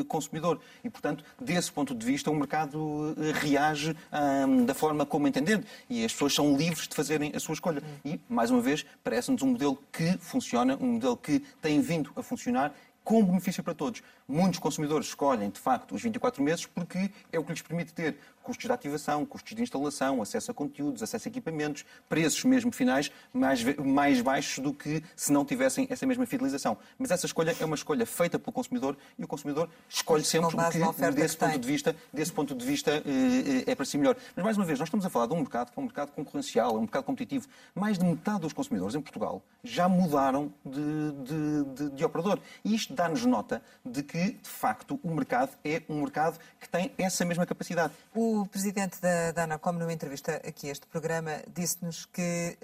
uh, 0.00 0.04
consumidor 0.06 0.60
e, 0.82 0.88
portanto, 0.88 1.22
desse 1.38 1.70
ponto 1.70 1.94
de 1.94 2.06
vista, 2.06 2.30
o 2.30 2.34
mercado 2.34 3.14
reage 3.34 3.94
da 4.64 4.74
forma 4.74 5.04
como 5.04 5.28
entender 5.28 5.62
e 5.90 6.04
as 6.04 6.12
pessoas 6.12 6.34
são 6.34 6.56
livres 6.56 6.88
de 6.88 6.94
fazerem 6.94 7.32
a 7.34 7.40
sua 7.40 7.52
escolha. 7.52 7.82
E, 8.02 8.18
mais 8.28 8.50
uma 8.50 8.60
vez, 8.60 8.86
parece-nos 9.02 9.42
um 9.42 9.48
modelo 9.48 9.73
modelo 9.74 9.78
que 9.92 10.18
funciona, 10.18 10.76
um 10.76 10.94
modelo 10.94 11.16
que 11.16 11.40
tem 11.60 11.80
vindo 11.80 12.10
a 12.16 12.22
funcionar 12.22 12.74
com 13.02 13.22
benefício 13.22 13.62
para 13.62 13.74
todos. 13.74 14.02
Muitos 14.26 14.58
consumidores 14.58 15.08
escolhem, 15.08 15.50
de 15.50 15.60
facto, 15.60 15.94
os 15.94 16.02
24 16.02 16.42
meses 16.42 16.66
porque 16.66 17.10
é 17.30 17.38
o 17.38 17.44
que 17.44 17.52
lhes 17.52 17.62
permite 17.62 17.92
ter 17.92 18.16
custos 18.44 18.66
de 18.66 18.72
ativação, 18.72 19.24
custos 19.24 19.54
de 19.54 19.62
instalação, 19.62 20.20
acesso 20.20 20.50
a 20.50 20.54
conteúdos, 20.54 21.02
acesso 21.02 21.26
a 21.26 21.30
equipamentos, 21.30 21.84
preços 22.08 22.44
mesmo 22.44 22.70
finais 22.70 23.10
mais, 23.32 23.64
mais 23.78 24.20
baixos 24.20 24.62
do 24.62 24.72
que 24.72 25.02
se 25.16 25.32
não 25.32 25.44
tivessem 25.44 25.86
essa 25.90 26.06
mesma 26.06 26.26
fidelização. 26.26 26.76
Mas 26.98 27.10
essa 27.10 27.26
escolha 27.26 27.56
é 27.58 27.64
uma 27.64 27.74
escolha 27.74 28.04
feita 28.04 28.38
pelo 28.38 28.52
consumidor 28.52 28.96
e 29.18 29.24
o 29.24 29.26
consumidor 29.26 29.68
escolhe 29.88 30.24
sempre 30.24 30.54
o 30.54 30.70
que, 30.70 31.10
desse 31.12 31.36
ponto, 31.36 31.58
de 31.58 31.66
vista, 31.66 31.96
desse 32.12 32.32
ponto 32.32 32.54
de 32.54 32.66
vista, 32.66 32.90
eh, 32.90 33.70
é 33.70 33.74
para 33.74 33.84
si 33.84 33.96
melhor. 33.96 34.16
Mas, 34.36 34.44
mais 34.44 34.56
uma 34.56 34.66
vez, 34.66 34.78
nós 34.78 34.88
estamos 34.88 35.06
a 35.06 35.10
falar 35.10 35.26
de 35.26 35.32
um 35.32 35.38
mercado 35.38 35.72
que 35.72 35.78
é 35.78 35.80
um 35.80 35.86
mercado 35.86 36.12
concorrencial, 36.12 36.72
é 36.72 36.78
um 36.78 36.82
mercado 36.82 37.04
competitivo. 37.04 37.48
Mais 37.74 37.98
de 37.98 38.04
metade 38.04 38.40
dos 38.40 38.52
consumidores 38.52 38.94
em 38.94 39.00
Portugal 39.00 39.42
já 39.62 39.88
mudaram 39.88 40.52
de, 40.64 41.12
de, 41.12 41.64
de, 41.74 41.90
de 41.96 42.04
operador. 42.04 42.38
E 42.62 42.74
isto 42.74 42.92
dá-nos 42.92 43.24
nota 43.24 43.62
de 43.84 44.02
que, 44.02 44.13
de 44.14 44.48
facto, 44.48 45.00
o 45.02 45.10
mercado 45.10 45.50
é 45.64 45.82
um 45.88 46.02
mercado 46.02 46.38
que 46.60 46.68
tem 46.68 46.92
essa 46.96 47.24
mesma 47.24 47.44
capacidade. 47.44 47.92
O 48.14 48.46
presidente 48.46 49.00
da, 49.00 49.32
da 49.32 49.42
Anacom, 49.42 49.72
numa 49.72 49.92
entrevista 49.92 50.36
aqui 50.36 50.68
a 50.68 50.72
este 50.72 50.86
programa, 50.86 51.42
disse-nos 51.52 52.06
que 52.06 52.56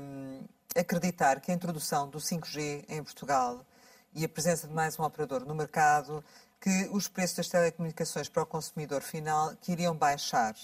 um, 0.00 0.40
acreditar 0.74 1.40
que 1.40 1.52
a 1.52 1.54
introdução 1.54 2.08
do 2.08 2.18
5G 2.18 2.86
em 2.88 3.02
Portugal 3.02 3.64
e 4.14 4.24
a 4.24 4.28
presença 4.28 4.66
de 4.66 4.72
mais 4.72 4.98
um 4.98 5.02
operador 5.02 5.44
no 5.44 5.54
mercado, 5.54 6.24
que 6.58 6.88
os 6.90 7.06
preços 7.06 7.36
das 7.36 7.48
telecomunicações 7.48 8.28
para 8.30 8.42
o 8.42 8.46
consumidor 8.46 9.02
final 9.02 9.54
que 9.60 9.72
iriam 9.72 9.94
baixar, 9.94 10.54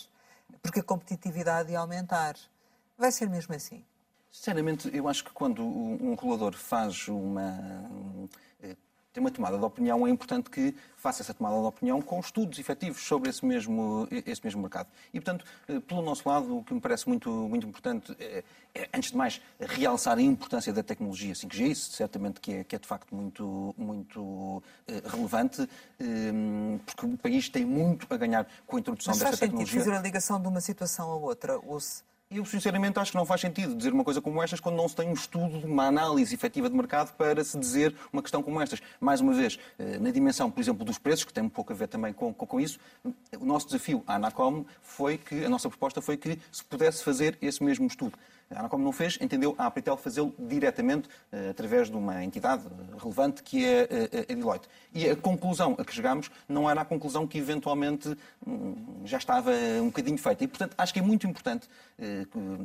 porque 0.62 0.80
a 0.80 0.82
competitividade 0.82 1.70
ia 1.72 1.80
aumentar. 1.80 2.34
Vai 2.96 3.12
ser 3.12 3.28
mesmo 3.28 3.54
assim? 3.54 3.84
Sinceramente, 4.32 4.88
eu 4.96 5.06
acho 5.06 5.22
que 5.24 5.32
quando 5.32 5.62
um 5.62 6.14
regulador 6.14 6.54
faz 6.54 7.08
uma 7.08 7.90
tem 9.12 9.20
uma 9.20 9.30
tomada 9.30 9.58
de 9.58 9.64
opinião, 9.64 10.06
é 10.06 10.10
importante 10.10 10.50
que 10.50 10.74
faça 10.96 11.22
essa 11.22 11.34
tomada 11.34 11.56
de 11.56 11.64
opinião 11.64 12.00
com 12.00 12.20
estudos 12.20 12.58
efetivos 12.58 13.02
sobre 13.02 13.28
esse 13.30 13.44
mesmo, 13.44 14.06
esse 14.10 14.40
mesmo 14.44 14.60
mercado. 14.60 14.88
E, 15.12 15.20
portanto, 15.20 15.44
eh, 15.68 15.80
pelo 15.80 16.02
nosso 16.02 16.28
lado, 16.28 16.58
o 16.58 16.62
que 16.62 16.72
me 16.72 16.80
parece 16.80 17.08
muito, 17.08 17.30
muito 17.30 17.66
importante 17.66 18.14
é, 18.20 18.44
é, 18.74 18.88
antes 18.94 19.10
de 19.10 19.16
mais, 19.16 19.40
realçar 19.58 20.16
a 20.16 20.22
importância 20.22 20.72
da 20.72 20.82
tecnologia 20.82 21.34
5G, 21.34 21.70
isso 21.70 21.92
certamente 21.92 22.40
que 22.40 22.52
é, 22.52 22.64
que 22.64 22.76
é 22.76 22.78
de 22.78 22.86
facto 22.86 23.14
muito, 23.14 23.74
muito 23.76 24.62
eh, 24.86 25.02
relevante, 25.04 25.68
eh, 25.98 26.78
porque 26.86 27.06
o 27.06 27.16
país 27.16 27.48
tem 27.48 27.64
muito 27.64 28.06
a 28.10 28.16
ganhar 28.16 28.46
com 28.66 28.76
a 28.76 28.80
introdução 28.80 29.12
Mas 29.12 29.20
desta 29.20 29.38
tecnologia. 29.38 29.58
Mas 29.58 29.70
faz 29.70 29.70
sentido 29.70 29.84
fazer 29.84 29.98
a 29.98 30.02
ligação 30.02 30.40
de 30.40 30.46
uma 30.46 30.60
situação 30.60 31.10
a 31.10 31.16
outra? 31.16 31.58
Ou 31.58 31.80
se 31.80 32.02
eu, 32.30 32.44
sinceramente, 32.44 32.96
acho 32.98 33.10
que 33.10 33.16
não 33.16 33.26
faz 33.26 33.40
sentido 33.40 33.74
dizer 33.74 33.92
uma 33.92 34.04
coisa 34.04 34.20
como 34.20 34.40
estas 34.40 34.60
quando 34.60 34.76
não 34.76 34.88
se 34.88 34.94
tem 34.94 35.08
um 35.08 35.12
estudo, 35.12 35.66
uma 35.66 35.86
análise 35.86 36.32
efetiva 36.32 36.70
de 36.70 36.76
mercado 36.76 37.12
para 37.16 37.42
se 37.42 37.58
dizer 37.58 37.92
uma 38.12 38.22
questão 38.22 38.40
como 38.40 38.60
estas. 38.60 38.80
Mais 39.00 39.20
uma 39.20 39.32
vez, 39.32 39.58
eh, 39.78 39.98
na 39.98 40.12
dimensão, 40.12 40.48
por 40.48 40.60
exemplo, 40.60 40.84
dos 40.84 40.96
preços, 40.96 41.24
que 41.24 41.32
tem 41.32 41.42
um 41.42 41.48
pouco 41.48 41.72
a 41.72 41.76
ver 41.76 41.88
também 41.88 42.12
com, 42.12 42.32
com, 42.32 42.46
com 42.46 42.60
isso, 42.60 42.78
o 43.36 43.44
nosso 43.44 43.66
desafio 43.66 44.04
à 44.06 44.14
Anacom 44.14 44.64
foi 44.80 45.18
que, 45.18 45.44
a 45.44 45.48
nossa 45.48 45.68
proposta 45.68 46.00
foi 46.00 46.16
que 46.16 46.38
se 46.52 46.64
pudesse 46.64 47.02
fazer 47.02 47.36
esse 47.42 47.64
mesmo 47.64 47.86
estudo. 47.88 48.16
A 48.52 48.60
Anacom 48.60 48.78
não 48.78 48.90
fez, 48.90 49.16
entendeu 49.20 49.54
a 49.56 49.66
Apritel 49.66 49.96
fazê-lo 49.96 50.34
diretamente 50.36 51.08
uh, 51.08 51.50
através 51.50 51.88
de 51.88 51.96
uma 51.96 52.24
entidade 52.24 52.64
relevante 53.00 53.44
que 53.44 53.64
é 53.64 53.84
uh, 53.84 54.32
a 54.32 54.34
Deloitte. 54.34 54.68
E 54.92 55.08
a 55.08 55.14
conclusão 55.14 55.76
a 55.78 55.84
que 55.84 55.94
chegámos 55.94 56.30
não 56.48 56.68
era 56.68 56.80
a 56.80 56.84
conclusão 56.84 57.28
que 57.28 57.38
eventualmente 57.38 58.16
um, 58.44 59.02
já 59.04 59.18
estava 59.18 59.52
um 59.80 59.86
bocadinho 59.86 60.18
feita. 60.18 60.42
E, 60.42 60.48
portanto, 60.48 60.74
acho 60.76 60.92
que 60.92 60.98
é 60.98 61.02
muito 61.02 61.28
importante, 61.28 61.68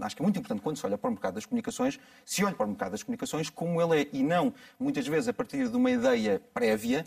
acho 0.02 0.16
que 0.16 0.22
é 0.22 0.24
muito 0.24 0.40
importante 0.40 0.62
quando 0.62 0.78
se 0.78 0.86
olha 0.86 0.98
para 0.98 1.08
o 1.08 1.12
mercado 1.12 1.36
das 1.36 1.46
comunicações, 1.46 2.00
se 2.26 2.44
olha 2.44 2.56
para 2.56 2.66
o 2.66 2.70
mercado 2.70 2.92
das 2.92 3.04
comunicações 3.04 3.50
como 3.52 3.80
ele 3.80 4.02
é 4.02 4.08
e 4.12 4.24
não, 4.24 4.54
muitas 4.80 5.06
vezes, 5.06 5.28
a 5.28 5.34
partir 5.34 5.70
de 5.70 5.78
uma 5.78 5.92
ideia 5.92 6.42
prévia, 6.52 7.06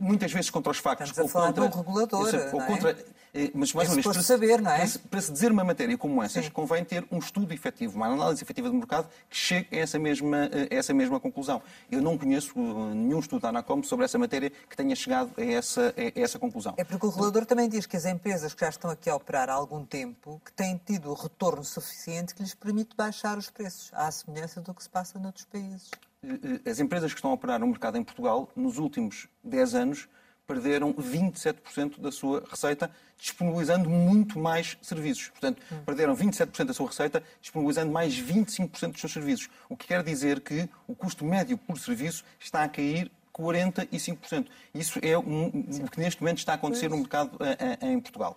muitas 0.00 0.32
vezes 0.32 0.50
contra 0.50 0.72
os 0.72 0.78
factos. 0.78 1.10
Estamos 1.10 1.30
falar 1.30 1.48
contra, 1.48 1.68
de 1.68 1.76
um 1.76 1.80
regulador, 1.80 2.34
ou 2.52 2.60
contra, 2.62 2.96
é? 3.32 3.50
Mas, 3.54 3.72
mais 3.72 3.88
é 3.88 3.92
uma 3.92 4.02
vez, 4.02 4.06
para, 4.06 4.22
saber, 4.22 4.60
não 4.60 4.70
é? 4.70 4.78
para, 4.78 4.86
se, 4.86 4.98
para 4.98 5.20
se 5.20 5.32
dizer 5.32 5.52
uma 5.52 5.62
matéria 5.62 5.96
como 5.96 6.22
essas, 6.22 6.46
Sim. 6.46 6.50
convém 6.50 6.84
ter 6.84 7.06
um 7.12 7.18
estudo 7.18 7.52
efetivo, 7.52 7.96
uma 7.96 8.06
análise 8.06 8.42
efetiva 8.42 8.68
do 8.68 8.74
mercado 8.74 9.08
que 9.28 9.36
chegue 9.36 9.68
a 9.78 9.80
essa 9.80 9.98
mesma, 9.98 10.50
a 10.70 10.74
essa 10.74 10.92
mesma 10.92 11.20
conclusão. 11.20 11.62
Eu 11.90 12.02
não 12.02 12.18
conheço 12.18 12.58
uh, 12.58 12.94
nenhum 12.94 13.20
estudo 13.20 13.42
da 13.42 13.50
Anacom 13.50 13.82
sobre 13.84 14.04
essa 14.04 14.18
matéria 14.18 14.50
que 14.50 14.76
tenha 14.76 14.96
chegado 14.96 15.30
a 15.36 15.44
essa, 15.44 15.94
a 15.96 16.20
essa 16.20 16.38
conclusão. 16.38 16.74
É 16.76 16.82
porque 16.82 17.06
o 17.06 17.10
regulador 17.10 17.46
também 17.46 17.68
diz 17.68 17.86
que 17.86 17.96
as 17.96 18.04
empresas 18.04 18.52
que 18.52 18.60
já 18.64 18.68
estão 18.68 18.90
aqui 18.90 19.08
a 19.08 19.14
operar 19.14 19.48
há 19.48 19.54
algum 19.54 19.84
tempo, 19.84 20.40
que 20.44 20.52
têm 20.52 20.80
tido 20.84 21.12
retorno 21.14 21.64
suficiente 21.64 22.34
que 22.34 22.42
lhes 22.42 22.54
permite 22.54 22.96
baixar 22.96 23.38
os 23.38 23.48
preços, 23.48 23.90
à 23.92 24.10
semelhança 24.10 24.60
do 24.60 24.74
que 24.74 24.82
se 24.82 24.88
passa 24.88 25.18
noutros 25.18 25.44
países. 25.44 25.90
Uh, 26.22 26.34
uh, 26.34 26.70
as 26.70 26.80
empresas 26.80 27.12
que 27.12 27.18
estão 27.18 27.30
a 27.30 27.34
operar 27.34 27.58
no 27.58 27.66
mercado 27.66 27.96
em 27.96 28.04
Portugal, 28.04 28.50
nos 28.54 28.78
últimos 28.78 29.28
10 29.42 29.74
anos, 29.74 30.08
perderam 30.46 30.92
27% 30.92 32.00
da 32.00 32.10
sua 32.10 32.44
receita, 32.48 32.90
disponibilizando 33.16 33.88
muito 33.88 34.38
mais 34.38 34.76
serviços. 34.82 35.28
Portanto, 35.28 35.62
hum. 35.70 35.76
perderam 35.86 36.16
27% 36.16 36.64
da 36.64 36.72
sua 36.72 36.88
receita, 36.88 37.22
disponibilizando 37.40 37.92
mais 37.92 38.14
25% 38.20 38.90
dos 38.90 39.00
seus 39.00 39.12
serviços. 39.12 39.48
O 39.68 39.76
que 39.76 39.86
quer 39.86 40.02
dizer 40.02 40.40
que 40.40 40.68
o 40.88 40.94
custo 40.94 41.24
médio 41.24 41.56
por 41.56 41.78
serviço 41.78 42.24
está 42.40 42.64
a 42.64 42.68
cair 42.68 43.10
45%. 43.32 44.46
Isso 44.74 44.98
é 45.02 45.16
um, 45.16 45.46
o 45.46 45.90
que 45.90 46.00
neste 46.00 46.20
momento 46.20 46.38
está 46.38 46.52
a 46.52 46.54
acontecer 46.56 46.90
no 46.90 46.98
mercado 46.98 47.36
eh, 47.40 47.78
eh, 47.80 47.92
em 47.92 48.00
Portugal. 48.00 48.36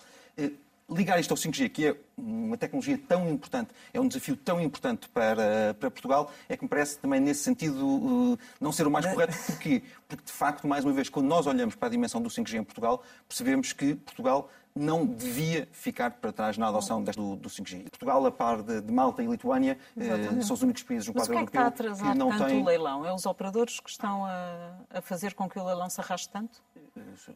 Eh, 0.90 0.94
ligar 0.94 1.20
isto 1.20 1.32
ao 1.32 1.38
5G, 1.38 1.70
que 1.70 1.88
é 1.88 1.96
uma 2.18 2.58
tecnologia 2.58 2.98
tão 2.98 3.30
importante, 3.30 3.72
é 3.94 4.00
um 4.00 4.08
desafio 4.08 4.36
tão 4.36 4.62
importante 4.62 5.10
para, 5.10 5.76
para 5.80 5.92
Portugal, 5.92 6.32
é 6.48 6.56
que 6.56 6.64
me 6.64 6.70
parece 6.70 6.98
também 6.98 7.20
nesse 7.20 7.44
sentido 7.44 7.86
uh, 7.86 8.38
não 8.60 8.72
ser 8.72 8.88
o 8.88 8.92
mais 8.92 9.06
correto. 9.06 9.36
Porquê? 9.48 9.84
Porque, 10.08 10.24
de 10.24 10.32
facto, 10.32 10.68
mais 10.68 10.86
uma 10.86 10.94
vez, 10.94 11.10
quando 11.10 11.28
nós 11.28 11.48
olhamos 11.48 11.76
para 11.76 11.88
a 11.88 11.92
dimensão 11.92 12.22
do 12.22 12.30
5G 12.30 12.60
em 12.60 12.64
Portugal, 12.64 13.04
percebemos 13.28 13.74
que 13.74 13.96
Portugal 13.96 14.50
não 14.76 15.06
devia 15.06 15.68
ficar 15.72 16.12
para 16.12 16.32
trás 16.32 16.58
na 16.58 16.68
adoção 16.68 17.04
do, 17.04 17.36
do 17.36 17.50
5G. 17.50 17.90
Portugal, 17.90 18.26
a 18.26 18.32
par 18.32 18.62
de, 18.62 18.82
de 18.82 18.92
Malta 18.92 19.22
e 19.22 19.28
Lituânia, 19.28 19.78
eh, 19.98 20.42
são 20.42 20.56
os 20.56 20.64
únicos 20.64 20.84
países 20.84 21.08
no 21.08 21.14
Mas 21.14 21.28
quadro 21.28 21.44
o 21.44 21.48
que 21.48 21.50
é 21.50 21.52
que 21.52 21.58
europeu 21.58 21.84
está 21.84 21.86
a 21.86 21.90
atrasar 21.90 22.12
que 22.14 22.18
não 22.18 22.30
tanto 22.30 22.46
têm... 22.46 22.62
o 22.62 22.66
leilão? 22.66 23.06
É 23.06 23.14
os 23.14 23.26
operadores 23.26 23.80
que 23.80 23.90
estão 23.90 24.26
a, 24.26 24.74
a 24.90 25.02
fazer 25.02 25.34
com 25.36 25.48
que 25.48 25.60
o 25.60 25.66
leilão 25.66 25.90
se 25.90 26.02
arraste 26.02 26.30
tanto? 26.30 26.62
Os, 26.96 27.28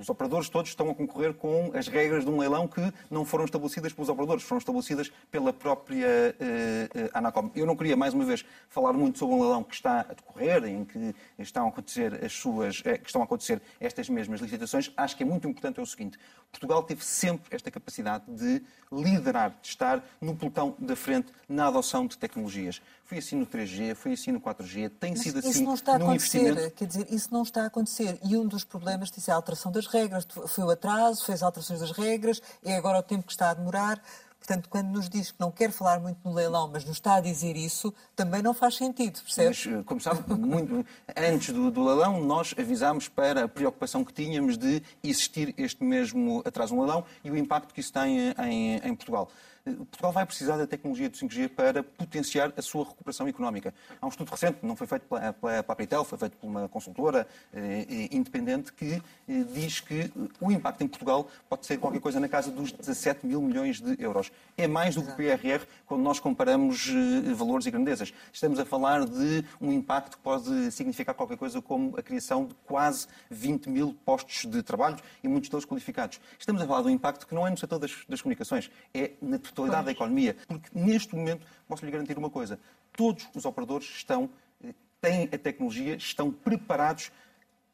os 0.00 0.08
operadores 0.10 0.50
todos 0.50 0.70
estão 0.70 0.90
a 0.90 0.94
concorrer 0.94 1.32
com 1.32 1.70
as 1.74 1.88
regras 1.88 2.24
de 2.24 2.30
um 2.30 2.38
leilão 2.38 2.68
que 2.68 2.92
não 3.10 3.24
foram 3.24 3.46
estabelecidas 3.46 3.92
pelos 3.92 4.08
operadores, 4.10 4.42
foram 4.42 4.58
estabelecidas 4.58 5.10
pela 5.30 5.50
própria 5.50 6.06
eh, 6.06 6.88
eh, 6.94 7.10
Anacom. 7.14 7.50
Eu 7.54 7.64
não 7.64 7.74
queria, 7.74 7.96
mais 7.96 8.12
uma 8.12 8.24
vez, 8.24 8.44
falar 8.68 8.92
muito 8.92 9.18
sobre 9.18 9.34
um 9.34 9.40
leilão 9.40 9.64
que 9.64 9.74
está 9.74 10.00
a 10.00 10.12
decorrer, 10.12 10.64
em 10.64 10.84
que 10.84 11.14
estão 11.38 11.66
a 11.66 11.68
acontecer 11.70 12.22
as 12.22 12.32
suas, 12.32 12.82
eh, 12.84 12.98
que 12.98 13.06
estão 13.06 13.22
a 13.22 13.24
acontecer 13.24 13.62
estas 13.80 14.10
mesmas 14.10 14.40
licitações. 14.40 14.92
Acho 14.94 15.16
que 15.16 15.22
é 15.22 15.26
muito 15.26 15.48
importante 15.48 15.80
é 15.80 15.82
o 15.82 15.86
seguinte: 15.86 16.18
Portugal 16.50 16.77
teve 16.82 17.04
sempre 17.04 17.54
esta 17.54 17.70
capacidade 17.70 18.24
de 18.28 18.62
liderar, 18.90 19.50
de 19.60 19.68
estar 19.68 20.02
no 20.20 20.34
pelotão 20.34 20.74
da 20.78 20.96
frente 20.96 21.32
na 21.48 21.66
adoção 21.68 22.06
de 22.06 22.16
tecnologias. 22.16 22.80
Foi 23.04 23.18
assim 23.18 23.36
no 23.36 23.46
3G, 23.46 23.94
foi 23.94 24.12
assim 24.12 24.32
no 24.32 24.40
4G, 24.40 24.90
tem 25.00 25.12
Mas 25.12 25.20
sido 25.20 25.38
isso 25.38 25.48
assim 25.48 25.64
não 25.64 25.74
está 25.74 25.92
a 25.92 25.96
acontecer, 25.96 26.38
investimento. 26.40 26.74
quer 26.74 26.86
dizer, 26.86 27.06
isso 27.10 27.28
não 27.32 27.42
está 27.42 27.62
a 27.62 27.66
acontecer. 27.66 28.18
E 28.22 28.36
um 28.36 28.46
dos 28.46 28.64
problemas 28.64 29.10
disso 29.10 29.30
é 29.30 29.32
a 29.32 29.36
alteração 29.36 29.72
das 29.72 29.86
regras. 29.86 30.26
Foi 30.46 30.64
o 30.64 30.70
atraso, 30.70 31.24
foi 31.24 31.34
as 31.34 31.42
alterações 31.42 31.80
das 31.80 31.90
regras, 31.92 32.42
é 32.62 32.76
agora 32.76 32.98
o 32.98 33.02
tempo 33.02 33.24
que 33.24 33.32
está 33.32 33.50
a 33.50 33.54
demorar. 33.54 34.02
Portanto, 34.48 34.70
quando 34.70 34.88
nos 34.88 35.10
diz 35.10 35.30
que 35.30 35.38
não 35.38 35.50
quer 35.50 35.70
falar 35.70 36.00
muito 36.00 36.20
no 36.24 36.32
leilão, 36.32 36.70
mas 36.72 36.82
nos 36.82 36.96
está 36.96 37.16
a 37.16 37.20
dizer 37.20 37.54
isso, 37.54 37.92
também 38.16 38.40
não 38.40 38.54
faz 38.54 38.76
sentido, 38.76 39.20
percebe? 39.20 39.48
Mas, 39.48 39.66
eh, 39.66 39.82
como 39.84 40.00
sabe, 40.00 40.22
muito 40.32 40.86
antes 41.14 41.52
do, 41.52 41.70
do 41.70 41.84
leilão, 41.84 42.24
nós 42.24 42.54
avisámos 42.58 43.08
para 43.08 43.44
a 43.44 43.48
preocupação 43.48 44.02
que 44.02 44.10
tínhamos 44.10 44.56
de 44.56 44.82
existir 45.04 45.54
este 45.58 45.84
mesmo 45.84 46.42
atraso 46.46 46.74
no 46.74 46.80
leilão 46.80 47.04
e 47.22 47.30
o 47.30 47.36
impacto 47.36 47.74
que 47.74 47.80
isso 47.80 47.92
tem 47.92 48.32
em, 48.38 48.76
em 48.76 48.94
Portugal. 48.94 49.28
Portugal 49.76 50.12
vai 50.12 50.26
precisar 50.26 50.56
da 50.56 50.66
tecnologia 50.66 51.08
do 51.08 51.16
5G 51.16 51.48
para 51.48 51.82
potenciar 51.82 52.52
a 52.56 52.62
sua 52.62 52.84
recuperação 52.84 53.28
económica. 53.28 53.74
Há 54.00 54.06
um 54.06 54.08
estudo 54.08 54.30
recente, 54.30 54.58
não 54.62 54.74
foi 54.74 54.86
feito 54.86 55.02
pela, 55.02 55.32
pela, 55.32 55.62
pela 55.62 55.72
Apritel, 55.72 56.04
foi 56.04 56.18
feito 56.18 56.36
por 56.36 56.46
uma 56.46 56.68
consultora 56.68 57.26
eh, 57.52 57.86
eh, 57.88 58.08
independente, 58.12 58.72
que 58.72 59.02
eh, 59.28 59.44
diz 59.52 59.80
que 59.80 60.00
eh, 60.00 60.10
o 60.40 60.50
impacto 60.50 60.82
em 60.82 60.88
Portugal 60.88 61.28
pode 61.48 61.66
ser 61.66 61.78
qualquer 61.78 62.00
coisa 62.00 62.18
na 62.18 62.28
casa 62.28 62.50
dos 62.50 62.72
17 62.72 63.26
mil 63.26 63.42
milhões 63.42 63.80
de 63.80 64.02
euros. 64.02 64.32
É 64.56 64.66
mais 64.66 64.94
do 64.94 65.02
que 65.02 65.10
o 65.10 65.14
PRR 65.14 65.66
quando 65.86 66.02
nós 66.02 66.18
comparamos 66.18 66.88
eh, 66.88 67.34
valores 67.34 67.66
e 67.66 67.70
grandezas. 67.70 68.12
Estamos 68.32 68.58
a 68.58 68.64
falar 68.64 69.04
de 69.04 69.44
um 69.60 69.72
impacto 69.72 70.16
que 70.16 70.22
pode 70.22 70.70
significar 70.72 71.14
qualquer 71.14 71.36
coisa 71.36 71.60
como 71.60 71.96
a 71.98 72.02
criação 72.02 72.46
de 72.46 72.54
quase 72.66 73.06
20 73.30 73.68
mil 73.68 73.94
postos 74.04 74.44
de 74.46 74.62
trabalho 74.62 74.96
e 75.22 75.28
muitos 75.28 75.50
deles 75.50 75.64
qualificados. 75.64 76.20
Estamos 76.38 76.62
a 76.62 76.66
falar 76.66 76.82
de 76.82 76.88
um 76.88 76.90
impacto 76.90 77.26
que 77.26 77.34
não 77.34 77.46
é 77.46 77.50
no 77.50 77.56
setor 77.56 77.78
das, 77.78 77.92
das 78.08 78.22
comunicações, 78.22 78.70
é 78.94 79.12
na 79.20 79.38
totalidade 79.38 79.57
da 79.66 79.90
economia. 79.90 80.36
Porque 80.46 80.68
neste 80.72 81.14
momento, 81.14 81.46
posso 81.66 81.84
lhe 81.84 81.90
garantir 81.90 82.16
uma 82.16 82.30
coisa: 82.30 82.58
todos 82.92 83.28
os 83.34 83.44
operadores 83.44 83.88
estão, 83.88 84.30
eh, 84.62 84.74
têm 85.00 85.24
a 85.32 85.38
tecnologia, 85.38 85.96
estão 85.96 86.30
preparados 86.30 87.10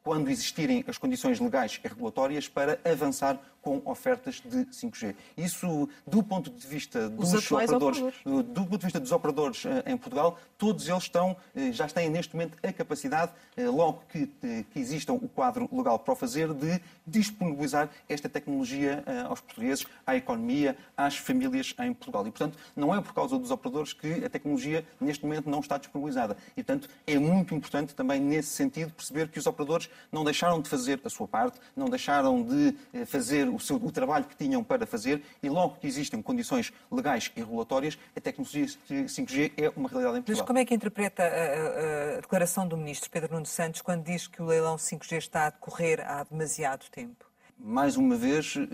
quando 0.02 0.28
existirem 0.28 0.84
as 0.86 0.98
condições 0.98 1.40
legais 1.40 1.80
e 1.82 1.88
regulatórias 1.88 2.46
para 2.46 2.78
avançar 2.84 3.40
com 3.64 3.80
ofertas 3.86 4.42
de 4.44 4.66
5G. 4.66 5.16
Isso, 5.36 5.88
do 6.06 6.22
ponto 6.22 6.50
de 6.50 6.66
vista 6.66 7.08
dos 7.08 7.32
operadores, 7.32 7.98
operadores. 7.98 8.18
do 8.24 8.64
ponto 8.66 8.78
de 8.78 8.84
vista 8.84 9.00
dos 9.00 9.10
operadores 9.10 9.64
eh, 9.64 9.82
em 9.86 9.96
Portugal, 9.96 10.38
todos 10.58 10.86
eles 10.86 11.04
estão, 11.04 11.34
eh, 11.56 11.72
já 11.72 11.88
têm 11.88 12.10
neste 12.10 12.36
momento 12.36 12.58
a 12.62 12.70
capacidade, 12.70 13.32
eh, 13.56 13.66
logo 13.66 14.02
que, 14.10 14.30
eh, 14.42 14.64
que 14.70 14.78
existam 14.78 15.14
o 15.14 15.28
quadro 15.28 15.66
legal 15.72 15.98
para 15.98 16.12
o 16.12 16.16
fazer, 16.16 16.52
de 16.52 16.78
disponibilizar 17.06 17.88
esta 18.06 18.28
tecnologia 18.28 19.02
eh, 19.06 19.20
aos 19.20 19.40
portugueses, 19.40 19.86
à 20.06 20.14
economia, 20.14 20.76
às 20.94 21.16
famílias 21.16 21.74
em 21.80 21.94
Portugal. 21.94 22.26
E, 22.26 22.30
portanto, 22.30 22.58
não 22.76 22.94
é 22.94 23.00
por 23.00 23.14
causa 23.14 23.38
dos 23.38 23.50
operadores 23.50 23.94
que 23.94 24.24
a 24.24 24.28
tecnologia 24.28 24.84
neste 25.00 25.24
momento 25.24 25.48
não 25.48 25.60
está 25.60 25.78
disponibilizada. 25.78 26.36
E, 26.56 26.62
portanto, 26.62 26.88
é 27.06 27.18
muito 27.18 27.54
importante 27.54 27.94
também 27.94 28.20
nesse 28.20 28.50
sentido 28.50 28.92
perceber 28.92 29.28
que 29.28 29.38
os 29.38 29.46
operadores 29.46 29.88
não 30.12 30.22
deixaram 30.22 30.60
de 30.60 30.68
fazer 30.68 31.00
a 31.02 31.08
sua 31.08 31.26
parte, 31.26 31.58
não 31.76 31.88
deixaram 31.88 32.42
de 32.42 32.76
eh, 32.92 33.04
fazer 33.04 33.48
o, 33.54 33.60
seu, 33.60 33.76
o 33.76 33.92
trabalho 33.92 34.24
que 34.24 34.36
tinham 34.36 34.62
para 34.64 34.86
fazer 34.86 35.22
e 35.42 35.48
logo 35.48 35.76
que 35.80 35.86
existem 35.86 36.20
condições 36.20 36.72
legais 36.90 37.30
e 37.36 37.40
regulatórias, 37.40 37.98
a 38.16 38.20
tecnologia 38.20 38.66
5G 38.88 39.52
é 39.56 39.68
uma 39.76 39.88
realidade 39.88 40.16
em 40.18 40.20
Mas 40.20 40.24
Portugal. 40.26 40.46
como 40.46 40.58
é 40.58 40.64
que 40.64 40.74
interpreta 40.74 41.22
a, 41.22 41.26
a- 41.26 42.18
a 42.18 42.20
declaração 42.20 42.66
do 42.66 42.76
Ministro 42.76 43.10
Pedro 43.10 43.32
Nuno 43.34 43.46
Santos 43.46 43.80
quando 43.80 44.02
diz 44.04 44.26
que 44.26 44.42
o 44.42 44.46
leilão 44.46 44.76
5G 44.76 45.16
está 45.18 45.46
a 45.46 45.50
decorrer 45.50 46.00
há 46.06 46.24
demasiado 46.24 46.84
tempo? 46.90 47.24
Mais 47.58 47.96
uma 47.96 48.16
vez, 48.16 48.54
eh, 48.56 48.60
eh, 48.62 48.66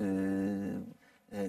eh, 0.00 0.78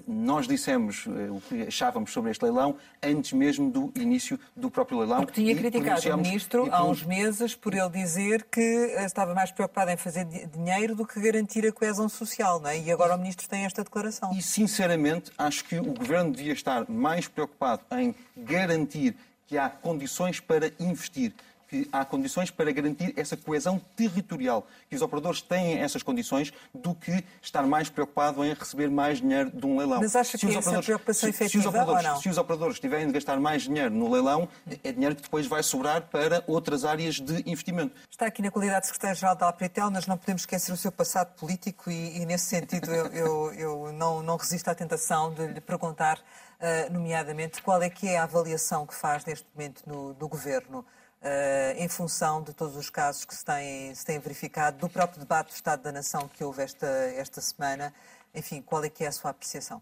nós 0.06 0.46
dissemos 0.46 1.04
eh, 1.08 1.30
o 1.30 1.40
que 1.40 1.62
achávamos 1.62 2.12
sobre 2.12 2.30
este 2.30 2.42
leilão 2.44 2.76
antes 3.02 3.32
mesmo 3.32 3.70
do 3.70 3.92
início 3.96 4.38
do 4.54 4.70
próprio 4.70 4.98
leilão. 4.98 5.24
Porque 5.24 5.40
tinha 5.42 5.56
criticado 5.56 6.08
o 6.10 6.16
Ministro 6.18 6.68
há 6.72 6.84
uns 6.84 7.02
meses 7.02 7.54
por 7.54 7.74
ele 7.74 7.90
dizer 7.90 8.44
que 8.50 8.60
eh, 8.60 9.04
estava 9.04 9.34
mais 9.34 9.50
preocupado 9.50 9.90
em 9.90 9.96
fazer 9.96 10.24
di- 10.24 10.46
dinheiro 10.46 10.94
do 10.94 11.04
que 11.06 11.20
garantir 11.20 11.66
a 11.66 11.72
coesão 11.72 12.08
social, 12.08 12.60
não 12.60 12.70
é? 12.70 12.78
E 12.78 12.92
agora 12.92 13.14
o 13.14 13.18
Ministro 13.18 13.48
tem 13.48 13.64
esta 13.64 13.82
declaração. 13.82 14.32
E, 14.32 14.40
sinceramente, 14.40 15.32
acho 15.36 15.64
que 15.64 15.76
o 15.78 15.92
Governo 15.94 16.32
devia 16.32 16.52
estar 16.52 16.88
mais 16.88 17.26
preocupado 17.26 17.82
em 17.92 18.14
garantir 18.36 19.16
que 19.46 19.58
há 19.58 19.68
condições 19.68 20.40
para 20.40 20.72
investir, 20.80 21.34
que 21.72 21.88
há 21.90 22.04
condições 22.04 22.50
para 22.50 22.70
garantir 22.70 23.14
essa 23.16 23.34
coesão 23.34 23.80
territorial, 23.96 24.66
que 24.90 24.94
os 24.94 25.00
operadores 25.00 25.40
têm 25.40 25.78
essas 25.78 26.02
condições, 26.02 26.52
do 26.74 26.94
que 26.94 27.24
estar 27.40 27.62
mais 27.62 27.88
preocupado 27.88 28.44
em 28.44 28.52
receber 28.52 28.90
mais 28.90 29.22
dinheiro 29.22 29.50
de 29.50 29.64
um 29.64 29.78
leilão. 29.78 29.98
Mas 29.98 30.14
acha 30.14 30.32
Se 30.36 30.38
que 30.38 30.46
os 30.46 30.50
essa 30.50 30.58
é 30.58 30.60
operadores- 30.60 30.84
preocupação 30.86 31.32
se- 31.32 31.38
se 31.38 31.44
os 31.44 31.50
efetiva 31.52 31.68
operadores- 31.70 32.04
ou 32.06 32.12
não? 32.12 32.20
Se 32.20 32.28
os 32.28 32.36
operadores 32.36 32.78
tiverem 32.78 33.06
de 33.06 33.12
gastar 33.14 33.40
mais 33.40 33.62
dinheiro 33.62 33.88
no 33.90 34.10
leilão, 34.12 34.46
é 34.84 34.92
dinheiro 34.92 35.16
que 35.16 35.22
depois 35.22 35.46
vai 35.46 35.62
sobrar 35.62 36.02
para 36.02 36.44
outras 36.46 36.84
áreas 36.84 37.14
de 37.18 37.40
investimento. 37.50 37.94
Está 38.10 38.26
aqui 38.26 38.42
na 38.42 38.50
qualidade 38.50 38.82
de 38.82 38.86
secretário-geral 38.88 39.34
da 39.34 39.48
Apritel, 39.48 39.90
mas 39.90 40.06
não 40.06 40.18
podemos 40.18 40.42
esquecer 40.42 40.72
o 40.72 40.76
seu 40.76 40.92
passado 40.92 41.34
político 41.36 41.90
e, 41.90 42.18
e, 42.20 42.26
nesse 42.26 42.44
sentido, 42.46 42.92
eu, 42.94 43.06
eu- 43.06 43.52
eu 43.54 43.92
não, 43.94 44.22
não 44.22 44.36
resisto 44.36 44.68
à 44.68 44.74
tentação 44.74 45.32
de 45.32 45.46
lhe 45.46 45.60
perguntar, 45.60 46.18
eh, 46.60 46.90
nomeadamente, 46.90 47.62
qual 47.62 47.80
é 47.82 47.88
que 47.88 48.06
é 48.08 48.18
a 48.18 48.24
avaliação 48.24 48.86
que 48.86 48.94
faz 48.94 49.24
neste 49.24 49.46
momento 49.54 49.82
no, 49.86 50.12
do 50.12 50.28
Governo, 50.28 50.84
eh, 51.22 51.74
em 51.78 51.88
função 51.88 52.42
de 52.42 52.52
todos 52.52 52.76
os 52.76 52.90
casos 52.90 53.24
que 53.24 53.34
se 53.34 53.44
têm, 53.44 53.94
se 53.94 54.04
têm 54.04 54.18
verificado, 54.18 54.78
do 54.78 54.88
próprio 54.88 55.20
debate 55.20 55.48
do 55.48 55.54
Estado 55.54 55.82
da 55.82 55.92
Nação 55.92 56.28
que 56.28 56.42
houve 56.42 56.62
esta, 56.62 56.86
esta 56.86 57.40
semana. 57.40 57.94
Enfim, 58.34 58.60
qual 58.60 58.82
é 58.84 58.90
que 58.90 59.04
é 59.04 59.08
a 59.08 59.12
sua 59.12 59.30
apreciação? 59.30 59.80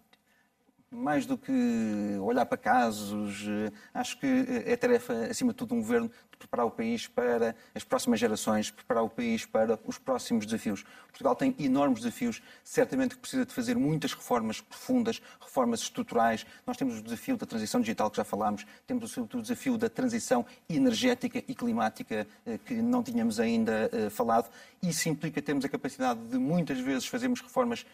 Mais 0.90 1.24
do 1.24 1.38
que 1.38 2.18
olhar 2.20 2.44
para 2.44 2.58
casos, 2.58 3.46
eh, 3.46 3.70
acho 3.94 4.18
que 4.18 4.26
é 4.66 4.76
tarefa, 4.76 5.12
acima 5.30 5.52
de 5.52 5.58
tudo, 5.58 5.68
de 5.68 5.74
um 5.74 5.78
governo 5.80 6.10
de 6.32 6.36
preparar 6.36 6.66
o 6.66 6.70
país 6.70 7.06
para 7.06 7.54
as 7.72 7.84
próximas 7.84 8.18
gerações, 8.18 8.72
preparar 8.72 9.04
o 9.04 9.08
país 9.08 9.46
para 9.46 9.78
os 9.86 9.98
próximos 9.98 10.44
desafios. 10.44 10.84
Portugal 11.06 11.36
tem 11.36 11.54
enormes 11.60 12.00
desafios, 12.00 12.42
certamente 12.64 13.14
que 13.14 13.20
precisa 13.20 13.46
de 13.46 13.52
fazer 13.52 13.76
muitas 13.76 14.12
reformas 14.12 14.60
profundas, 14.60 15.22
reformas 15.40 15.80
estruturais. 15.80 16.44
Nós 16.66 16.76
temos 16.76 16.98
o 16.98 17.02
desafio 17.02 17.36
da 17.36 17.46
transição 17.46 17.80
digital, 17.80 18.10
que 18.10 18.16
já 18.16 18.24
falámos, 18.24 18.66
temos 18.84 19.16
o 19.16 19.26
desafio 19.40 19.78
da 19.78 19.88
transição 19.88 20.44
energética 20.68 21.38
e 21.46 21.54
climática, 21.54 22.26
eh, 22.44 22.58
que 22.64 22.74
não 22.74 23.00
tínhamos 23.00 23.38
ainda 23.38 23.88
eh, 23.92 24.10
falado. 24.10 24.50
Isso 24.82 25.08
implica 25.08 25.40
termos 25.40 25.64
a 25.64 25.68
capacidade 25.68 26.18
de, 26.26 26.36
muitas 26.36 26.80
vezes, 26.80 27.06
fazermos 27.06 27.40
reformas 27.40 27.86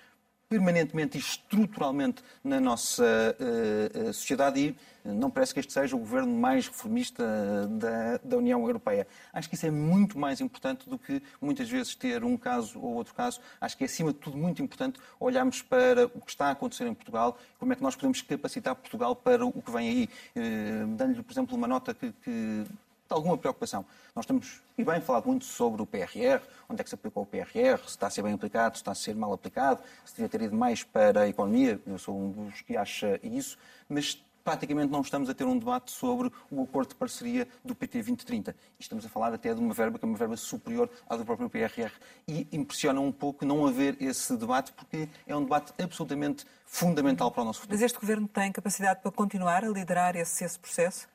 permanentemente 0.49 1.17
e 1.19 1.21
estruturalmente 1.21 2.23
na 2.43 2.61
nossa 2.61 3.05
eh, 3.41 3.91
eh, 4.09 4.13
sociedade 4.13 4.61
e 4.61 4.77
não 5.09 5.31
parece 5.31 5.53
que 5.55 5.61
este 5.61 5.73
seja 5.73 5.95
o 5.97 5.99
governo 5.99 6.33
mais 6.33 6.69
reformista 6.69 7.23
eh, 7.25 7.67
da, 7.67 8.17
da 8.23 8.37
União 8.37 8.61
Europeia. 8.65 9.07
Acho 9.33 9.49
que 9.49 9.57
isso 9.57 9.67
é 9.67 9.71
muito 9.71 10.19
mais 10.19 10.41
importante 10.41 10.89
do 10.89 10.99
que 10.99 11.21
muitas 11.41 11.69
vezes 11.69 11.95
ter 11.97 12.23
um 12.23 12.37
caso 12.37 12.79
ou 12.81 12.95
outro 12.95 13.15
caso. 13.15 13.41
Acho 13.61 13.77
que 13.77 13.85
é, 13.85 13.87
acima 13.87 14.13
de 14.13 14.19
tudo, 14.19 14.37
muito 14.37 14.63
importante 14.63 15.01
olharmos 15.19 15.63
para 15.63 16.07
o 16.07 16.21
que 16.21 16.31
está 16.31 16.47
a 16.47 16.51
acontecer 16.53 16.87
em 16.87 16.95
Portugal, 16.95 17.37
como 17.59 17.73
é 17.73 17.77
que 17.77 17.83
nós 17.83 17.97
podemos 17.97 18.23
capacitar 18.23 18.75
Portugal 18.77 19.17
para 19.17 19.45
o 19.45 19.53
que 19.63 19.71
vem 19.71 19.89
aí. 19.89 20.09
Eh, 20.37 20.85
Dando-lhe, 20.97 21.23
por 21.23 21.33
exemplo, 21.33 21.57
uma 21.57 21.67
nota 21.67 21.93
que- 21.93 22.13
que 22.23 22.65
de 23.09 23.15
alguma 23.15 23.39
preocupação. 23.39 23.85
Nós 24.15 24.25
estamos, 24.25 24.61
e 24.77 24.85
bem, 24.85 25.01
falado 25.01 25.27
muito 25.27 25.45
sobre 25.45 25.83
o 25.83 25.87
PRR, 25.87 26.41
onde 26.69 26.81
é 26.81 26.85
que 26.85 26.89
se 26.89 26.95
aplicou 26.95 27.23
o 27.23 27.27
PRR, 27.27 27.79
se 27.79 27.91
está 27.91 28.07
a 28.07 28.11
ser 28.11 28.23
bem 28.23 28.35
aplicado, 28.35 28.77
se 28.77 28.83
está 28.83 28.93
a 28.93 28.95
ser 28.95 29.15
mal 29.15 29.33
aplicado, 29.33 29.81
se 30.05 30.15
devia 30.15 30.29
ter 30.29 30.43
ido 30.43 30.57
mais 30.57 30.83
para 30.83 31.23
a 31.23 31.29
economia, 31.29 31.81
eu 31.87 31.99
sou 31.99 32.19
um 32.19 32.31
dos 32.31 32.61
que 32.63 32.77
acha 32.77 33.21
isso, 33.23 33.57
mas 33.89 34.21
praticamente 34.47 34.93
não 34.93 35.01
estamos 35.01 35.29
a 35.29 35.35
ter 35.35 35.45
um 35.45 35.59
debate 35.59 35.91
sobre 35.91 36.31
o 36.53 36.63
acordo 36.63 36.91
de 36.91 36.95
parceria 36.95 37.49
do 37.65 37.75
PT 37.75 37.99
2030. 37.99 38.55
E 38.79 38.83
estamos 38.83 39.05
a 39.05 39.09
falar 39.09 39.35
até 39.35 39.53
de 39.53 39.59
uma 39.59 39.75
verba 39.75 39.99
que 39.99 40.05
é 40.05 40.09
uma 40.09 40.17
verba 40.17 40.37
superior 40.37 40.89
à 41.11 41.17
do 41.17 41.25
próprio 41.25 41.51
PRR. 41.51 41.91
E 42.29 42.47
impressiona 42.53 43.01
um 43.01 43.11
pouco 43.11 43.45
não 43.45 43.67
haver 43.67 44.01
esse 44.01 44.37
debate, 44.37 44.73
porque 44.73 45.09
é 45.27 45.35
um 45.35 45.43
debate 45.43 45.73
absolutamente 45.83 46.47
fundamental 46.65 47.29
para 47.33 47.43
o 47.43 47.45
nosso 47.45 47.63
futuro. 47.63 47.77
Mas 47.77 47.85
este 47.85 47.99
Governo 47.99 48.29
tem 48.29 48.53
capacidade 48.53 49.01
para 49.01 49.11
continuar 49.11 49.65
a 49.65 49.69
liderar 49.69 50.15
esse, 50.15 50.45
esse 50.45 50.57
processo? 50.57 51.09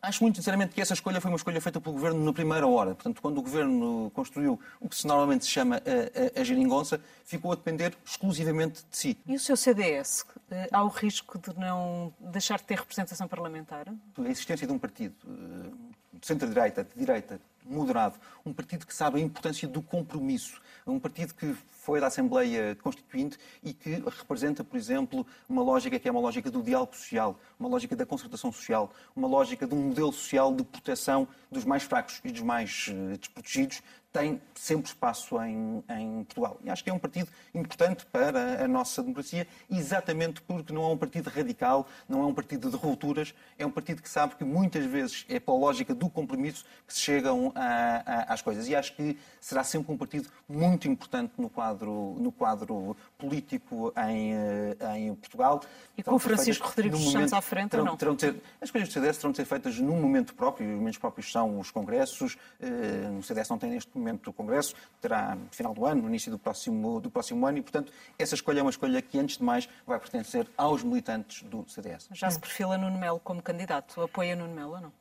Acho 0.00 0.22
muito 0.22 0.36
sinceramente 0.36 0.74
que 0.74 0.80
essa 0.80 0.94
escolha 0.94 1.20
foi 1.20 1.30
uma 1.30 1.36
escolha 1.36 1.60
feita 1.60 1.80
pelo 1.80 1.94
Governo 1.94 2.24
na 2.24 2.32
primeira 2.32 2.66
hora. 2.66 2.94
Portanto, 2.94 3.20
quando 3.20 3.38
o 3.38 3.42
Governo 3.42 4.10
construiu 4.14 4.58
o 4.80 4.88
que 4.88 4.96
se 4.96 5.06
normalmente 5.06 5.44
se 5.44 5.50
chama 5.50 5.76
a, 5.76 6.38
a, 6.38 6.40
a 6.40 6.44
geringonça, 6.44 7.00
ficou 7.24 7.52
a 7.52 7.54
depender 7.54 7.96
exclusivamente 8.04 8.84
de 8.90 8.96
si. 8.96 9.18
E 9.26 9.34
o 9.34 9.40
seu 9.40 9.56
CDS? 9.56 10.24
Eh, 10.50 10.68
há 10.72 10.82
o 10.84 10.88
risco 10.88 11.38
de 11.38 11.58
não 11.58 12.12
deixar 12.20 12.58
de 12.58 12.64
ter 12.64 12.78
representação 12.78 13.26
parlamentar? 13.28 13.86
A 13.88 14.28
existência 14.28 14.66
de 14.66 14.72
um 14.72 14.78
partido 14.78 15.14
eh, 15.26 15.70
de 16.12 16.26
centro-direita, 16.26 16.84
de 16.84 16.94
direita, 16.98 17.40
moderado, 17.68 18.16
um 18.44 18.52
partido 18.52 18.86
que 18.86 18.94
sabe 18.94 19.18
a 19.18 19.22
importância 19.22 19.68
do 19.68 19.82
compromisso, 19.82 20.60
um 20.86 20.98
partido 20.98 21.34
que 21.34 21.54
foi 21.88 22.00
da 22.00 22.08
Assembleia 22.08 22.76
Constituinte 22.82 23.38
e 23.62 23.72
que 23.72 24.02
representa, 24.18 24.62
por 24.62 24.76
exemplo, 24.76 25.26
uma 25.48 25.62
lógica 25.62 25.98
que 25.98 26.08
é 26.08 26.10
uma 26.10 26.20
lógica 26.20 26.50
do 26.50 26.62
diálogo 26.62 26.94
social, 26.94 27.38
uma 27.58 27.68
lógica 27.68 27.96
da 27.96 28.04
concertação 28.04 28.52
social, 28.52 28.92
uma 29.16 29.26
lógica 29.26 29.66
de 29.66 29.74
um 29.74 29.88
modelo 29.88 30.12
social 30.12 30.54
de 30.54 30.64
proteção 30.64 31.26
dos 31.50 31.64
mais 31.64 31.84
fracos 31.84 32.20
e 32.24 32.30
dos 32.30 32.42
mais 32.42 32.88
uh, 32.88 33.16
desprotegidos, 33.16 33.82
tem 34.12 34.40
sempre 34.54 34.86
espaço 34.86 35.40
em, 35.42 35.84
em, 35.90 36.24
Portugal. 36.24 36.58
E 36.64 36.70
acho 36.70 36.82
que 36.82 36.90
é 36.90 36.92
um 36.92 36.98
partido 36.98 37.28
importante 37.54 38.06
para 38.06 38.64
a 38.64 38.68
nossa 38.68 39.02
democracia, 39.02 39.46
exatamente 39.70 40.40
porque 40.42 40.72
não 40.72 40.82
é 40.84 40.88
um 40.88 40.96
partido 40.96 41.28
radical, 41.28 41.86
não 42.08 42.22
é 42.22 42.26
um 42.26 42.34
partido 42.34 42.70
de 42.70 42.76
rupturas, 42.76 43.34
é 43.58 43.66
um 43.66 43.70
partido 43.70 44.02
que 44.02 44.08
sabe 44.08 44.34
que 44.36 44.44
muitas 44.44 44.84
vezes 44.86 45.26
é 45.28 45.38
pela 45.38 45.58
lógica 45.58 45.94
do 45.94 46.08
compromisso 46.08 46.64
que 46.86 46.94
se 46.94 47.00
chegam 47.00 47.52
a, 47.54 48.02
a, 48.04 48.34
às 48.34 48.42
coisas. 48.42 48.68
E 48.68 48.74
acho 48.74 48.94
que 48.94 49.18
será 49.40 49.62
sempre 49.62 49.92
um 49.92 49.96
partido 49.96 50.28
muito 50.48 50.88
importante 50.88 51.34
no 51.36 51.50
quadro, 51.50 52.16
no 52.18 52.32
quadro 52.32 52.96
político 53.18 53.92
em, 54.08 54.32
eh, 54.32 54.76
em 54.96 55.14
Portugal. 55.14 55.60
E 55.96 56.02
com 56.02 56.18
Francisco 56.18 56.66
Rodrigues 56.66 57.00
dos 57.00 57.12
Santos 57.12 57.32
à 57.32 57.40
frente 57.40 57.70
terão, 57.70 57.84
ou 57.84 57.90
não? 57.90 57.96
Terão 57.96 58.16
as 58.60 58.70
coisas 58.70 58.88
do 58.88 58.92
CDS 58.92 59.18
terão 59.18 59.30
de 59.32 59.36
ser 59.36 59.44
feitas 59.44 59.78
num 59.78 60.00
momento 60.00 60.34
próprio, 60.34 60.68
os 60.68 60.76
momentos 60.76 60.98
próprios 60.98 61.30
são 61.30 61.58
os 61.58 61.70
congressos. 61.70 62.34
Uh, 62.60 63.18
o 63.18 63.22
CDS 63.22 63.48
não 63.48 63.58
tem 63.58 63.70
neste 63.70 63.97
momento 63.98 64.30
o 64.30 64.32
congresso, 64.32 64.74
terá 65.00 65.34
no 65.34 65.48
final 65.50 65.74
do 65.74 65.84
ano, 65.84 66.02
no 66.02 66.08
início 66.08 66.30
do 66.30 66.38
próximo, 66.38 67.00
do 67.00 67.10
próximo 67.10 67.46
ano, 67.46 67.58
e, 67.58 67.62
portanto, 67.62 67.92
essa 68.18 68.34
escolha 68.34 68.60
é 68.60 68.62
uma 68.62 68.70
escolha 68.70 69.02
que, 69.02 69.18
antes 69.18 69.38
de 69.38 69.44
mais, 69.44 69.68
vai 69.86 69.98
pertencer 69.98 70.46
aos 70.56 70.82
militantes 70.82 71.42
do 71.42 71.68
CDS. 71.68 72.08
Já 72.12 72.30
se 72.30 72.38
perfila 72.38 72.78
Nuno 72.78 72.98
Melo 72.98 73.20
como 73.20 73.42
candidato. 73.42 74.00
Apoia 74.02 74.36
Nuno 74.36 74.54
Melo 74.54 74.72
ou 74.72 74.80
não? 74.80 74.92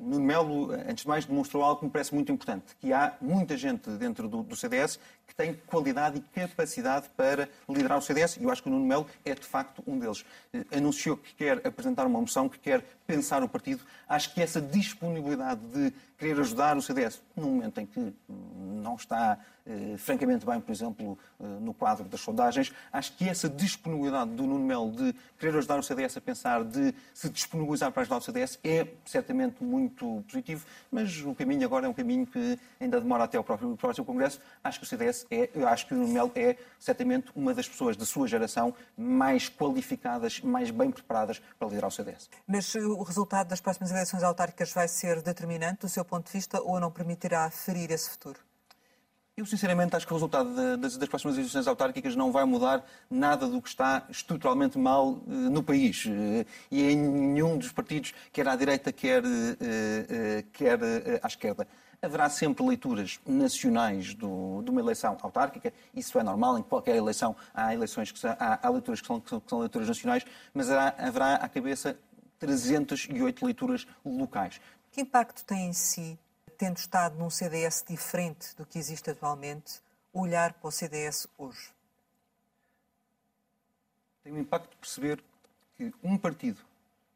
Nuno 0.00 0.24
Melo, 0.24 0.72
antes 0.72 1.02
de 1.02 1.08
mais, 1.08 1.26
demonstrou 1.26 1.62
algo 1.62 1.80
que 1.80 1.84
me 1.84 1.90
parece 1.90 2.14
muito 2.14 2.32
importante, 2.32 2.74
que 2.80 2.90
há 2.92 3.14
muita 3.20 3.56
gente 3.56 3.90
dentro 3.90 4.28
do, 4.28 4.42
do, 4.42 4.56
CDS 4.56 4.98
que 5.30 5.36
tem 5.36 5.54
qualidade 5.66 6.18
e 6.18 6.40
capacidade 6.40 7.08
para 7.16 7.48
liderar 7.68 7.98
o 7.98 8.02
CDS, 8.02 8.36
e 8.36 8.42
eu 8.42 8.50
acho 8.50 8.62
que 8.62 8.68
o 8.68 8.72
Nuno 8.72 8.84
Melo 8.84 9.06
é, 9.24 9.32
de 9.32 9.46
facto, 9.46 9.80
um 9.86 9.96
deles. 9.96 10.24
Eh, 10.52 10.64
anunciou 10.76 11.16
que 11.16 11.32
quer 11.34 11.64
apresentar 11.64 12.04
uma 12.04 12.20
moção, 12.20 12.48
que 12.48 12.58
quer 12.58 12.84
pensar 13.06 13.42
o 13.42 13.48
partido. 13.48 13.82
Acho 14.08 14.34
que 14.34 14.42
essa 14.42 14.60
disponibilidade 14.60 15.60
de 15.68 15.92
querer 16.18 16.38
ajudar 16.40 16.76
o 16.76 16.82
CDS, 16.82 17.22
num 17.36 17.50
momento 17.50 17.80
em 17.80 17.86
que 17.86 18.12
não 18.28 18.96
está 18.96 19.38
eh, 19.66 19.96
francamente 19.96 20.44
bem, 20.44 20.60
por 20.60 20.72
exemplo, 20.72 21.18
eh, 21.38 21.44
no 21.60 21.72
quadro 21.72 22.04
das 22.04 22.20
sondagens, 22.20 22.72
acho 22.92 23.16
que 23.16 23.28
essa 23.28 23.48
disponibilidade 23.48 24.30
do 24.32 24.44
Nuno 24.44 24.64
Melo 24.64 24.90
de 24.90 25.14
querer 25.38 25.56
ajudar 25.58 25.78
o 25.78 25.82
CDS 25.82 26.16
a 26.16 26.20
pensar, 26.20 26.64
de 26.64 26.94
se 27.14 27.28
disponibilizar 27.28 27.92
para 27.92 28.02
ajudar 28.02 28.16
o 28.16 28.20
CDS, 28.20 28.58
é 28.64 28.86
certamente 29.04 29.62
muito 29.62 30.24
positivo, 30.28 30.66
mas 30.90 31.20
o 31.24 31.34
caminho 31.34 31.64
agora 31.64 31.86
é 31.86 31.88
um 31.88 31.94
caminho 31.94 32.26
que 32.26 32.58
ainda 32.80 33.00
demora 33.00 33.24
até 33.24 33.38
ao 33.38 33.44
próximo, 33.44 33.76
próximo 33.76 34.04
Congresso. 34.04 34.40
Acho 34.64 34.80
que 34.80 34.86
o 34.86 34.88
CDS 34.88 35.19
é, 35.30 35.50
eu 35.54 35.66
acho 35.66 35.86
que 35.86 35.94
o 35.94 36.06
Melo 36.06 36.32
é 36.34 36.56
certamente 36.78 37.30
uma 37.34 37.54
das 37.54 37.68
pessoas 37.68 37.96
da 37.96 38.04
sua 38.04 38.26
geração 38.26 38.74
mais 38.96 39.48
qualificadas, 39.48 40.40
mais 40.40 40.70
bem 40.70 40.90
preparadas 40.90 41.40
para 41.58 41.68
liderar 41.68 41.88
o 41.88 41.90
CDS. 41.90 42.28
Mas 42.46 42.74
o 42.74 43.02
resultado 43.02 43.48
das 43.48 43.60
próximas 43.60 43.90
eleições 43.90 44.22
autárquicas 44.22 44.72
vai 44.72 44.88
ser 44.88 45.22
determinante 45.22 45.80
do 45.80 45.88
seu 45.88 46.04
ponto 46.04 46.26
de 46.26 46.32
vista 46.32 46.60
ou 46.60 46.78
não 46.78 46.90
permitirá 46.90 47.50
ferir 47.50 47.90
esse 47.90 48.10
futuro? 48.10 48.38
Eu, 49.36 49.46
sinceramente, 49.46 49.96
acho 49.96 50.06
que 50.06 50.12
o 50.12 50.16
resultado 50.16 50.76
das, 50.76 50.96
próximas 51.08 51.38
eleições 51.38 51.66
autárquicas 51.66 52.14
não 52.14 52.30
vai 52.30 52.44
mudar 52.44 52.84
nada 53.08 53.46
do 53.46 53.62
que 53.62 53.70
está 53.70 54.04
estruturalmente 54.10 54.76
mal 54.76 55.12
uh, 55.12 55.22
no 55.26 55.62
país. 55.62 56.04
Uh, 56.04 56.44
e 56.70 56.82
em 56.82 56.96
nenhum 56.96 57.56
dos 57.56 57.72
partidos, 57.72 58.12
quer 58.32 58.46
à 58.46 58.54
direita, 58.54 58.92
quer, 58.92 59.22
quer 60.52 60.78
à 61.22 61.26
esquerda. 61.26 61.66
Haverá 62.02 62.30
sempre 62.30 62.64
leituras 62.64 63.20
nacionais 63.26 64.14
do, 64.14 64.62
de 64.62 64.70
uma 64.70 64.80
eleição 64.80 65.18
autárquica, 65.20 65.72
isso 65.94 66.18
é 66.18 66.22
normal, 66.22 66.58
em 66.58 66.62
qualquer 66.62 66.96
eleição 66.96 67.36
há, 67.52 67.74
eleições 67.74 68.10
que 68.10 68.18
são, 68.18 68.34
há, 68.38 68.66
há 68.66 68.70
leituras 68.70 69.00
que 69.00 69.06
são, 69.06 69.20
que 69.20 69.28
são, 69.28 69.40
que 69.40 69.50
são 69.50 69.58
leituras 69.60 69.88
nacionais, 69.88 70.24
mas 70.54 70.70
haverá, 70.70 70.94
haverá 70.98 71.34
à 71.34 71.48
cabeça 71.48 71.98
308 72.38 73.44
leituras 73.44 73.86
locais. 74.04 74.60
Que 74.90 75.02
impacto 75.02 75.44
tem 75.44 75.68
em 75.68 75.72
si, 75.72 76.18
tendo 76.56 76.78
estado 76.78 77.18
num 77.18 77.30
CDS 77.30 77.84
diferente 77.86 78.56
do 78.56 78.64
que 78.66 78.78
existe 78.78 79.10
atualmente, 79.10 79.80
olhar 80.12 80.54
para 80.54 80.68
o 80.68 80.72
CDS 80.72 81.28
hoje? 81.38 81.70
Tem 84.24 84.32
o 84.32 84.38
impacto 84.38 84.70
de 84.70 84.76
perceber 84.76 85.22
que 85.76 85.92
um 86.02 86.18
partido 86.18 86.60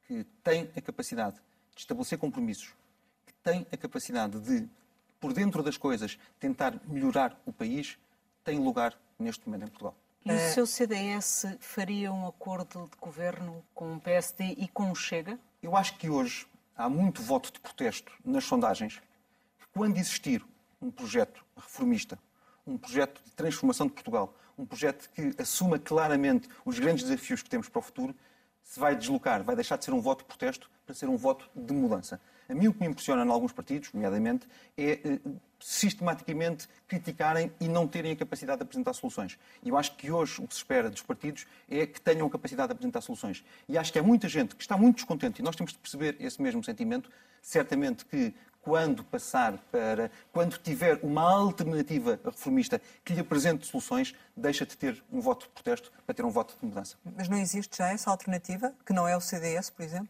que 0.06 0.24
tem 0.42 0.70
a 0.76 0.80
capacidade 0.80 1.36
de 1.74 1.80
estabelecer 1.80 2.18
compromissos, 2.18 2.72
tem 3.44 3.66
a 3.70 3.76
capacidade 3.76 4.40
de, 4.40 4.66
por 5.20 5.34
dentro 5.34 5.62
das 5.62 5.76
coisas, 5.76 6.18
tentar 6.40 6.80
melhorar 6.88 7.38
o 7.44 7.52
país, 7.52 7.98
tem 8.42 8.58
lugar 8.58 8.98
neste 9.18 9.46
momento 9.46 9.64
em 9.64 9.68
Portugal. 9.68 9.94
E 10.24 10.32
o 10.32 10.38
seu 10.52 10.66
CDS 10.66 11.44
faria 11.60 12.10
um 12.10 12.26
acordo 12.26 12.88
de 12.90 12.96
governo 12.98 13.62
com 13.74 13.94
o 13.94 14.00
PSD 14.00 14.54
e 14.56 14.66
com 14.66 14.90
o 14.90 14.94
Chega? 14.94 15.38
Eu 15.62 15.76
acho 15.76 15.98
que 15.98 16.08
hoje 16.08 16.46
há 16.74 16.88
muito 16.88 17.22
voto 17.22 17.52
de 17.52 17.60
protesto 17.60 18.10
nas 18.24 18.44
sondagens 18.44 19.02
que, 19.58 19.66
quando 19.74 19.98
existir 19.98 20.42
um 20.80 20.90
projeto 20.90 21.44
reformista, 21.54 22.18
um 22.66 22.78
projeto 22.78 23.22
de 23.22 23.30
transformação 23.32 23.86
de 23.86 23.92
Portugal, 23.92 24.34
um 24.56 24.64
projeto 24.64 25.10
que 25.10 25.34
assuma 25.38 25.78
claramente 25.78 26.48
os 26.64 26.78
grandes 26.78 27.04
desafios 27.04 27.42
que 27.42 27.50
temos 27.50 27.68
para 27.68 27.80
o 27.80 27.82
futuro, 27.82 28.14
se 28.62 28.80
vai 28.80 28.96
deslocar, 28.96 29.42
vai 29.42 29.54
deixar 29.54 29.76
de 29.76 29.84
ser 29.84 29.92
um 29.92 30.00
voto 30.00 30.20
de 30.20 30.24
protesto 30.24 30.70
para 30.86 30.94
ser 30.94 31.10
um 31.10 31.18
voto 31.18 31.50
de 31.54 31.74
mudança. 31.74 32.18
A 32.48 32.54
mim 32.54 32.68
o 32.68 32.72
que 32.74 32.80
me 32.80 32.86
impressiona 32.86 33.24
em 33.24 33.28
alguns 33.28 33.52
partidos, 33.52 33.92
nomeadamente, 33.92 34.46
é 34.76 35.00
eh, 35.04 35.20
sistematicamente 35.58 36.68
criticarem 36.86 37.52
e 37.58 37.68
não 37.68 37.88
terem 37.88 38.12
a 38.12 38.16
capacidade 38.16 38.58
de 38.58 38.64
apresentar 38.64 38.92
soluções. 38.92 39.38
E 39.62 39.70
eu 39.70 39.78
acho 39.78 39.96
que 39.96 40.10
hoje 40.10 40.42
o 40.42 40.46
que 40.46 40.54
se 40.54 40.60
espera 40.60 40.90
dos 40.90 41.02
partidos 41.02 41.46
é 41.70 41.86
que 41.86 42.00
tenham 42.00 42.26
a 42.26 42.30
capacidade 42.30 42.68
de 42.68 42.72
apresentar 42.72 43.00
soluções. 43.00 43.44
E 43.68 43.78
acho 43.78 43.92
que 43.92 43.98
há 43.98 44.02
muita 44.02 44.28
gente 44.28 44.54
que 44.54 44.62
está 44.62 44.76
muito 44.76 44.96
descontente 44.96 45.40
e 45.40 45.44
nós 45.44 45.56
temos 45.56 45.72
de 45.72 45.78
perceber 45.78 46.16
esse 46.20 46.40
mesmo 46.42 46.62
sentimento. 46.62 47.10
Certamente 47.40 48.04
que 48.04 48.34
quando 48.64 49.04
passar 49.04 49.58
para, 49.70 50.10
quando 50.32 50.56
tiver 50.58 50.98
uma 51.02 51.22
alternativa 51.22 52.18
reformista 52.24 52.80
que 53.04 53.12
lhe 53.12 53.20
apresente 53.20 53.66
soluções, 53.66 54.14
deixa 54.34 54.64
de 54.64 54.76
ter 54.76 55.04
um 55.12 55.20
voto 55.20 55.46
de 55.46 55.52
protesto 55.52 55.92
para 56.04 56.14
ter 56.14 56.24
um 56.24 56.30
voto 56.30 56.56
de 56.58 56.66
mudança. 56.66 56.96
Mas 57.16 57.28
não 57.28 57.36
existe 57.36 57.76
já 57.76 57.88
essa 57.88 58.10
alternativa, 58.10 58.74
que 58.84 58.92
não 58.92 59.06
é 59.06 59.14
o 59.16 59.20
CDS, 59.20 59.68
por 59.68 59.82
exemplo? 59.82 60.08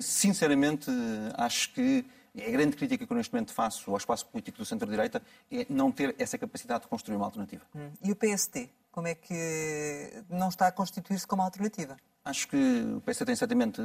Sinceramente, 0.00 0.90
acho 1.36 1.72
que 1.72 2.04
a 2.36 2.50
grande 2.50 2.76
crítica 2.76 3.06
que 3.06 3.12
eu 3.12 3.16
neste 3.16 3.32
momento 3.32 3.52
faço 3.52 3.90
ao 3.90 3.96
espaço 3.96 4.26
político 4.26 4.58
do 4.58 4.64
centro-direita 4.64 5.22
é 5.50 5.66
não 5.68 5.90
ter 5.90 6.14
essa 6.18 6.36
capacidade 6.36 6.82
de 6.82 6.88
construir 6.88 7.16
uma 7.16 7.24
alternativa. 7.24 7.64
Hum. 7.74 7.90
E 8.02 8.12
o 8.12 8.16
PSD? 8.16 8.68
Como 8.90 9.06
é 9.06 9.14
que 9.14 10.24
não 10.28 10.48
está 10.48 10.68
a 10.68 10.72
constituir-se 10.72 11.26
como 11.26 11.42
alternativa? 11.42 11.96
Acho 12.24 12.48
que 12.48 12.56
o 12.96 13.00
PSD 13.02 13.26
tem 13.26 13.36
certamente 13.36 13.80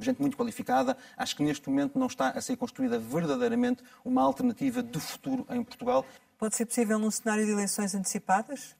gente 0.00 0.20
muito 0.20 0.36
qualificada. 0.36 0.96
Acho 1.16 1.36
que 1.36 1.42
neste 1.42 1.68
momento 1.68 1.98
não 1.98 2.06
está 2.06 2.28
a 2.30 2.40
ser 2.40 2.56
construída 2.56 2.98
verdadeiramente 2.98 3.82
uma 4.04 4.22
alternativa 4.22 4.82
de 4.82 5.00
futuro 5.00 5.46
em 5.50 5.62
Portugal. 5.64 6.04
Pode 6.38 6.56
ser 6.56 6.66
possível 6.66 6.98
num 6.98 7.10
cenário 7.10 7.44
de 7.44 7.52
eleições 7.52 7.94
antecipadas? 7.94 8.76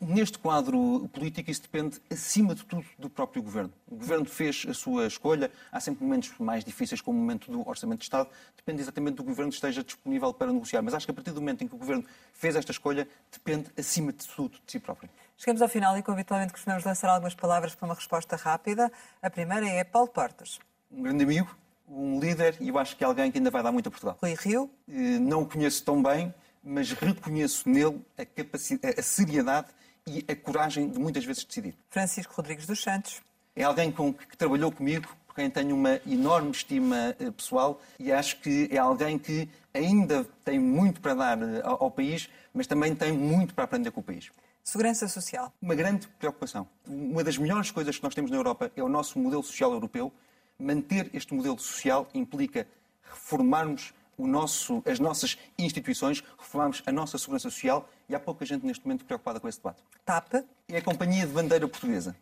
Neste 0.00 0.38
quadro 0.38 1.08
político, 1.12 1.50
isso 1.50 1.62
depende, 1.62 2.00
acima 2.10 2.54
de 2.54 2.64
tudo, 2.64 2.84
do 2.98 3.08
próprio 3.08 3.42
Governo. 3.42 3.72
O 3.86 3.94
Governo 3.94 4.24
fez 4.24 4.66
a 4.68 4.74
sua 4.74 5.06
escolha. 5.06 5.50
Há 5.70 5.78
sempre 5.78 6.02
momentos 6.04 6.32
mais 6.38 6.64
difíceis, 6.64 7.00
como 7.00 7.16
o 7.16 7.20
momento 7.20 7.50
do 7.50 7.66
Orçamento 7.68 7.98
de 7.98 8.04
Estado. 8.04 8.28
Depende 8.56 8.82
exatamente 8.82 9.14
do 9.14 9.22
Governo 9.22 9.50
que 9.50 9.56
esteja 9.56 9.84
disponível 9.84 10.32
para 10.34 10.52
negociar. 10.52 10.82
Mas 10.82 10.94
acho 10.94 11.06
que 11.06 11.12
a 11.12 11.14
partir 11.14 11.30
do 11.30 11.40
momento 11.40 11.62
em 11.62 11.68
que 11.68 11.74
o 11.74 11.78
Governo 11.78 12.04
fez 12.32 12.56
esta 12.56 12.72
escolha, 12.72 13.08
depende, 13.30 13.70
acima 13.78 14.12
de 14.12 14.26
tudo, 14.26 14.58
de 14.66 14.72
si 14.72 14.80
próprio. 14.80 15.08
Chegamos 15.36 15.62
ao 15.62 15.68
final 15.68 15.96
e, 15.96 16.02
como 16.02 16.16
habitualmente, 16.16 16.52
costumamos 16.52 16.84
lançar 16.84 17.08
algumas 17.10 17.34
palavras 17.34 17.74
para 17.74 17.86
uma 17.86 17.94
resposta 17.94 18.34
rápida. 18.34 18.90
A 19.22 19.30
primeira 19.30 19.68
é 19.68 19.84
Paulo 19.84 20.08
Portas. 20.08 20.58
Um 20.90 21.02
grande 21.02 21.22
amigo, 21.22 21.56
um 21.88 22.18
líder 22.18 22.56
e 22.60 22.68
eu 22.68 22.78
acho 22.78 22.96
que 22.96 23.04
é 23.04 23.06
alguém 23.06 23.30
que 23.30 23.38
ainda 23.38 23.50
vai 23.50 23.62
dar 23.62 23.70
muito 23.70 23.88
a 23.88 23.90
Portugal. 23.90 24.18
Rui 24.20 24.34
Rio. 24.34 24.70
Eh, 24.88 25.18
não 25.20 25.42
o 25.42 25.46
conheço 25.46 25.84
tão 25.84 26.02
bem 26.02 26.34
mas 26.62 26.92
reconheço 26.92 27.68
nele 27.68 28.00
a, 28.16 28.24
capacidade, 28.24 28.98
a 28.98 29.02
seriedade 29.02 29.68
e 30.06 30.24
a 30.28 30.34
coragem 30.34 30.88
de 30.88 30.98
muitas 30.98 31.24
vezes 31.24 31.44
decidir. 31.44 31.74
Francisco 31.90 32.34
Rodrigues 32.34 32.66
dos 32.66 32.82
Santos. 32.82 33.20
É 33.54 33.64
alguém 33.64 33.90
com, 33.90 34.12
que 34.12 34.36
trabalhou 34.36 34.70
comigo, 34.70 35.08
por 35.26 35.34
quem 35.34 35.50
tenho 35.50 35.74
uma 35.74 36.00
enorme 36.06 36.50
estima 36.50 37.14
eh, 37.18 37.30
pessoal 37.30 37.80
e 37.98 38.12
acho 38.12 38.40
que 38.40 38.68
é 38.70 38.78
alguém 38.78 39.18
que 39.18 39.48
ainda 39.74 40.24
tem 40.44 40.58
muito 40.58 41.00
para 41.00 41.14
dar 41.14 41.42
eh, 41.42 41.60
ao, 41.64 41.84
ao 41.84 41.90
país, 41.90 42.28
mas 42.54 42.66
também 42.66 42.94
tem 42.94 43.12
muito 43.12 43.54
para 43.54 43.64
aprender 43.64 43.90
com 43.90 44.00
o 44.00 44.02
país. 44.02 44.30
Segurança 44.62 45.08
social. 45.08 45.52
Uma 45.60 45.74
grande 45.74 46.06
preocupação. 46.06 46.68
Uma 46.86 47.24
das 47.24 47.38
melhores 47.38 47.70
coisas 47.70 47.96
que 47.96 48.02
nós 48.02 48.14
temos 48.14 48.30
na 48.30 48.36
Europa 48.36 48.70
é 48.76 48.82
o 48.82 48.88
nosso 48.88 49.18
modelo 49.18 49.42
social 49.42 49.72
europeu, 49.72 50.12
Manter 50.58 51.08
este 51.12 51.32
modelo 51.34 51.56
social 51.56 52.08
implica 52.12 52.66
reformarmos 53.04 53.94
nosso, 54.26 54.82
as 54.86 54.98
nossas 54.98 55.38
instituições, 55.58 56.22
reformarmos 56.38 56.82
a 56.86 56.92
nossa 56.92 57.18
segurança 57.18 57.50
social 57.50 57.88
e 58.08 58.14
há 58.14 58.20
pouca 58.20 58.44
gente 58.44 58.64
neste 58.66 58.84
momento 58.86 59.04
preocupada 59.04 59.38
com 59.38 59.48
esse 59.48 59.58
debate. 59.58 59.82
TAP? 60.04 60.34
É 60.68 60.78
a 60.78 60.82
companhia 60.82 61.26
de 61.26 61.32
bandeira 61.32 61.66
portuguesa. 61.68 62.16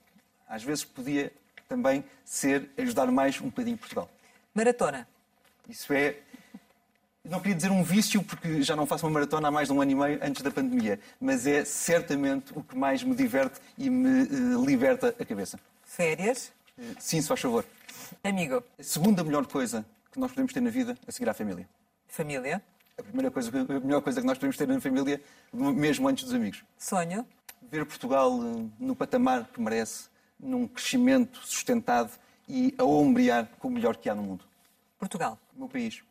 Às 0.48 0.62
vezes 0.62 0.84
podia 0.84 1.32
também 1.68 2.04
ser 2.24 2.70
ajudar 2.78 3.10
mais 3.10 3.40
um 3.40 3.46
bocadinho 3.46 3.76
Portugal. 3.76 4.08
Maratona? 4.54 5.08
Isso 5.68 5.92
é 5.92 6.16
não 7.28 7.40
queria 7.40 7.56
dizer 7.56 7.70
um 7.70 7.82
vício, 7.82 8.22
porque 8.22 8.62
já 8.62 8.76
não 8.76 8.86
faço 8.86 9.06
uma 9.06 9.12
maratona 9.12 9.48
há 9.48 9.50
mais 9.50 9.68
de 9.68 9.74
um 9.74 9.80
ano 9.80 9.90
e 9.90 9.94
meio 9.94 10.18
antes 10.22 10.42
da 10.42 10.50
pandemia, 10.50 11.00
mas 11.20 11.46
é 11.46 11.64
certamente 11.64 12.52
o 12.54 12.62
que 12.62 12.76
mais 12.76 13.02
me 13.02 13.14
diverte 13.14 13.60
e 13.76 13.90
me 13.90 14.22
uh, 14.22 14.64
liberta 14.64 15.14
a 15.18 15.24
cabeça. 15.24 15.58
Férias? 15.82 16.52
Uh, 16.78 16.94
sim, 16.98 17.20
se 17.20 17.28
faz 17.28 17.40
favor. 17.40 17.64
Amigo? 18.22 18.62
A 18.78 18.82
segunda 18.82 19.24
melhor 19.24 19.46
coisa 19.46 19.84
que 20.12 20.18
nós 20.18 20.30
podemos 20.30 20.52
ter 20.52 20.60
na 20.60 20.70
vida 20.70 20.96
a 21.06 21.12
seguir 21.12 21.28
à 21.28 21.34
família. 21.34 21.68
Família? 22.08 22.62
A 22.98 23.02
primeira 23.02 23.30
coisa, 23.30 23.50
a 23.50 23.80
melhor 23.80 24.00
coisa 24.00 24.20
que 24.20 24.26
nós 24.26 24.38
podemos 24.38 24.56
ter 24.56 24.66
na 24.66 24.80
família, 24.80 25.20
mesmo 25.52 26.08
antes 26.08 26.24
dos 26.24 26.34
amigos. 26.34 26.64
Sonho? 26.78 27.26
Ver 27.62 27.84
Portugal 27.84 28.32
uh, 28.32 28.70
no 28.78 28.96
patamar 28.96 29.44
que 29.52 29.60
merece, 29.60 30.08
num 30.38 30.66
crescimento 30.66 31.38
sustentado 31.38 32.12
e 32.48 32.74
a 32.78 32.84
ombrear 32.84 33.48
com 33.58 33.68
o 33.68 33.70
melhor 33.70 33.96
que 33.96 34.08
há 34.08 34.14
no 34.14 34.22
mundo. 34.22 34.44
Portugal? 34.98 35.38
O 35.54 35.60
meu 35.60 35.68
país 35.68 36.02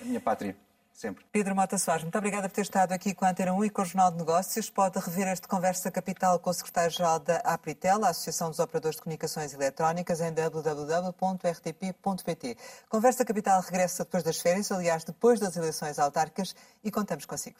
a 0.00 0.04
minha 0.04 0.20
pátria. 0.20 0.56
Sempre. 1.02 1.24
Pedro 1.32 1.56
Mota 1.56 1.76
Soares, 1.78 2.04
muito 2.04 2.16
obrigada 2.16 2.48
por 2.48 2.54
ter 2.54 2.60
estado 2.60 2.92
aqui 2.92 3.12
com 3.12 3.24
a 3.24 3.30
Antena 3.30 3.52
1 3.52 3.64
e 3.64 3.70
com 3.70 3.82
o 3.82 3.84
Jornal 3.84 4.12
de 4.12 4.18
Negócios. 4.18 4.70
Pode 4.70 5.00
rever 5.00 5.26
este 5.26 5.48
Conversa 5.48 5.90
Capital 5.90 6.38
com 6.38 6.48
o 6.48 6.52
secretário-geral 6.52 7.18
da 7.18 7.38
Apritel, 7.38 8.04
a 8.04 8.10
Associação 8.10 8.50
dos 8.50 8.60
Operadores 8.60 8.94
de 8.98 9.02
Comunicações 9.02 9.52
Eletrónicas, 9.52 10.20
em 10.20 10.32
www.rtp.pt. 10.32 11.16
Conversa 12.88 13.24
Capital 13.24 13.60
regressa 13.62 14.04
depois 14.04 14.22
das 14.22 14.38
férias, 14.38 14.70
aliás, 14.70 15.02
depois 15.02 15.40
das 15.40 15.56
eleições 15.56 15.98
autárquicas, 15.98 16.54
e 16.84 16.90
contamos 16.92 17.24
consigo. 17.24 17.56